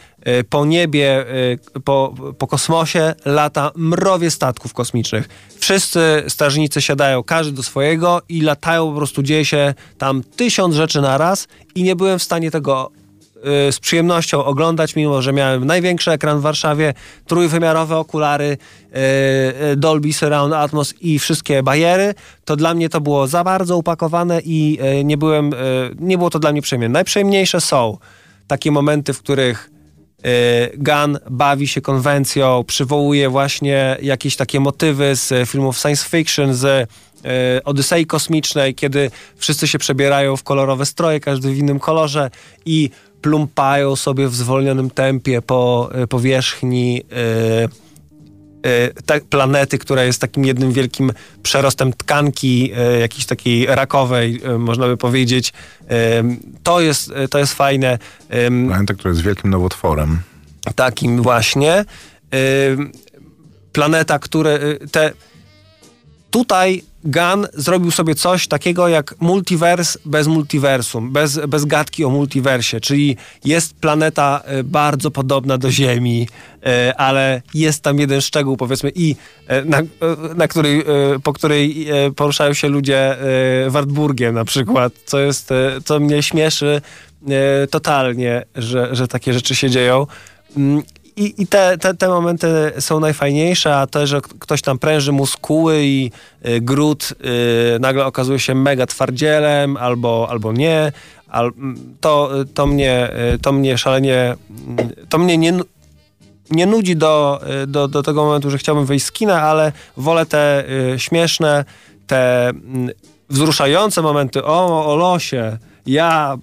po 0.50 0.64
niebie, 0.64 1.24
y, 1.76 1.80
po, 1.80 2.14
po 2.38 2.46
kosmosie 2.46 3.14
lata 3.24 3.72
mrowie 3.74 4.30
statków 4.30 4.74
kosmicznych. 4.74 5.28
Wszyscy 5.58 6.24
strażnicy 6.28 6.82
siadają, 6.82 7.22
każdy 7.22 7.52
do 7.52 7.62
swojego 7.62 8.22
i 8.28 8.40
latają, 8.40 8.90
po 8.90 8.96
prostu 8.96 9.22
dzieje 9.22 9.44
się 9.44 9.74
tam 9.98 10.22
tysiąc 10.36 10.74
rzeczy 10.74 11.00
naraz 11.00 11.48
i 11.74 11.82
nie 11.82 11.96
byłem 11.96 12.18
w 12.18 12.22
stanie 12.22 12.50
tego 12.50 12.90
y, 13.68 13.72
z 13.72 13.80
przyjemnością 13.80 14.44
oglądać, 14.44 14.96
mimo 14.96 15.22
że 15.22 15.32
miałem 15.32 15.64
największy 15.64 16.10
ekran 16.10 16.38
w 16.38 16.42
Warszawie, 16.42 16.94
trójwymiarowe 17.26 17.96
okulary, 17.96 18.58
Dolby 19.76 20.12
Surround 20.12 20.54
Atmos 20.54 20.94
i 21.00 21.18
wszystkie 21.18 21.62
bajery, 21.62 22.14
to 22.44 22.56
dla 22.56 22.74
mnie 22.74 22.88
to 22.88 23.00
było 23.00 23.26
za 23.26 23.44
bardzo 23.44 23.76
upakowane 23.76 24.40
i 24.44 24.78
nie 25.04 25.16
byłem, 25.16 25.50
nie 25.98 26.18
było 26.18 26.30
to 26.30 26.38
dla 26.38 26.52
mnie 26.52 26.62
przyjemne. 26.62 26.88
Najprzyjemniejsze 26.88 27.60
są 27.60 27.98
takie 28.46 28.70
momenty, 28.70 29.12
w 29.12 29.18
których 29.18 29.73
Gunn 30.76 31.18
bawi 31.30 31.68
się 31.68 31.80
konwencją, 31.80 32.64
przywołuje 32.66 33.28
właśnie 33.28 33.96
jakieś 34.02 34.36
takie 34.36 34.60
motywy 34.60 35.16
z 35.16 35.48
filmów 35.48 35.78
science 35.78 36.08
fiction, 36.08 36.54
z 36.54 36.64
y, 36.64 37.64
Odysei 37.64 38.06
Kosmicznej, 38.06 38.74
kiedy 38.74 39.10
wszyscy 39.36 39.68
się 39.68 39.78
przebierają 39.78 40.36
w 40.36 40.42
kolorowe 40.42 40.86
stroje, 40.86 41.20
każdy 41.20 41.50
w 41.50 41.58
innym 41.58 41.78
kolorze 41.78 42.30
i 42.66 42.90
plumpają 43.22 43.96
sobie 43.96 44.28
w 44.28 44.34
zwolnionym 44.34 44.90
tempie 44.90 45.42
po 45.42 45.90
y, 46.02 46.06
powierzchni 46.06 47.02
y, 47.02 47.64
y, 47.64 47.83
planety, 49.30 49.78
która 49.78 50.04
jest 50.04 50.20
takim 50.20 50.44
jednym 50.44 50.72
wielkim 50.72 51.12
przerostem 51.42 51.92
tkanki, 51.92 52.72
y, 52.96 53.00
jakiejś 53.00 53.26
takiej 53.26 53.66
rakowej, 53.66 54.40
y, 54.54 54.58
można 54.58 54.86
by 54.86 54.96
powiedzieć. 54.96 55.52
Y, 55.82 55.86
To 56.62 56.80
jest, 56.80 57.12
y, 57.24 57.28
to 57.28 57.38
jest 57.38 57.52
fajne. 57.54 57.98
Planeta, 58.68 58.94
która 58.94 59.10
jest 59.10 59.22
wielkim 59.22 59.50
nowotworem. 59.50 60.20
takim 60.74 61.22
właśnie. 61.22 61.84
Planeta, 63.72 64.18
które 64.18 64.60
y, 64.82 64.88
te. 64.88 65.12
Tutaj 66.34 66.82
Gunn 67.04 67.46
zrobił 67.52 67.90
sobie 67.90 68.14
coś 68.14 68.48
takiego 68.48 68.88
jak 68.88 69.14
multiwers 69.20 69.98
bez 70.04 70.26
multiversum, 70.26 71.12
bez, 71.12 71.40
bez 71.48 71.64
gadki 71.64 72.04
o 72.04 72.10
multiversie, 72.10 72.80
czyli 72.80 73.16
jest 73.44 73.74
planeta 73.74 74.42
y, 74.58 74.64
bardzo 74.64 75.10
podobna 75.10 75.58
do 75.58 75.70
Ziemi, 75.70 76.28
y, 76.56 76.96
ale 76.96 77.42
jest 77.54 77.82
tam 77.82 77.98
jeden 77.98 78.20
szczegół, 78.20 78.56
powiedzmy, 78.56 78.92
i 78.94 79.16
y, 79.50 79.64
na, 79.64 79.78
na 80.34 80.48
po 81.22 81.32
której 81.32 81.86
poruszają 82.16 82.52
się 82.52 82.68
ludzie 82.68 83.16
Wartburgiem 83.68 84.34
na 84.34 84.44
przykład, 84.44 84.92
co 85.06 85.18
jest, 85.18 85.50
co 85.84 86.00
mnie 86.00 86.22
śmieszy 86.22 86.82
totalnie, 87.70 88.44
że, 88.54 88.96
że 88.96 89.08
takie 89.08 89.32
rzeczy 89.32 89.54
się 89.54 89.70
dzieją. 89.70 90.06
I, 91.16 91.34
i 91.42 91.46
te, 91.46 91.78
te, 91.78 91.94
te 91.94 92.08
momenty 92.08 92.72
są 92.78 93.00
najfajniejsze, 93.00 93.76
a 93.76 93.86
to, 93.86 94.06
że 94.06 94.20
ktoś 94.20 94.62
tam 94.62 94.78
pręży 94.78 95.12
muskuły 95.12 95.84
i 95.84 96.10
y, 96.46 96.60
Groot 96.60 97.12
y, 97.76 97.80
nagle 97.80 98.06
okazuje 98.06 98.38
się 98.38 98.54
mega 98.54 98.86
twardzielem 98.86 99.76
albo, 99.76 100.26
albo 100.30 100.52
nie, 100.52 100.92
al, 101.28 101.52
to, 102.00 102.30
to, 102.54 102.66
mnie, 102.66 103.10
y, 103.34 103.38
to 103.38 103.52
mnie 103.52 103.78
szalenie, 103.78 104.34
mm, 104.68 104.90
to 105.08 105.18
mnie 105.18 105.38
nie, 105.38 105.52
nie 106.50 106.66
nudzi 106.66 106.96
do, 106.96 107.40
y, 107.62 107.66
do, 107.66 107.88
do 107.88 108.02
tego 108.02 108.24
momentu, 108.24 108.50
że 108.50 108.58
chciałbym 108.58 108.86
wyjść 108.86 109.06
z 109.06 109.12
kina, 109.12 109.42
ale 109.42 109.72
wolę 109.96 110.26
te 110.26 110.64
y, 110.94 110.98
śmieszne, 110.98 111.64
te 112.06 112.48
mm, 112.48 112.90
wzruszające 113.30 114.02
momenty, 114.02 114.44
o, 114.44 114.86
o 114.92 114.96
losie, 114.96 115.58
ja 115.86 116.36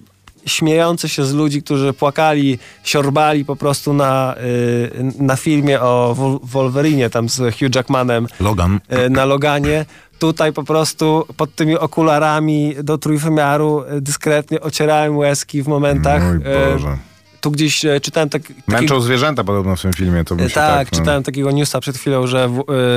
śmiejący 0.46 1.08
się 1.08 1.24
z 1.24 1.32
ludzi, 1.34 1.62
którzy 1.62 1.92
płakali, 1.92 2.58
siorbali 2.84 3.44
po 3.44 3.56
prostu 3.56 3.94
na, 3.94 4.34
y, 4.44 5.12
na 5.18 5.36
filmie 5.36 5.80
o 5.80 6.14
Wol- 6.18 6.38
Wolverinie, 6.42 7.10
tam 7.10 7.28
z 7.28 7.36
Hugh 7.58 7.74
Jackmanem 7.74 8.26
Logan. 8.40 8.80
y, 9.06 9.10
na 9.10 9.24
Loganie. 9.24 9.84
Tutaj 10.18 10.52
po 10.52 10.64
prostu 10.64 11.26
pod 11.36 11.54
tymi 11.54 11.78
okularami 11.78 12.74
do 12.82 12.98
trójwymiaru 12.98 13.82
y, 13.96 14.00
dyskretnie 14.00 14.60
ocierałem 14.60 15.16
łezki 15.16 15.62
w 15.62 15.68
momentach. 15.68 16.22
Mój 16.22 16.38
Boże. 16.72 16.96
Tu 17.42 17.50
gdzieś 17.50 17.84
y, 17.84 18.00
czytałem 18.00 18.28
tak, 18.28 18.42
taki, 18.42 18.54
Męczą 18.68 19.00
zwierzęta 19.00 19.44
podobno 19.44 19.76
w 19.76 19.82
tym 19.82 19.92
filmie. 19.92 20.24
To 20.24 20.34
E, 20.34 20.38
Tak, 20.38 20.54
tak, 20.54 20.92
no. 20.92 20.98
czytałem 20.98 21.22
takiego 21.22 21.50
newsa 21.50 21.80
przed 21.80 21.96
chwilą, 21.96 22.26
że, 22.26 22.50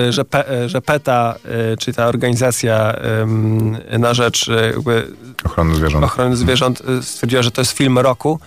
y, 0.07 0.11
że, 0.13 0.25
Pe, 0.25 0.63
y, 0.63 0.69
że 0.69 0.81
PETA, 0.81 1.35
y, 1.73 1.77
czyli 1.77 1.95
ta 1.95 2.07
organizacja 2.07 2.95
na 3.99 4.13
rzecz 4.13 4.49
Ochrony 5.45 5.75
zwierząt. 5.75 6.05
ochrony 6.05 6.35
zwierząt, 6.37 6.81
stwierdziła, 7.01 7.41
że 7.43 7.51
to 7.51 7.61
jest 7.61 7.71
film 7.71 7.99
roku. 7.99 8.39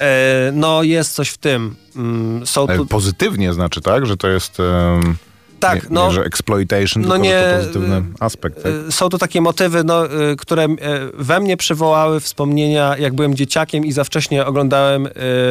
E, 0.00 0.50
No, 0.52 0.82
jest 0.82 1.12
coś 1.14 1.28
w 1.28 1.38
tym. 1.38 1.76
Mm, 1.96 2.46
Są 2.46 2.66
tu. 2.66 2.86
pozytywnie 2.86 3.52
znaczy, 3.52 3.80
tak? 3.80 4.06
Że 4.06 4.16
to 4.16 4.28
jest... 4.28 4.58
Um, 4.58 5.16
Tak, 5.60 5.82
nie, 5.82 5.88
no. 5.90 6.06
Nie, 6.06 6.12
że 6.12 6.24
exploitation, 6.24 7.02
No 7.02 7.16
nie, 7.16 7.42
to 7.52 7.58
pozytywny 7.58 8.02
aspekt. 8.20 8.62
Tak? 8.62 8.72
y, 8.88 8.92
Są 8.92 9.08
to 9.08 9.18
takie 9.18 9.40
motywy, 9.40 9.84
no, 9.84 10.06
y, 10.30 10.36
które 10.36 10.64
y, 10.64 10.76
we 11.14 11.40
mnie 11.40 11.56
przywołały 11.56 12.20
wspomnienia, 12.20 12.96
jak 12.98 13.14
byłem 13.14 13.34
dzieciakiem 13.34 13.84
i 13.84 13.92
za 13.92 14.04
wcześnie 14.04 14.46
oglądałem 14.46 15.06
y, 15.06 15.10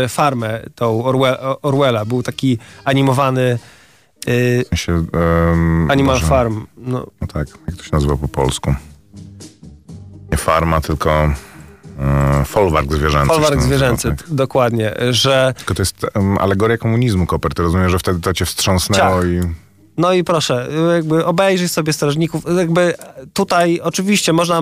Farmę, 0.09 0.59
tą 0.75 1.05
Orwell, 1.05 1.37
Orwella. 1.61 2.05
Był 2.05 2.23
taki 2.23 2.57
animowany 2.83 3.59
y, 4.27 4.63
W 4.65 4.67
sensie, 4.69 5.05
Animal 5.89 6.15
może- 6.15 6.27
Farm. 6.27 6.65
No, 6.77 7.07
No 7.21 7.27
tak, 7.27 7.47
jak 7.67 7.75
to 7.75 7.83
się 7.83 7.89
nazywa 7.91 8.17
po 8.17 8.27
polsku? 8.27 8.75
Nie 10.31 10.37
farma, 10.37 10.81
tylko 10.81 11.29
e, 11.99 12.45
folwark 12.45 12.93
zwierzęcy. 12.93 13.27
Folwark 13.27 13.61
zwierzęcy, 13.61 14.09
tak. 14.09 14.23
dokładnie, 14.29 14.93
że 15.09 15.53
Tylko 15.57 15.73
to 15.75 15.81
jest 15.81 16.05
em, 16.13 16.37
alegoria 16.37 16.77
komunizmu, 16.77 17.25
Koper. 17.25 17.53
Ty 17.53 17.61
rozumiem, 17.61 17.89
że 17.89 17.99
wtedy 17.99 18.19
to 18.19 18.33
cię 18.33 18.45
wstrząsnęło 18.45 19.21
Ciach. 19.21 19.29
i... 19.31 19.66
No 19.97 20.13
i 20.13 20.23
proszę, 20.23 20.67
jakby 20.95 21.25
obejrzyj 21.25 21.69
sobie 21.69 21.93
strażników. 21.93 22.43
Jakby 22.57 22.93
tutaj 23.33 23.79
oczywiście 23.83 24.33
można, 24.33 24.61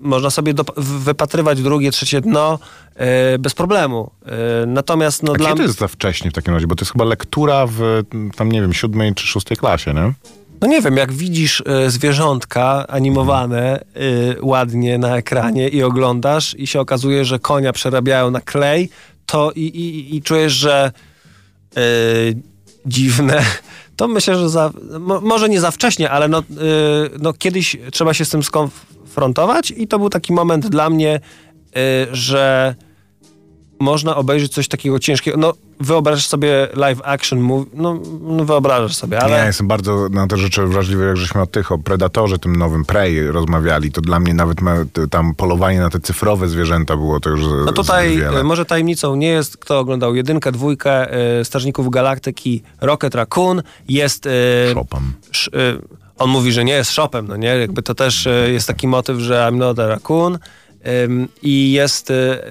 można 0.00 0.30
sobie 0.30 0.54
dop- 0.54 0.80
wypatrywać 0.80 1.62
drugie, 1.62 1.90
trzecie 1.90 2.20
dno 2.20 2.58
e, 2.94 3.38
bez 3.38 3.54
problemu. 3.54 4.10
E, 4.26 4.66
natomiast 4.66 5.22
no 5.22 5.32
A 5.32 5.36
dla 5.36 5.54
to 5.54 5.62
jest 5.62 5.78
za 5.78 5.88
wcześnie 5.88 6.30
w 6.30 6.34
takim 6.34 6.54
razie? 6.54 6.66
Bo 6.66 6.74
to 6.74 6.82
jest 6.82 6.92
chyba 6.92 7.04
lektura 7.04 7.66
w 7.66 8.02
tam, 8.36 8.52
nie 8.52 8.60
wiem, 8.60 8.72
siódmej 8.72 9.14
czy 9.14 9.26
szóstej 9.26 9.56
klasie, 9.56 9.94
nie? 9.94 10.12
No 10.60 10.66
nie 10.68 10.80
wiem, 10.82 10.96
jak 10.96 11.12
widzisz 11.12 11.62
e, 11.66 11.90
zwierzątka 11.90 12.86
animowane 12.88 13.80
e, 13.80 13.84
ładnie 14.42 14.98
na 14.98 15.16
ekranie 15.16 15.68
i 15.68 15.82
oglądasz 15.82 16.54
i 16.58 16.66
się 16.66 16.80
okazuje, 16.80 17.24
że 17.24 17.38
konia 17.38 17.72
przerabiają 17.72 18.30
na 18.30 18.40
klej, 18.40 18.90
to 19.26 19.52
i, 19.52 19.60
i, 19.60 20.16
i 20.16 20.22
czujesz, 20.22 20.52
że 20.52 20.92
e, 21.76 21.80
dziwne. 22.86 23.42
To 23.96 24.08
myślę, 24.08 24.36
że 24.36 24.48
za, 24.48 24.70
mo, 25.00 25.20
może 25.20 25.48
nie 25.48 25.60
za 25.60 25.70
wcześnie, 25.70 26.10
ale 26.10 26.28
no, 26.28 26.38
e, 26.38 26.42
no 27.20 27.32
kiedyś 27.32 27.76
trzeba 27.92 28.14
się 28.14 28.24
z 28.24 28.30
tym 28.30 28.42
skonfrontować 28.42 29.72
i 29.76 29.88
to 29.88 29.98
był 29.98 30.10
taki 30.10 30.32
moment 30.32 30.68
dla 30.68 30.90
mnie, 30.90 31.20
e, 31.76 32.06
że 32.12 32.74
można 33.78 34.16
obejrzeć 34.16 34.52
coś 34.52 34.68
takiego 34.68 34.98
ciężkiego. 34.98 35.36
No, 35.36 35.52
wyobrażasz 35.80 36.26
sobie 36.26 36.68
live 36.74 37.00
action 37.04 37.40
movie, 37.40 37.70
no, 37.74 38.00
no 38.20 38.44
wyobrażasz 38.44 38.96
sobie, 38.96 39.20
ale... 39.20 39.36
Ja 39.36 39.46
jestem 39.46 39.68
bardzo 39.68 40.08
na 40.08 40.26
te 40.26 40.36
rzeczy 40.36 40.66
wrażliwy, 40.66 41.06
jak 41.06 41.16
żeśmy 41.16 41.40
o 41.40 41.46
tych, 41.46 41.72
o 41.72 41.78
Predatorze, 41.78 42.38
tym 42.38 42.56
nowym 42.56 42.84
Prey 42.84 43.26
rozmawiali, 43.26 43.92
to 43.92 44.00
dla 44.00 44.20
mnie 44.20 44.34
nawet 44.34 44.58
tam 45.10 45.34
polowanie 45.34 45.80
na 45.80 45.90
te 45.90 46.00
cyfrowe 46.00 46.48
zwierzęta 46.48 46.96
było 46.96 47.20
to 47.20 47.30
już 47.30 47.40
No 47.66 47.72
tutaj 47.72 48.18
może 48.44 48.64
tajemnicą 48.64 49.16
nie 49.16 49.28
jest, 49.28 49.56
kto 49.56 49.78
oglądał 49.78 50.14
jedynkę, 50.14 50.52
dwójkę 50.52 51.12
e, 51.12 51.44
Strażników 51.44 51.90
Galaktyki 51.90 52.62
Rocket 52.80 53.14
Raccoon. 53.14 53.62
Jest... 53.88 54.26
sz, 55.30 55.50
e, 55.54 56.04
on 56.18 56.30
mówi, 56.30 56.52
że 56.52 56.64
nie 56.64 56.72
jest 56.72 56.90
shopem, 56.90 57.28
no 57.28 57.36
nie? 57.36 57.48
Jakby 57.48 57.82
to 57.82 57.94
też 57.94 58.26
e, 58.26 58.50
jest 58.52 58.66
taki 58.66 58.88
motyw, 58.88 59.18
że 59.18 59.34
I'm 59.34 59.56
not 59.56 59.78
a 59.78 59.86
raccoon. 59.86 60.38
I 61.42 61.72
jest... 61.72 62.10
e, 62.10 62.14
e, 62.14 62.48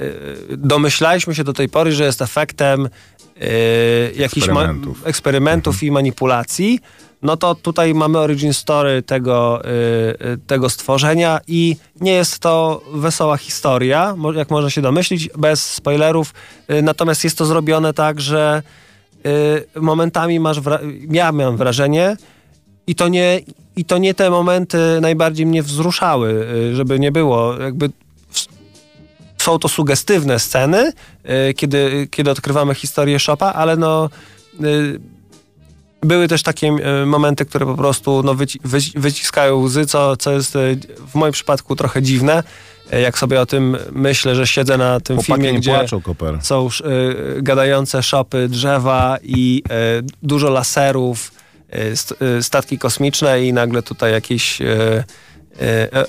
Domyślaliśmy 0.58 1.36
się 1.36 1.44
do 1.44 1.54
tej 1.54 1.70
pory, 1.70 1.92
że 1.92 2.04
jest 2.04 2.22
efektem 2.22 2.90
e, 3.42 3.48
jakichś 4.16 4.48
ma- 4.48 4.54
Eksperymentów. 4.62 5.08
eksperymentów 5.08 5.84
i 5.84 5.92
manipulacji. 5.92 6.80
No 7.22 7.38
to 7.38 7.56
tutaj 7.56 7.94
mamy 7.94 8.18
origin 8.20 8.54
story 8.54 9.02
tego, 9.02 9.62
tego 10.48 10.70
stworzenia 10.70 11.40
i 11.48 11.76
nie 12.02 12.12
jest 12.12 12.40
to 12.40 12.82
wesoła 12.94 13.38
historia, 13.38 14.16
jak 14.36 14.50
można 14.52 14.70
się 14.70 14.82
domyślić, 14.82 15.30
bez 15.38 15.66
spoilerów. 15.74 16.34
Natomiast 16.84 17.24
jest 17.24 17.38
to 17.38 17.46
zrobione 17.46 17.94
tak, 17.94 18.22
że 18.22 18.64
momentami 19.76 20.40
masz, 20.40 20.58
ja 21.12 21.32
miałem 21.32 21.58
wrażenie, 21.58 22.18
i 22.88 22.96
to, 22.96 23.08
nie, 23.08 23.40
I 23.76 23.86
to 23.86 23.98
nie 23.98 24.14
te 24.14 24.30
momenty 24.30 24.78
najbardziej 25.02 25.46
mnie 25.46 25.64
wzruszały, 25.64 26.48
y, 26.72 26.76
żeby 26.76 27.00
nie 27.00 27.12
było. 27.12 27.58
Jakby 27.60 27.90
są 29.44 29.60
to 29.60 29.68
sugestywne 29.70 30.40
sceny, 30.40 30.92
y, 31.50 31.54
kiedy, 31.54 32.08
kiedy 32.12 32.32
odkrywamy 32.32 32.76
historię 32.76 33.20
Shopa, 33.20 33.54
ale 33.54 33.78
no. 33.78 34.10
y, 34.64 35.00
Były 36.02 36.28
też 36.28 36.44
takie 36.44 36.68
y, 37.04 37.06
momenty, 37.06 37.46
które 37.46 37.66
po 37.66 37.76
prostu 37.76 38.24
no, 38.24 38.34
wyci- 38.36 38.60
wyci- 38.66 39.00
wyciskają 39.00 39.56
łzy, 39.58 39.86
co, 39.86 40.18
co 40.18 40.32
jest 40.32 40.54
w 41.12 41.16
moim 41.16 41.34
przypadku 41.34 41.76
trochę 41.76 42.02
dziwne. 42.02 42.44
Jak 43.02 43.18
sobie 43.18 43.42
o 43.42 43.46
tym 43.46 43.78
myślę, 43.92 44.36
że 44.36 44.48
siedzę 44.48 44.78
na 44.78 45.00
tym 45.00 45.18
Chłopaki 45.18 45.42
filmie, 45.42 45.60
gdzie 45.60 45.72
płaczą, 45.72 46.02
są 46.42 46.68
y, 46.68 47.42
gadające 47.42 48.04
szopy, 48.04 48.48
drzewa 48.50 49.18
i 49.24 49.64
y, 50.02 50.06
dużo 50.24 50.50
laserów, 50.50 51.32
y, 51.76 51.96
st- 51.96 52.14
statki 52.42 52.78
kosmiczne 52.78 53.44
i 53.46 53.54
nagle 53.54 53.84
tutaj 53.84 54.12
jakiś 54.12 54.62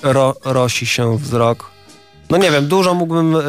ro, 0.02 0.34
rosi 0.44 0.86
się 0.86 1.18
wzrok. 1.18 1.70
No 2.30 2.36
nie 2.38 2.50
wiem, 2.50 2.66
dużo 2.68 2.94
mógłbym... 2.94 3.36
y, 3.36 3.40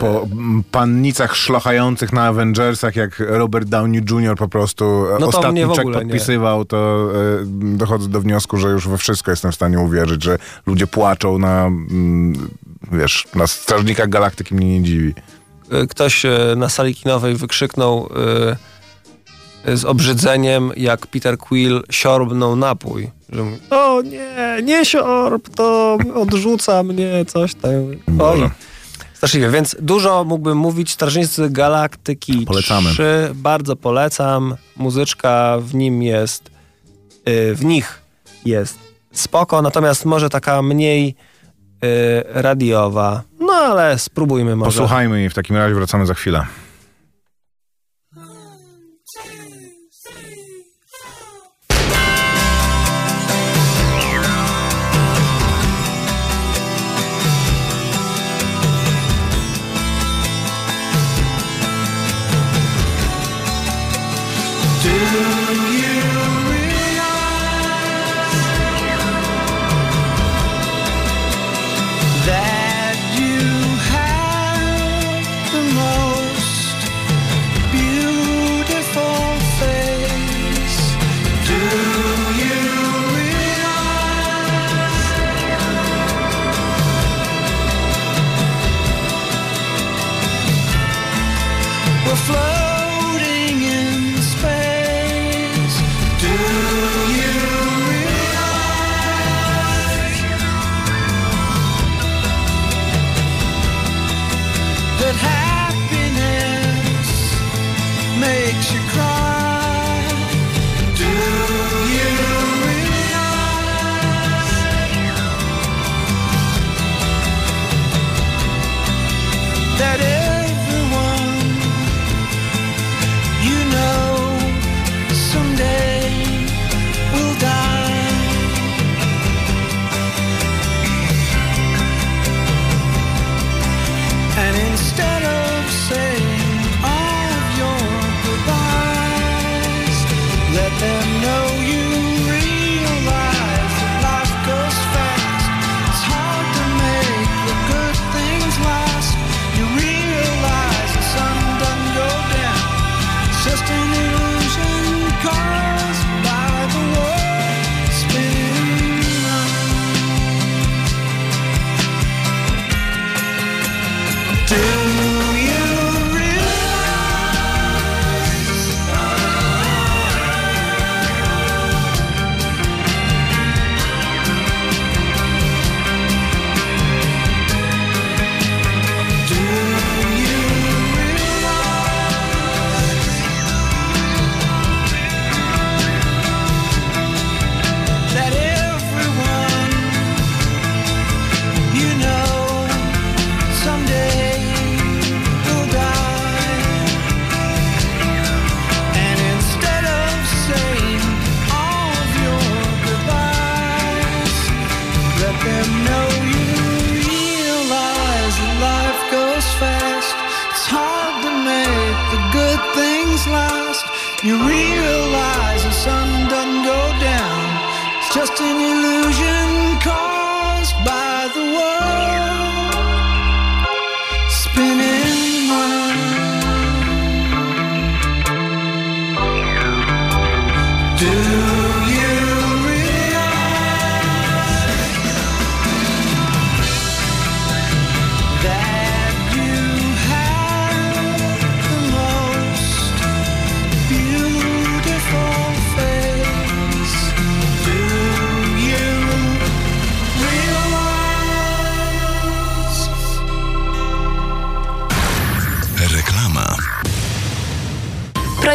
Po, 0.00 0.06
po 0.06 0.26
pannicach 0.70 1.36
szlochających 1.36 2.12
na 2.12 2.24
Avengersach, 2.24 2.96
jak 2.96 3.22
Robert 3.26 3.68
Downey 3.68 4.00
Jr. 4.10 4.36
po 4.36 4.48
prostu 4.48 5.04
No 5.12 5.18
to 5.18 5.38
ostatni 5.38 5.60
czek 5.60 5.70
ogóle 5.80 5.96
nie. 5.98 6.02
podpisywał, 6.04 6.64
to 6.64 7.08
e, 7.14 7.44
dochodzę 7.76 8.08
do 8.08 8.20
wniosku, 8.20 8.56
że 8.56 8.68
już 8.68 8.88
we 8.88 8.98
wszystko 8.98 9.30
jestem 9.30 9.52
w 9.52 9.54
stanie 9.54 9.78
uwierzyć, 9.78 10.24
że 10.24 10.38
ludzie 10.66 10.86
płaczą 10.86 11.38
na, 11.38 11.66
mm, 11.66 12.48
wiesz, 12.92 13.26
na 13.34 13.46
Strażnikach 13.46 14.08
Galaktyki 14.08 14.54
mnie 14.54 14.66
nie 14.78 14.82
dziwi. 14.84 15.14
y, 15.82 15.86
ktoś 15.86 16.24
y, 16.24 16.28
na 16.56 16.68
sali 16.68 16.94
kinowej 16.94 17.34
wykrzyknął 17.34 18.08
y, 19.68 19.76
z 19.76 19.84
obrzydzeniem, 19.84 20.70
jak 20.76 21.06
Peter 21.06 21.38
Quill 21.38 21.82
siorbnął 21.90 22.56
napój. 22.56 23.10
Że 23.32 23.42
mówi, 23.42 23.56
o 23.70 24.02
nie, 24.02 24.58
nie 24.62 24.84
siorb, 24.84 25.48
to 25.48 25.98
odrzuca 26.14 26.82
mnie, 26.82 27.24
coś 27.26 27.54
tam. 27.54 27.70
Oj. 27.72 27.98
Boże. 28.08 28.50
Straszliwie, 29.14 29.50
więc 29.50 29.76
dużo 29.80 30.24
mógłbym 30.24 30.58
mówić. 30.58 30.90
Strażnicy 30.90 31.50
Galaktyki 31.50 32.44
Polecamy. 32.46 32.90
3, 32.90 33.30
bardzo 33.34 33.76
polecam. 33.76 34.56
Muzyczka 34.76 35.58
w 35.60 35.74
nim 35.74 36.02
jest, 36.02 36.50
y, 37.28 37.54
w 37.54 37.64
nich 37.64 38.02
jest 38.44 38.78
spoko, 39.12 39.62
natomiast 39.62 40.04
może 40.04 40.30
taka 40.30 40.62
mniej 40.62 41.08
y, 41.08 41.88
radiowa. 42.28 43.22
No 43.40 43.52
ale 43.52 43.98
spróbujmy 43.98 44.56
może. 44.56 44.70
Posłuchajmy 44.70 45.20
jej 45.20 45.30
w 45.30 45.34
takim 45.34 45.56
razie, 45.56 45.74
wracamy 45.74 46.06
za 46.06 46.14
chwilę. 46.14 46.46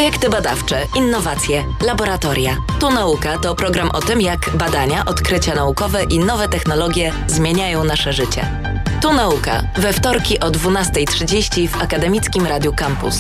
Projekty 0.08 0.30
badawcze, 0.30 0.88
innowacje, 0.96 1.64
laboratoria. 1.86 2.58
Tu 2.80 2.92
Nauka 2.92 3.38
to 3.38 3.56
program 3.56 3.92
o 3.92 4.00
tym, 4.02 4.22
jak 4.22 4.50
badania, 4.58 5.06
odkrycia 5.06 5.56
naukowe 5.56 6.04
i 6.04 6.20
nowe 6.20 6.50
technologie 6.50 7.14
zmieniają 7.28 7.84
nasze 7.84 8.14
życie. 8.14 8.62
Tu 9.02 9.14
Nauka 9.14 9.64
we 9.76 9.94
wtorki 9.94 10.40
o 10.40 10.52
12.30 10.52 11.68
w 11.68 11.82
Akademickim 11.82 12.46
Radiu 12.46 12.74
Campus. 12.74 13.18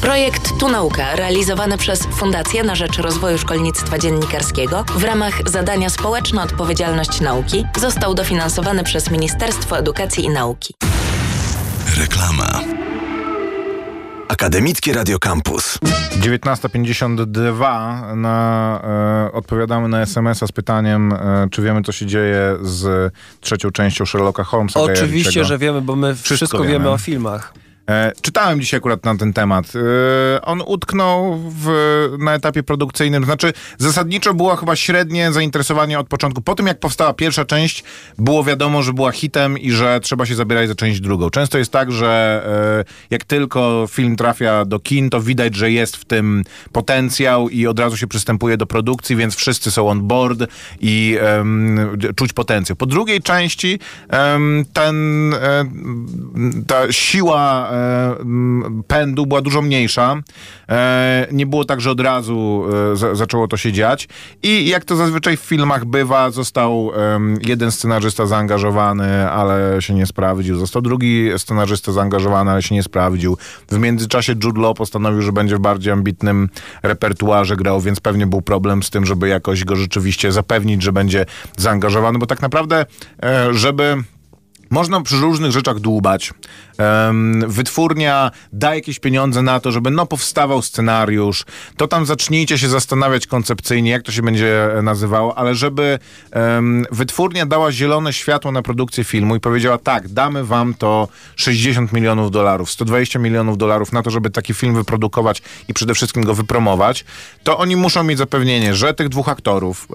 Projekt 0.00 0.58
Tu 0.60 0.68
Nauka, 0.68 1.16
realizowany 1.16 1.78
przez 1.78 2.06
Fundację 2.06 2.64
na 2.64 2.74
Rzecz 2.74 2.98
Rozwoju 2.98 3.38
Szkolnictwa 3.38 3.98
Dziennikarskiego 3.98 4.84
w 4.96 5.04
ramach 5.04 5.50
zadania 5.50 5.90
Społeczna 5.90 6.42
Odpowiedzialność 6.42 7.20
Nauki, 7.20 7.66
został 7.78 8.14
dofinansowany 8.14 8.84
przez 8.84 9.10
Ministerstwo 9.10 9.78
Edukacji 9.78 10.24
i 10.24 10.28
Nauki. 10.28 10.74
Reklama. 11.96 12.85
Akademickie 14.28 14.92
Radio 14.92 15.18
Campus. 15.18 15.78
19.52 16.20 18.16
na, 18.16 18.80
e, 19.28 19.32
odpowiadamy 19.32 19.88
na 19.88 20.00
SMS-a 20.00 20.46
z 20.46 20.52
pytaniem, 20.52 21.12
e, 21.12 21.48
czy 21.50 21.62
wiemy, 21.62 21.82
co 21.82 21.92
się 21.92 22.06
dzieje 22.06 22.56
z 22.62 23.12
trzecią 23.40 23.70
częścią 23.70 24.06
Sherlocka 24.06 24.44
Holmesa. 24.44 24.80
Oczywiście, 24.80 25.44
że 25.44 25.58
wiemy, 25.58 25.80
bo 25.80 25.96
my 25.96 26.14
wszystko, 26.14 26.58
wiemy. 26.58 26.72
wiemy. 26.72 26.90
o 26.90 26.98
filmach. 26.98 27.52
E, 27.90 28.12
czytałem 28.22 28.60
dzisiaj 28.60 28.78
akurat 28.78 29.04
na 29.04 29.16
ten 29.16 29.32
temat. 29.32 29.72
E, 30.36 30.42
on 30.42 30.62
utknął 30.66 31.38
w, 31.38 31.68
na 32.18 32.34
etapie 32.34 32.62
produkcyjnym. 32.62 33.24
Znaczy, 33.24 33.52
zasadniczo 33.78 34.34
było 34.34 34.56
chyba 34.56 34.76
średnie 34.76 35.32
zainteresowanie 35.32 35.98
od 35.98 36.08
początku. 36.08 36.42
Po 36.42 36.54
tym, 36.54 36.66
jak 36.66 36.80
powstała 36.80 37.14
pierwsza 37.14 37.44
część, 37.44 37.84
było 38.18 38.44
wiadomo, 38.44 38.82
że 38.82 38.92
była 38.92 39.12
hitem 39.12 39.58
i 39.58 39.70
że 39.70 40.00
trzeba 40.00 40.26
się 40.26 40.34
zabierać 40.34 40.68
za 40.68 40.74
część 40.74 41.00
drugą. 41.00 41.30
Często 41.30 41.58
jest 41.58 41.72
tak, 41.72 41.92
że 41.92 42.42
e, 42.88 43.06
jak 43.10 43.24
tylko 43.24 43.86
film 43.90 44.16
trafia 44.16 44.64
do 44.64 44.80
kin, 44.80 45.10
to 45.10 45.20
widać, 45.20 45.54
że 45.54 45.70
jest 45.70 45.96
w 45.96 46.04
tym 46.04 46.42
potencjał 46.72 47.48
i 47.48 47.66
od 47.66 47.78
razu 47.78 47.96
się 47.96 48.06
przystępuje 48.06 48.56
do 48.56 48.66
produkcji, 48.66 49.16
więc 49.16 49.36
wszyscy 49.36 49.70
są 49.70 49.88
on 49.88 50.06
board 50.06 50.40
i 50.80 51.18
em, 51.20 51.80
czuć 52.16 52.32
potencjał. 52.32 52.76
Po 52.76 52.86
drugiej 52.86 53.22
części 53.22 53.78
ten, 54.72 55.34
e, 55.34 55.64
ta 56.66 56.92
siła 56.92 57.75
pędu 58.86 59.26
była 59.26 59.40
dużo 59.40 59.62
mniejsza. 59.62 60.16
E, 60.68 61.26
nie 61.32 61.46
było 61.46 61.64
tak, 61.64 61.80
że 61.80 61.90
od 61.90 62.00
razu 62.00 62.64
e, 62.92 62.96
za, 62.96 63.14
zaczęło 63.14 63.48
to 63.48 63.56
się 63.56 63.72
dziać. 63.72 64.08
I 64.42 64.68
jak 64.68 64.84
to 64.84 64.96
zazwyczaj 64.96 65.36
w 65.36 65.40
filmach 65.40 65.84
bywa, 65.84 66.30
został 66.30 66.90
jeden 67.46 67.72
scenarzysta 67.72 68.26
zaangażowany, 68.26 69.30
ale 69.30 69.82
się 69.82 69.94
nie 69.94 70.06
sprawdził. 70.06 70.56
Został 70.56 70.82
drugi 70.82 71.30
scenarzysta 71.36 71.92
zaangażowany, 71.92 72.50
ale 72.50 72.62
się 72.62 72.74
nie 72.74 72.82
sprawdził. 72.82 73.36
W 73.68 73.78
międzyczasie 73.78 74.34
Jude 74.44 74.60
Law 74.60 74.76
postanowił, 74.76 75.22
że 75.22 75.32
będzie 75.32 75.56
w 75.56 75.60
bardziej 75.60 75.92
ambitnym 75.92 76.48
repertuarze 76.82 77.56
grał, 77.56 77.80
więc 77.80 78.00
pewnie 78.00 78.26
był 78.26 78.42
problem 78.42 78.82
z 78.82 78.90
tym, 78.90 79.06
żeby 79.06 79.28
jakoś 79.28 79.64
go 79.64 79.76
rzeczywiście 79.76 80.32
zapewnić, 80.32 80.82
że 80.82 80.92
będzie 80.92 81.26
zaangażowany, 81.56 82.18
bo 82.18 82.26
tak 82.26 82.42
naprawdę, 82.42 82.86
e, 83.22 83.54
żeby 83.54 83.96
można 84.70 85.00
przy 85.00 85.16
różnych 85.16 85.52
rzeczach 85.52 85.80
dłubać. 85.80 86.34
Em, 86.78 87.44
wytwórnia 87.46 88.30
da 88.52 88.74
jakieś 88.74 88.98
pieniądze 88.98 89.42
na 89.42 89.60
to, 89.60 89.72
żeby 89.72 89.90
no 89.90 90.06
powstawał 90.06 90.62
scenariusz, 90.62 91.44
to 91.76 91.88
tam 91.88 92.06
zacznijcie 92.06 92.58
się 92.58 92.68
zastanawiać 92.68 93.26
koncepcyjnie, 93.26 93.90
jak 93.90 94.02
to 94.02 94.12
się 94.12 94.22
będzie 94.22 94.78
e, 94.78 94.82
nazywało, 94.82 95.38
ale 95.38 95.54
żeby 95.54 95.98
em, 96.30 96.86
wytwórnia 96.90 97.46
dała 97.46 97.72
zielone 97.72 98.12
światło 98.12 98.52
na 98.52 98.62
produkcję 98.62 99.04
filmu 99.04 99.36
i 99.36 99.40
powiedziała 99.40 99.78
tak, 99.78 100.08
damy 100.08 100.44
wam 100.44 100.74
to 100.74 101.08
60 101.36 101.92
milionów 101.92 102.30
dolarów, 102.30 102.70
120 102.70 103.18
milionów 103.18 103.58
dolarów 103.58 103.92
na 103.92 104.02
to, 104.02 104.10
żeby 104.10 104.30
taki 104.30 104.54
film 104.54 104.74
wyprodukować 104.74 105.42
i 105.68 105.74
przede 105.74 105.94
wszystkim 105.94 106.24
go 106.24 106.34
wypromować, 106.34 107.04
to 107.42 107.58
oni 107.58 107.76
muszą 107.76 108.02
mieć 108.02 108.18
zapewnienie, 108.18 108.74
że 108.74 108.94
tych 108.94 109.08
dwóch 109.08 109.28
aktorów 109.28 109.88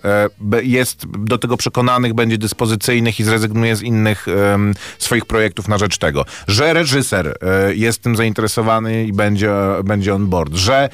e, 0.54 0.64
jest 0.64 1.06
do 1.08 1.38
tego 1.38 1.58
przekonanych, 1.58 2.14
będzie 2.14 2.38
dyspozycyjnych 2.38 3.20
i 3.20 3.24
zrezygnuje 3.24 3.76
z 3.76 3.82
innych 3.82 4.28
em, 4.28 4.74
swoich 5.00 5.26
projektów 5.26 5.68
na 5.68 5.78
rzecz 5.78 5.98
tego, 5.98 6.26
że 6.48 6.71
reżyser 6.74 7.28
e, 7.42 7.76
jest 7.76 8.02
tym 8.02 8.16
zainteresowany 8.16 9.06
i 9.06 9.14
będzie, 9.14 9.52
będzie 9.84 10.16
on 10.16 10.28
board, 10.28 10.54
że, 10.54 10.90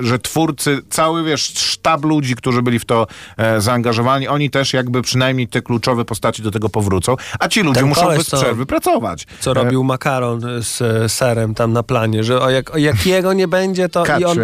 że 0.00 0.18
twórcy, 0.18 0.78
cały 0.90 1.24
wiesz, 1.24 1.42
sztab 1.42 2.04
ludzi, 2.04 2.34
którzy 2.34 2.62
byli 2.62 2.78
w 2.78 2.84
to 2.84 3.06
e, 3.36 3.60
zaangażowani, 3.60 4.28
oni 4.28 4.50
też 4.50 4.72
jakby 4.72 5.02
przynajmniej 5.02 5.48
te 5.48 5.62
kluczowe 5.62 6.04
postaci 6.04 6.42
do 6.42 6.50
tego 6.50 6.68
powrócą, 6.68 7.16
a 7.38 7.48
ci 7.48 7.62
ludzie 7.62 7.80
Ten 7.80 7.88
muszą 7.88 8.08
bez 8.08 8.26
co- 8.26 8.36
przerwy 8.36 8.66
pracować. 8.66 9.26
Co 9.40 9.54
robił 9.54 9.84
makaron 9.84 10.40
z 10.62 10.82
e, 10.82 11.08
serem 11.08 11.54
tam 11.54 11.72
na 11.72 11.82
planie, 11.82 12.24
że 12.24 12.40
o 12.40 12.50
jak, 12.50 12.74
o 12.74 12.78
jak 12.78 13.06
jego 13.06 13.32
nie 13.32 13.48
będzie, 13.48 13.88
to 13.88 14.04
i 14.18 14.24
on, 14.24 14.36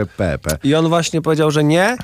i 0.64 0.74
on 0.74 0.88
właśnie 0.88 1.22
powiedział, 1.22 1.50
że 1.50 1.64
nie. 1.64 1.96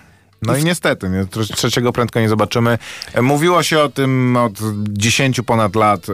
No 0.47 0.57
i 0.57 0.65
niestety, 0.65 1.09
nie, 1.09 1.25
tr- 1.25 1.55
trzeciego 1.57 1.93
prędko 1.93 2.21
nie 2.21 2.29
zobaczymy. 2.29 2.79
E, 3.15 3.23
Mówiło 3.23 3.63
się 3.63 3.81
o 3.81 3.89
tym 3.89 4.37
od 4.37 4.53
10 4.89 5.41
ponad 5.47 5.77
lat, 5.77 6.07
e, 6.09 6.13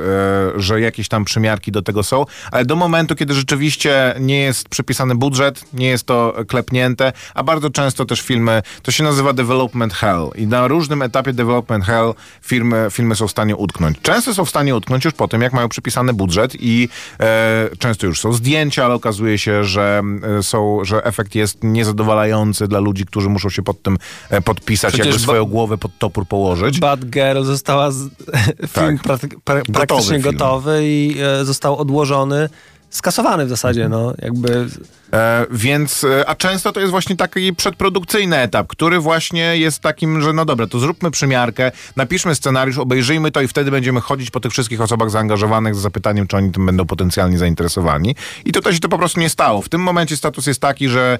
że 0.56 0.80
jakieś 0.80 1.08
tam 1.08 1.24
przymiarki 1.24 1.72
do 1.72 1.82
tego 1.82 2.02
są, 2.02 2.24
ale 2.52 2.64
do 2.64 2.76
momentu, 2.76 3.16
kiedy 3.16 3.34
rzeczywiście 3.34 4.14
nie 4.20 4.40
jest 4.42 4.68
przypisany 4.68 5.14
budżet, 5.14 5.64
nie 5.72 5.88
jest 5.88 6.04
to 6.06 6.34
klepnięte, 6.48 7.12
a 7.34 7.42
bardzo 7.42 7.70
często 7.70 8.04
też 8.04 8.20
filmy, 8.20 8.62
to 8.82 8.90
się 8.92 9.04
nazywa 9.04 9.32
development 9.32 9.94
hell 9.94 10.28
i 10.34 10.46
na 10.46 10.68
różnym 10.68 11.02
etapie 11.02 11.32
development 11.32 11.84
hell 11.84 12.14
filmy, 12.42 12.86
filmy 12.90 13.16
są 13.16 13.28
w 13.28 13.30
stanie 13.30 13.56
utknąć. 13.56 13.98
Często 14.02 14.34
są 14.34 14.44
w 14.44 14.48
stanie 14.50 14.76
utknąć 14.76 15.04
już 15.04 15.14
po 15.14 15.28
tym, 15.28 15.42
jak 15.42 15.52
mają 15.52 15.68
przypisany 15.68 16.12
budżet 16.12 16.52
i 16.60 16.88
e, 17.20 17.68
często 17.78 18.06
już 18.06 18.20
są 18.20 18.32
zdjęcia, 18.32 18.84
ale 18.84 18.94
okazuje 18.94 19.38
się, 19.38 19.64
że 19.64 20.02
e, 20.38 20.42
są, 20.42 20.84
że 20.84 21.04
efekt 21.04 21.34
jest 21.34 21.58
niezadowalający 21.64 22.68
dla 22.68 22.80
ludzi, 22.80 23.06
którzy 23.06 23.28
muszą 23.28 23.50
się 23.50 23.62
pod 23.62 23.82
tym 23.82 23.98
podpisać, 24.44 24.92
Przecież 24.92 25.06
jakby 25.06 25.22
swoją 25.22 25.44
głowę 25.44 25.78
pod 25.78 25.98
topór 25.98 26.26
położyć. 26.26 26.80
Bad 26.80 27.04
Girl 27.04 27.42
została, 27.42 27.90
z, 27.90 28.02
film 28.74 28.98
Tak. 28.98 29.02
prakty, 29.02 29.28
pra, 29.44 29.62
praktycznie 29.72 30.20
film. 30.20 30.22
gotowy 30.22 30.80
i 30.82 31.16
e, 31.40 31.44
został 31.44 31.76
odłożony, 31.78 32.48
skasowany 32.90 33.46
w 33.46 33.48
zasadzie, 33.48 33.88
no 33.88 34.14
jakby... 34.22 34.66
E, 35.12 35.46
więc, 35.50 36.04
e, 36.04 36.28
a 36.28 36.34
często 36.34 36.72
to 36.72 36.80
jest 36.80 36.90
właśnie 36.90 37.16
taki 37.16 37.54
przedprodukcyjny 37.54 38.36
etap, 38.36 38.66
który 38.66 38.98
właśnie 38.98 39.56
jest 39.56 39.80
takim, 39.80 40.22
że 40.22 40.32
no 40.32 40.44
dobra, 40.44 40.66
to 40.66 40.78
zróbmy 40.78 41.10
przymiarkę, 41.10 41.72
napiszmy 41.96 42.34
scenariusz, 42.34 42.78
obejrzyjmy 42.78 43.30
to 43.30 43.40
i 43.40 43.48
wtedy 43.48 43.70
będziemy 43.70 44.00
chodzić 44.00 44.30
po 44.30 44.40
tych 44.40 44.52
wszystkich 44.52 44.80
osobach 44.80 45.10
zaangażowanych 45.10 45.74
z 45.74 45.78
zapytaniem, 45.78 46.26
czy 46.26 46.36
oni 46.36 46.52
tym 46.52 46.66
będą 46.66 46.86
potencjalnie 46.86 47.38
zainteresowani. 47.38 48.16
I 48.44 48.52
tutaj 48.52 48.74
się 48.74 48.80
to 48.80 48.88
po 48.88 48.98
prostu 48.98 49.20
nie 49.20 49.30
stało. 49.30 49.62
W 49.62 49.68
tym 49.68 49.80
momencie 49.80 50.16
status 50.16 50.46
jest 50.46 50.60
taki, 50.60 50.88
że 50.88 51.18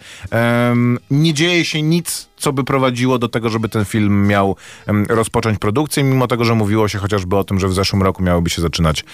nie 1.11 1.35
dzieje 1.35 1.65
się 1.65 1.83
nic, 1.83 2.31
co 2.37 2.53
by 2.53 2.65
prowadziło 2.65 3.19
do 3.19 3.29
tego, 3.29 3.49
żeby 3.49 3.69
ten 3.69 3.85
film 3.85 4.27
miał 4.27 4.57
rozpocząć 5.09 5.59
produkcję, 5.59 6.03
mimo 6.03 6.27
tego, 6.27 6.45
że 6.45 6.55
mówiło 6.55 6.89
się 6.89 6.99
chociażby 6.99 7.37
o 7.37 7.45
tym, 7.45 7.61
że 7.61 7.69
w 7.69 7.75
zeszłym 7.75 8.03
roku 8.03 8.23
miałyby 8.23 8.51
się 8.51 8.63
zaczynać, 8.63 9.05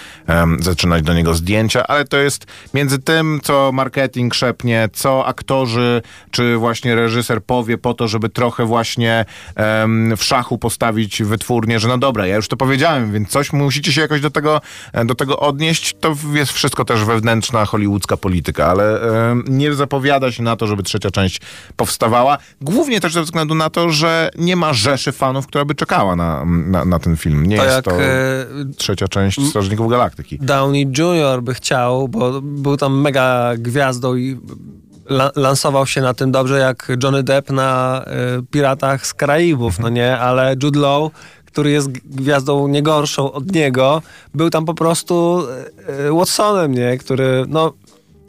zaczynać 0.58 1.02
do 1.02 1.14
niego 1.14 1.34
zdjęcia, 1.34 1.86
ale 1.86 2.04
to 2.04 2.16
jest 2.16 2.46
między 2.74 2.98
tym, 2.98 3.40
co 3.42 3.70
marketing 3.72 4.34
szepnie, 4.34 4.65
co 4.92 5.26
aktorzy, 5.26 6.02
czy 6.30 6.56
właśnie 6.56 6.94
reżyser 6.94 7.44
powie 7.44 7.78
po 7.78 7.94
to, 7.94 8.08
żeby 8.08 8.28
trochę 8.28 8.64
właśnie 8.64 9.24
em, 9.54 10.16
w 10.16 10.24
szachu 10.24 10.58
postawić 10.58 11.22
wytwórnię, 11.22 11.80
że 11.80 11.88
no 11.88 11.98
dobra, 11.98 12.26
ja 12.26 12.36
już 12.36 12.48
to 12.48 12.56
powiedziałem, 12.56 13.12
więc 13.12 13.28
coś 13.28 13.52
musicie 13.52 13.92
się 13.92 14.00
jakoś 14.00 14.20
do 14.20 14.30
tego, 14.30 14.60
e, 14.92 15.04
do 15.04 15.14
tego 15.14 15.40
odnieść. 15.40 15.94
To 16.00 16.14
jest 16.32 16.52
wszystko 16.52 16.84
też 16.84 17.04
wewnętrzna 17.04 17.64
hollywoodzka 17.64 18.16
polityka, 18.16 18.66
ale 18.66 19.00
em, 19.30 19.44
nie 19.48 19.74
zapowiada 19.74 20.32
się 20.32 20.42
na 20.42 20.56
to, 20.56 20.66
żeby 20.66 20.82
trzecia 20.82 21.10
część 21.10 21.40
powstawała. 21.76 22.38
Głównie 22.60 23.00
też 23.00 23.12
ze 23.12 23.22
względu 23.22 23.54
na 23.54 23.70
to, 23.70 23.90
że 23.90 24.30
nie 24.38 24.56
ma 24.56 24.72
rzeszy 24.72 25.12
fanów, 25.12 25.46
która 25.46 25.64
by 25.64 25.74
czekała 25.74 26.16
na, 26.16 26.44
na, 26.44 26.84
na 26.84 26.98
ten 26.98 27.16
film. 27.16 27.46
Nie 27.46 27.56
To 27.56 27.64
jest 27.64 27.76
jak 27.76 27.84
to 27.84 28.02
e, 28.02 28.46
trzecia 28.76 29.08
część 29.08 29.48
Strażników 29.48 29.90
Galaktyki. 29.90 30.38
Downey 30.38 30.88
Jr. 30.98 31.42
by 31.42 31.54
chciał, 31.54 32.08
bo 32.08 32.40
był 32.42 32.76
tam 32.76 33.00
mega 33.00 33.52
gwiazdą 33.58 34.16
i 34.16 34.38
lansował 35.36 35.86
się 35.86 36.00
na 36.00 36.14
tym 36.14 36.32
dobrze 36.32 36.58
jak 36.58 36.92
Johnny 37.02 37.22
Depp 37.22 37.52
na 37.52 38.04
y, 38.38 38.42
Piratach 38.50 39.06
z 39.06 39.14
Karaibów, 39.14 39.78
no 39.78 39.88
nie? 39.88 40.18
Ale 40.18 40.56
Jude 40.62 40.80
Law, 40.80 41.10
który 41.44 41.70
jest 41.70 41.88
gwiazdą 41.90 42.68
nie 42.68 42.82
gorszą 42.82 43.32
od 43.32 43.52
niego, 43.52 44.02
był 44.34 44.50
tam 44.50 44.64
po 44.64 44.74
prostu 44.74 45.42
y, 45.88 46.06
y, 46.08 46.12
Watsonem, 46.12 46.72
nie? 46.72 46.98
Który, 46.98 47.44
no, 47.48 47.72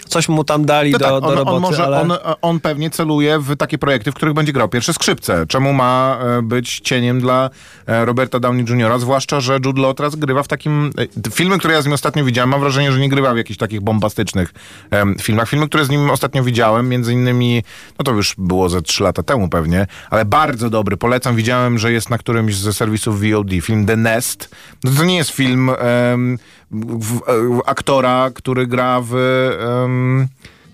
coś 0.08 0.30
mu 0.30 0.44
tam 0.44 0.66
dali 0.66 0.92
No 0.92 1.00
do, 1.00 1.06
tak, 1.06 1.22
do 1.22 1.28
on, 1.28 1.36
roboty, 1.36 1.56
on, 1.56 1.62
może, 1.62 1.84
ale... 1.84 2.02
on, 2.02 2.14
on 2.42 2.60
pewnie 2.60 2.90
celuje 2.90 3.40
w 3.40 3.56
takie 3.56 3.78
projekty, 3.78 4.12
w 4.12 4.14
których 4.14 4.34
będzie 4.34 4.54
grał 4.54 4.70
pierwsze 4.70 4.94
skrzypce. 4.94 5.46
Czemu 5.48 5.74
ma 5.74 6.20
e, 6.22 6.42
być 6.42 6.80
cieniem 6.80 7.20
dla 7.20 7.50
e, 7.88 8.06
Roberta 8.06 8.40
Downey 8.40 8.66
Jr., 8.70 9.00
zwłaszcza, 9.00 9.40
że 9.40 9.60
Jude 9.66 9.82
Law 9.82 9.96
teraz 9.96 10.16
grywa 10.16 10.44
w 10.44 10.48
takim... 10.48 10.92
e, 11.28 11.32
Filmy, 11.32 11.58
które 11.58 11.74
ja 11.74 11.82
z 11.82 11.86
nim 11.86 11.94
ostatnio 11.94 12.26
widziałem, 12.26 12.50
mam 12.50 12.60
wrażenie, 12.60 12.92
że 12.92 13.00
nie 13.00 13.10
grywa 13.10 13.34
w 13.34 13.38
jakichś 13.38 13.58
takich 13.58 13.82
bombastycznych 13.82 14.54
filmach. 15.22 15.50
Filmy, 15.50 15.68
które 15.68 15.86
z 15.86 15.90
nim 15.90 16.10
ostatnio 16.10 16.44
widziałem, 16.44 16.90
między 16.90 17.14
innymi, 17.14 17.64
no 18.00 18.04
to 18.04 18.12
już 18.12 18.36
było 18.38 18.70
ze 18.70 18.82
trzy 18.82 19.04
lata 19.04 19.24
temu 19.24 19.50
pewnie, 19.50 19.88
ale 20.10 20.26
bardzo 20.26 20.70
dobry, 20.70 20.98
polecam, 20.98 21.36
widziałem, 21.36 21.80
że 21.80 21.92
jest 21.92 22.10
na 22.10 22.18
którymś 22.18 22.56
ze 22.56 22.74
serwisów 22.74 23.22
VOD, 23.22 23.50
film 23.62 23.86
The 23.86 23.96
Nest. 23.98 24.56
No 24.84 24.92
to 24.98 25.04
nie 25.04 25.16
jest 25.16 25.30
film 25.30 25.72
w, 26.72 27.20
w, 27.20 27.62
aktora, 27.66 28.30
który 28.34 28.68
gra 28.68 29.02
w... 29.02 29.16
em, 29.86 30.28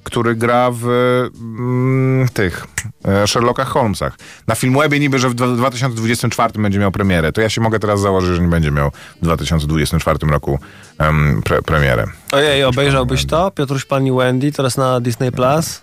który 0.04 0.36
gra 0.36 0.72
w 0.72 0.88
mm, 1.41 2.28
tych 2.34 2.68
e, 3.06 3.28
Sherlockach 3.28 3.68
Holmesach. 3.68 4.18
Na 4.48 4.56
Filmwebie 4.56 5.00
niby, 5.00 5.20
że 5.20 5.30
w 5.30 5.34
dwa- 5.36 5.56
2024 5.56 6.54
będzie 6.62 6.80
miał 6.80 6.91
premierę. 6.91 7.32
To 7.32 7.41
ja 7.41 7.50
się 7.50 7.62
mogę 7.62 7.80
teraz 7.80 8.02
założyć, 8.02 8.36
że 8.36 8.41
nie 8.41 8.48
będzie 8.48 8.72
miał 8.72 8.91
w 9.22 9.24
2024 9.26 10.20
roku 10.28 10.60
em, 10.98 11.41
pre, 11.44 11.62
premierę. 11.62 12.06
Ojej, 12.32 12.64
obejrzałbyś 12.64 13.26
to? 13.26 13.52
Piotruś 13.52 13.86
Pani 13.86 14.12
Wendy, 14.12 14.52
teraz 14.52 14.78
na 14.78 15.00
Disney+. 15.00 15.32
Plus. 15.32 15.82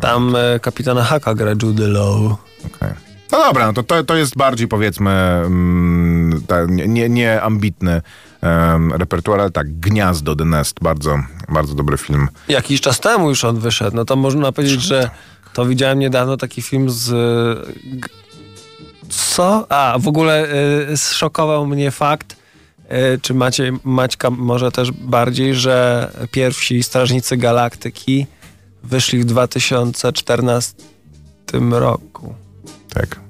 Tam 0.00 0.36
e, 0.36 0.60
kapitana 0.60 1.04
Haka 1.04 1.34
gra 1.34 1.50
Jude 1.62 1.88
Law. 1.88 2.36
Okej. 2.66 2.90
No 3.32 3.38
dobra, 3.38 3.66
no 3.66 3.72
to, 3.72 3.82
to, 3.82 4.04
to 4.04 4.16
jest 4.16 4.36
bardziej 4.36 4.68
powiedzmy 4.68 5.10
mm, 5.10 6.42
ta, 6.46 6.64
nie, 6.64 6.88
nie, 6.88 7.08
nie 7.08 7.42
ambitny 7.42 8.02
em, 8.42 8.92
repertuar, 8.92 9.40
ale 9.40 9.50
tak, 9.50 9.80
Gniazdo 9.80 10.36
The 10.36 10.44
Nest, 10.44 10.76
bardzo, 10.82 11.18
bardzo 11.48 11.74
dobry 11.74 11.98
film. 11.98 12.28
Jakiś 12.48 12.80
czas 12.80 13.00
temu 13.00 13.28
już 13.28 13.44
on 13.44 13.58
wyszedł, 13.58 13.96
no 13.96 14.04
to 14.04 14.16
można 14.16 14.52
powiedzieć, 14.52 14.82
że 14.82 15.10
to 15.52 15.66
widziałem 15.66 15.98
niedawno 15.98 16.36
taki 16.36 16.62
film 16.62 16.90
z... 16.90 17.10
Co? 19.08 19.66
A, 19.68 19.98
w 19.98 20.08
ogóle 20.08 20.48
e, 20.48 20.96
zszokował 20.96 21.66
mnie 21.66 21.90
fakt, 21.90 22.36
e, 22.88 23.18
czy 23.18 23.34
macie, 23.34 23.72
Maćka 23.84 24.30
może 24.30 24.72
też 24.72 24.92
bardziej, 24.92 25.54
że 25.54 26.10
pierwsi 26.30 26.82
Strażnicy 26.82 27.36
Galaktyki 27.36 28.26
wyszli 28.82 29.18
w 29.18 29.24
2014 29.24 30.74
roku. 31.70 32.34
Tak. 32.94 33.20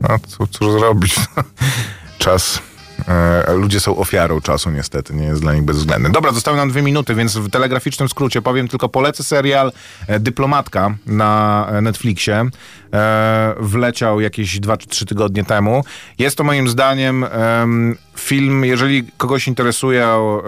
No, 0.00 0.08
cóż, 0.28 0.48
cóż 0.50 0.72
zrobić? 0.72 1.14
Czas. 2.18 2.69
E, 3.10 3.54
ludzie 3.54 3.80
są 3.80 3.96
ofiarą 3.96 4.40
czasu, 4.40 4.70
niestety, 4.70 5.14
nie 5.14 5.24
jest 5.24 5.40
dla 5.40 5.54
nich 5.54 5.62
bezwzględny. 5.62 6.10
Dobra, 6.10 6.32
zostały 6.32 6.56
nam 6.56 6.70
dwie 6.70 6.82
minuty, 6.82 7.14
więc 7.14 7.36
w 7.36 7.50
telegraficznym 7.50 8.08
skrócie 8.08 8.42
powiem 8.42 8.68
tylko 8.68 8.88
polecę 8.88 9.22
serial 9.24 9.72
e, 10.06 10.20
Dyplomatka 10.20 10.94
na 11.06 11.66
e, 11.72 11.80
Netflixie. 11.80 12.44
Wleciał 13.60 14.20
jakieś 14.20 14.60
dwa 14.60 14.76
czy 14.76 14.88
trzy 14.88 15.06
tygodnie 15.06 15.44
temu. 15.44 15.84
Jest 16.18 16.36
to 16.36 16.44
moim 16.44 16.68
zdaniem 16.68 17.24
em, 17.24 17.96
film, 18.16 18.64
jeżeli 18.64 19.04
kogoś 19.16 19.48
interesują 19.48 20.40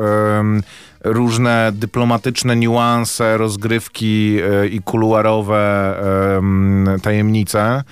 różne 1.04 1.72
dyplomatyczne 1.74 2.56
niuanse, 2.56 3.38
rozgrywki 3.38 4.38
i 4.70 4.80
kuluarowe 4.84 5.94
em, 6.36 6.86
tajemnice, 7.02 7.82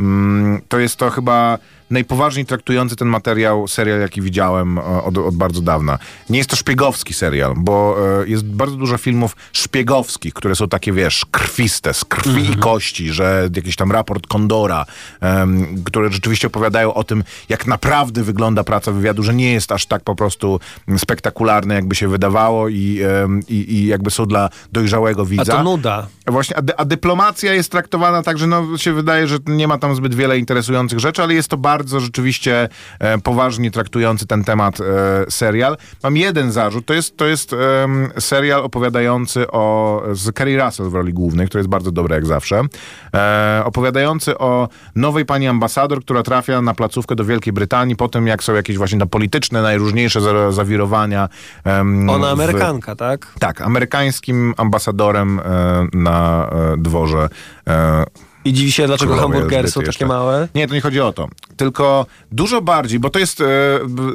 Mm, 0.00 0.60
to 0.68 0.78
jest 0.78 0.96
to 0.96 1.10
chyba 1.10 1.58
najpoważniej 1.90 2.46
traktujący 2.46 2.96
ten 2.96 3.08
materiał 3.08 3.68
serial, 3.68 4.00
jaki 4.00 4.22
widziałem 4.22 4.78
e, 4.78 4.82
od, 5.02 5.18
od 5.18 5.36
bardzo 5.36 5.60
dawna. 5.60 5.98
Nie 6.30 6.38
jest 6.38 6.50
to 6.50 6.56
szpiegowski 6.56 7.14
serial, 7.14 7.54
bo 7.56 7.96
e, 8.22 8.28
jest 8.28 8.44
bardzo 8.44 8.76
dużo 8.76 8.98
filmów 8.98 9.36
szpiegowskich, 9.52 10.34
które 10.34 10.56
są 10.56 10.68
takie, 10.68 10.92
wiesz, 10.92 11.26
krwiste, 11.30 11.94
z 11.94 12.04
krwi 12.04 12.50
i 12.52 12.56
kości, 12.56 13.10
że 13.10 13.48
jakiś 13.56 13.76
tam 13.76 13.92
raport 13.92 14.26
Kondora, 14.26 14.86
em, 15.20 15.82
które 15.84 16.12
rzeczywiście 16.12 16.46
opowiadają 16.46 16.94
o 16.94 17.04
tym, 17.04 17.24
jak 17.48 17.66
naprawdę 17.66 18.22
wygląda 18.22 18.64
praca 18.64 18.92
wywiadu, 18.92 19.22
że 19.22 19.34
nie 19.34 19.52
jest 19.52 19.72
aż 19.72 19.86
tak 19.86 20.02
po 20.04 20.14
prostu 20.14 20.60
spektakularne, 20.96 21.74
jakby 21.74 21.94
się 21.94 22.08
wydawało 22.08 22.68
i, 22.68 23.00
em, 23.24 23.40
i, 23.48 23.54
i 23.74 23.86
jakby 23.86 24.10
są 24.10 24.26
dla 24.26 24.48
dojrzałego 24.72 25.22
A 25.22 25.24
widza. 25.24 25.44
to 25.56 25.62
nuda. 25.62 26.06
Właśnie, 26.26 26.56
a, 26.56 26.62
dy- 26.62 26.76
a 26.76 26.84
dyplomacja 26.84 27.54
jest 27.54 27.70
traktowana 27.72 28.22
tak, 28.22 28.38
że 28.38 28.46
no, 28.46 28.78
się 28.78 28.92
wydaje, 28.92 29.26
że 29.26 29.38
nie 29.46 29.68
ma 29.68 29.78
tam 29.78 29.94
zbyt 29.96 30.14
wiele 30.14 30.38
interesujących 30.38 30.98
rzeczy, 30.98 31.22
ale 31.22 31.34
jest 31.34 31.48
to 31.48 31.56
bardzo 31.56 31.79
rzeczywiście 31.88 32.68
e, 32.98 33.18
poważnie 33.18 33.70
traktujący 33.70 34.26
ten 34.26 34.44
temat 34.44 34.78
e, 34.80 34.84
serial. 35.30 35.76
Mam 36.02 36.16
jeden 36.16 36.52
zarzut, 36.52 36.86
to 36.86 36.94
jest, 36.94 37.16
to 37.16 37.26
jest 37.26 37.54
serial 38.18 38.60
opowiadający 38.64 39.50
o, 39.50 40.02
z 40.12 40.32
Kerry 40.34 40.62
Russell 40.64 40.88
w 40.90 40.94
roli 40.94 41.12
głównej, 41.12 41.46
który 41.46 41.60
jest 41.60 41.68
bardzo 41.70 41.90
dobry 41.92 42.14
jak 42.14 42.26
zawsze, 42.26 42.62
e, 43.14 43.62
opowiadający 43.64 44.38
o 44.38 44.68
nowej 44.94 45.24
pani 45.24 45.48
ambasador, 45.48 46.00
która 46.02 46.22
trafia 46.22 46.62
na 46.62 46.74
placówkę 46.74 47.14
do 47.14 47.24
Wielkiej 47.24 47.52
Brytanii 47.52 47.96
po 47.96 48.08
tym, 48.08 48.26
jak 48.26 48.42
są 48.42 48.54
jakieś 48.54 48.78
właśnie 48.78 48.98
no, 48.98 49.06
polityczne, 49.06 49.62
najróżniejsze 49.62 50.20
za- 50.20 50.52
zawirowania. 50.52 51.28
Ona 52.08 52.28
w- 52.28 52.32
Amerykanka, 52.32 52.96
tak? 52.96 53.26
tak, 53.38 53.60
amerykańskim 53.60 54.54
ambasadorem 54.56 55.40
na 55.92 56.50
dworze. 56.78 57.28
I 58.44 58.52
dziwi 58.52 58.72
się, 58.72 58.86
dlaczego 58.86 59.12
Królowej 59.12 59.32
hamburgery 59.40 59.70
są 59.70 59.80
takie 59.82 60.06
małe. 60.06 60.48
nie, 60.54 60.68
to 60.68 60.74
nie 60.74 60.80
chodzi 60.80 61.00
o 61.00 61.12
to. 61.12 61.28
Tylko 61.56 62.06
dużo 62.32 62.62
bardziej, 62.62 63.00
bo 63.00 63.10
to 63.10 63.18
jest 63.18 63.40
e, 63.40 63.44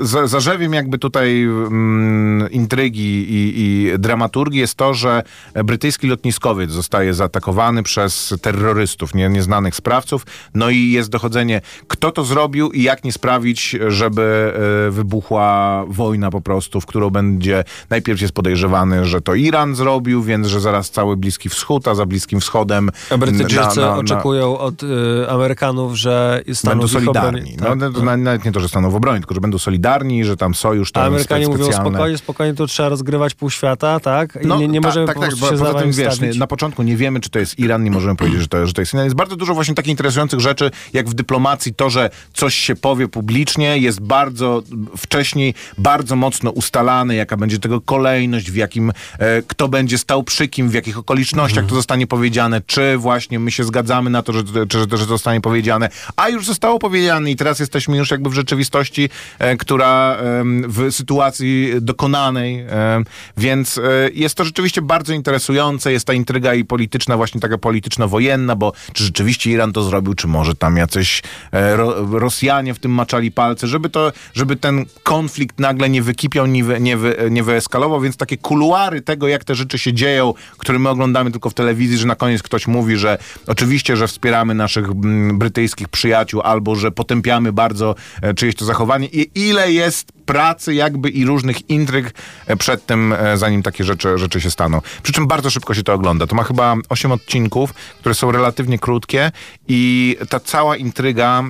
za, 0.01 0.27
zarzewiem 0.27 0.73
jakby 0.73 0.97
tutaj 0.97 1.43
mm, 1.43 2.51
intrygi 2.51 3.33
i, 3.33 3.53
i 3.57 3.99
dramaturgii 3.99 4.59
jest 4.59 4.75
to, 4.75 4.93
że 4.93 5.23
brytyjski 5.63 6.07
lotniskowiec 6.07 6.71
zostaje 6.71 7.13
zaatakowany 7.13 7.83
przez 7.83 8.33
terrorystów, 8.41 9.15
nie, 9.15 9.29
nieznanych 9.29 9.75
sprawców. 9.75 10.25
No 10.53 10.69
i 10.69 10.91
jest 10.91 11.09
dochodzenie, 11.09 11.61
kto 11.87 12.11
to 12.11 12.23
zrobił 12.23 12.71
i 12.71 12.83
jak 12.83 13.03
nie 13.03 13.11
sprawić, 13.11 13.75
żeby 13.87 14.53
e, 14.87 14.91
wybuchła 14.91 15.83
wojna 15.87 16.31
po 16.31 16.41
prostu, 16.41 16.81
w 16.81 16.85
którą 16.85 17.09
będzie 17.09 17.63
najpierw 17.89 18.21
jest 18.21 18.33
podejrzewany, 18.33 19.05
że 19.05 19.21
to 19.21 19.35
Iran 19.35 19.75
zrobił, 19.75 20.23
więc 20.23 20.47
że 20.47 20.59
zaraz 20.59 20.89
cały 20.89 21.17
Bliski 21.17 21.49
Wschód, 21.49 21.87
a 21.87 21.95
za 21.95 22.05
Bliskim 22.05 22.39
Wschodem 22.39 22.89
A 23.11 23.17
Brytyjczycy 23.17 23.79
na- 23.79 23.95
na- 23.95 24.01
na- 24.01 24.14
oczekują 24.15 24.57
od 24.57 24.83
y, 24.83 24.87
Amerykanów, 25.29 25.95
że 25.95 26.41
staną 26.53 26.71
Będą 26.75 26.87
solidarni. 26.87 27.39
obronie. 27.39 27.57
No, 27.59 27.65
Tak. 27.65 27.79
no, 27.79 27.91
to 27.91 28.01
na- 28.01 28.17
nawet 28.17 28.45
nie 28.45 28.51
to, 28.51 28.59
że 28.59 28.67
staną 28.69 28.89
w 28.91 28.95
obronie, 28.95 29.19
tylko 29.19 29.35
że 29.35 29.41
będą 29.41 29.57
solidarni, 29.57 30.25
że 30.25 30.37
tam 30.37 30.55
sojusz 30.55 30.91
to 30.91 31.01
A 31.01 31.05
Amerykanie 31.05 31.47
mówią 31.47 31.71
spokojnie, 31.71 32.17
spokojnie, 32.17 32.53
tu 32.53 32.67
trzeba 32.67 32.89
rozgrywać 32.89 33.33
pół 33.33 33.49
świata, 33.49 33.99
tak? 33.99 34.37
I 34.43 34.47
No, 34.47 34.57
nie, 34.59 34.67
nie 34.67 34.81
ta- 34.81 34.87
możemy 34.87 35.05
tak, 35.07 35.15
po 35.15 35.21
tak, 35.21 35.29
bo 35.35 35.45
się 35.45 35.51
poza 35.51 35.65
za 35.73 35.79
tym 35.79 35.91
wiesz, 35.91 36.19
nie, 36.21 36.33
na 36.33 36.47
początku 36.47 36.83
nie 36.83 36.97
wiemy, 36.97 37.19
czy 37.19 37.29
to 37.29 37.39
jest 37.39 37.59
Iran, 37.59 37.83
nie 37.83 37.91
możemy 37.91 38.15
powiedzieć, 38.15 38.41
że 38.41 38.47
to, 38.47 38.67
że 38.67 38.73
to 38.73 38.81
jest 38.81 38.93
Iran. 38.93 39.03
Jest 39.05 39.15
bardzo 39.15 39.35
dużo 39.35 39.53
właśnie 39.53 39.75
takich 39.75 39.91
interesujących 39.91 40.39
rzeczy, 40.39 40.71
jak 40.93 41.09
w 41.09 41.13
dyplomacji 41.13 41.73
to, 41.73 41.89
że 41.89 42.09
coś 42.33 42.55
się 42.55 42.75
powie 42.75 43.07
publicznie, 43.07 43.77
jest 43.77 44.01
bardzo 44.01 44.63
wcześniej 44.97 45.53
bardzo 45.77 46.15
mocno 46.15 46.51
ustalane, 46.51 47.15
jaka 47.15 47.37
będzie 47.37 47.59
tego 47.59 47.81
kolejność, 47.81 48.51
w 48.51 48.55
jakim 48.55 48.91
e, 49.19 49.41
kto 49.47 49.67
będzie 49.67 49.97
stał 49.97 50.23
przy 50.23 50.47
kim, 50.47 50.69
w 50.69 50.73
jakich 50.73 50.97
okolicznościach 50.97 51.57
Mhm. 51.57 51.69
to 51.69 51.75
zostanie 51.75 52.07
powiedziane, 52.07 52.61
czy 52.65 52.97
właśnie 52.97 53.39
my 53.39 53.51
się 53.51 53.63
zgadzamy 53.63 54.04
na 54.09 54.23
to, 54.23 54.33
że, 54.33 54.43
że, 54.71 54.97
że 54.97 55.05
zostanie 55.05 55.41
powiedziane, 55.41 55.89
a 56.15 56.29
już 56.29 56.45
zostało 56.45 56.79
powiedziane 56.79 57.31
i 57.31 57.35
teraz 57.35 57.59
jesteśmy 57.59 57.97
już 57.97 58.11
jakby 58.11 58.29
w 58.29 58.33
rzeczywistości, 58.33 59.09
e, 59.39 59.57
która 59.57 60.15
em, 60.15 60.63
w 60.67 60.91
sytuacji 60.91 61.73
dokonanej, 61.81 62.59
em, 62.59 63.05
więc 63.37 63.77
e, 63.77 63.81
jest 64.13 64.35
to 64.35 64.45
rzeczywiście 64.45 64.81
bardzo 64.81 65.13
interesujące, 65.13 65.91
jest 65.91 66.07
ta 66.07 66.13
intryga 66.13 66.53
i 66.53 66.65
polityczna, 66.65 67.17
właśnie 67.17 67.41
taka 67.41 67.57
polityczno-wojenna, 67.57 68.55
bo 68.55 68.73
czy 68.93 69.03
rzeczywiście 69.03 69.51
Iran 69.51 69.73
to 69.73 69.83
zrobił, 69.83 70.13
czy 70.13 70.27
może 70.27 70.55
tam 70.55 70.77
jacyś 70.77 71.23
e, 71.51 71.75
ro, 71.75 72.19
Rosjanie 72.19 72.73
w 72.73 72.79
tym 72.79 72.91
maczali 72.91 73.31
palce, 73.31 73.67
żeby 73.67 73.89
to, 73.89 74.11
żeby 74.33 74.55
ten 74.55 74.85
konflikt 75.03 75.59
nagle 75.59 75.89
nie 75.89 76.01
wykipiał, 76.01 76.45
nie, 76.45 76.63
wy, 76.63 76.81
nie, 76.81 76.97
wy, 76.97 77.27
nie 77.31 77.43
wyeskalował, 77.43 78.01
więc 78.01 78.17
takie 78.17 78.37
kuluary 78.37 79.01
tego, 79.01 79.27
jak 79.27 79.43
te 79.43 79.55
rzeczy 79.55 79.79
się 79.79 79.93
dzieją, 79.93 80.33
które 80.57 80.79
my 80.79 80.89
oglądamy 80.89 81.31
tylko 81.31 81.49
w 81.49 81.53
telewizji, 81.53 81.97
że 81.97 82.07
na 82.07 82.15
koniec 82.15 82.43
ktoś 82.43 82.67
mówi, 82.67 82.97
że 82.97 83.17
oczywiście, 83.47 83.94
że 83.95 84.07
wspieramy 84.07 84.53
naszych 84.53 84.89
mm, 84.89 85.37
brytyjskich 85.37 85.89
przyjaciół, 85.89 86.41
albo 86.41 86.75
że 86.75 86.91
potępiamy 86.91 87.53
bardzo 87.53 87.95
e, 88.21 88.33
czyjeś 88.33 88.55
to 88.55 88.65
zachowanie 88.65 89.07
i 89.07 89.49
ile 89.49 89.71
jest 89.71 90.11
pracy 90.25 90.73
jakby 90.73 91.09
i 91.09 91.25
różnych 91.25 91.69
intryg 91.69 92.13
e, 92.47 92.55
przed 92.57 92.85
tym, 92.85 93.13
e, 93.13 93.37
zanim 93.37 93.63
takie 93.63 93.83
rzeczy, 93.83 94.17
rzeczy 94.17 94.41
się 94.41 94.51
staną. 94.51 94.81
Przy 95.03 95.13
czym 95.13 95.27
bardzo 95.27 95.49
szybko 95.49 95.73
się 95.73 95.83
to 95.83 95.93
ogląda. 95.93 96.27
To 96.27 96.35
ma 96.35 96.43
chyba 96.43 96.75
8 96.89 97.11
odcinków, 97.11 97.73
które 97.73 98.15
są 98.15 98.31
relatywnie 98.31 98.79
krótkie 98.79 99.31
i 99.67 100.17
ta 100.29 100.39
cała 100.39 100.77
intryga 100.77 101.43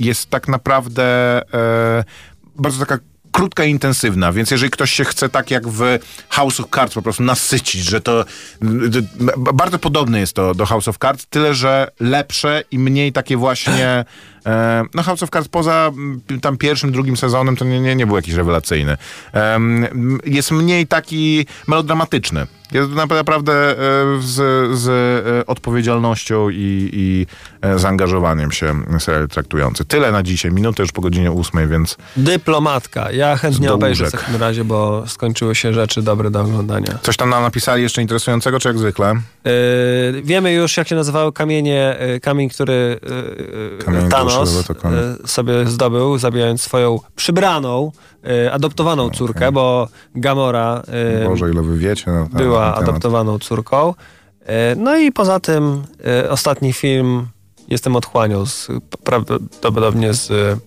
jest 0.00 0.30
tak 0.30 0.48
naprawdę 0.48 1.42
bardzo 2.56 2.86
taka 2.86 2.98
krótka 3.32 3.64
i 3.64 3.70
intensywna, 3.70 4.32
więc 4.32 4.50
jeżeli 4.50 4.70
ktoś 4.70 4.90
się 4.90 5.04
chce 5.04 5.28
tak 5.28 5.50
jak 5.50 5.68
w 5.68 5.98
House 6.28 6.60
of 6.60 6.66
Cards 6.74 6.94
po 6.94 7.02
prostu 7.02 7.22
nasycić, 7.22 7.82
że 7.82 8.00
to 8.00 8.24
bardzo 9.36 9.78
podobne 9.78 10.20
jest 10.20 10.32
to 10.32 10.54
do 10.54 10.66
House 10.66 10.88
of 10.88 10.98
Cards, 10.98 11.26
tyle 11.26 11.54
że 11.54 11.90
lepsze 12.00 12.64
i 12.70 12.78
mniej 12.78 13.12
takie 13.12 13.36
właśnie 13.36 14.04
e, 14.46 14.84
no 14.94 15.02
House 15.02 15.22
of 15.22 15.30
Cards 15.30 15.48
poza 15.48 15.90
mm, 15.94 16.20
tam 16.40 16.56
pierwszym, 16.56 16.92
drugim 16.92 17.16
sezonem 17.16 17.56
to 17.56 17.64
nie, 17.64 17.80
nie, 17.80 17.96
nie 17.96 18.06
był 18.06 18.16
jakiś 18.16 18.34
rewelacyjny. 18.34 18.96
Em, 19.32 20.18
jest 20.24 20.50
mniej 20.50 20.86
taki 20.86 21.46
melodramatyczny. 21.68 22.46
Jest 22.72 22.90
na- 22.90 23.06
naprawdę 23.06 23.52
e, 23.52 23.76
z, 24.20 24.34
z 24.78 24.88
e, 24.88 25.46
odpowiedzialnością 25.46 26.48
i, 26.50 26.90
i 26.92 27.26
e, 27.62 27.78
zaangażowaniem 27.78 28.52
się 28.52 28.82
serial 28.98 29.28
traktujący. 29.28 29.84
Tyle 29.84 30.12
na 30.12 30.22
dzisiaj. 30.22 30.52
Minutę 30.52 30.82
już 30.82 30.92
po 30.92 31.02
godzinie 31.02 31.32
ósmej, 31.32 31.68
więc 31.68 31.96
Dyplomatka. 32.16 33.10
Ja 33.10 33.36
chętnie 33.36 33.72
obejrzę 33.72 34.06
w 34.06 34.12
takim 34.12 34.36
razie, 34.36 34.64
bo 34.64 35.04
skończyły 35.06 35.54
się 35.54 35.72
rzeczy 35.72 36.02
dobre 36.02 36.30
do 36.30 36.40
oglądania. 36.40 36.98
coś 37.02 37.16
tam 37.16 37.30
nam 37.30 37.42
napisali 37.42 37.82
jeszcze 37.82 38.02
interesującego, 38.02 38.60
czy 38.60 38.68
jak 38.68 38.78
zwykle? 38.78 39.14
Yy, 39.44 39.52
wiemy 40.24 40.52
już, 40.52 40.76
jak 40.76 40.88
się 40.88 40.94
nazywały 40.96 41.32
kamienie, 41.32 41.96
kamień, 42.22 42.48
który 42.48 43.00
yy, 43.02 43.84
Kamień 43.84 44.08
Thanos 44.08 44.31
to 44.66 44.74
kamień. 44.74 44.98
yy, 45.20 45.28
sobie 45.28 45.66
zdobył, 45.66 46.18
zabijając 46.18 46.62
swoją 46.62 46.98
przybraną, 47.16 47.92
yy, 48.22 48.52
adoptowaną 48.52 49.10
córkę, 49.10 49.52
bo 49.52 49.88
Gamora 50.14 50.82
yy, 51.20 51.28
Boże, 51.28 51.50
ile 51.50 51.62
wy 51.62 51.78
wiecie 51.78 52.10
na 52.10 52.26
była 52.32 52.74
adoptowaną 52.74 53.38
córką. 53.38 53.94
No 54.76 54.96
i 54.96 55.12
poza 55.12 55.40
tym 55.40 55.82
ostatni 56.28 56.72
film 56.72 57.26
Jestem 57.72 57.96
otchłanią, 57.96 58.46
z, 58.46 58.68
prawdopodobnie 59.04 60.14
z... 60.14 60.58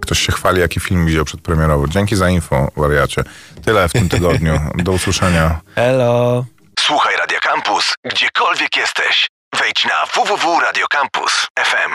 Ktoś 0.00 0.18
się 0.18 0.32
chwali, 0.32 0.60
jaki 0.60 0.80
film 0.80 1.06
widział 1.06 1.24
przedpremierowo. 1.24 1.88
Dzięki 1.88 2.16
za 2.16 2.30
info, 2.30 2.68
wariacie. 2.76 3.24
Tyle 3.64 3.88
w 3.88 3.92
tym 3.92 4.08
tygodniu. 4.14 4.60
Do 4.74 4.92
usłyszenia. 4.92 5.60
Elo! 5.76 6.44
Słuchaj 6.80 7.16
Radio 7.16 7.38
Campus, 7.42 7.94
gdziekolwiek 8.04 8.76
jesteś. 8.76 9.28
Wejdź 9.60 9.84
na 9.84 10.22
www.radiocampus.fm. 10.22 11.92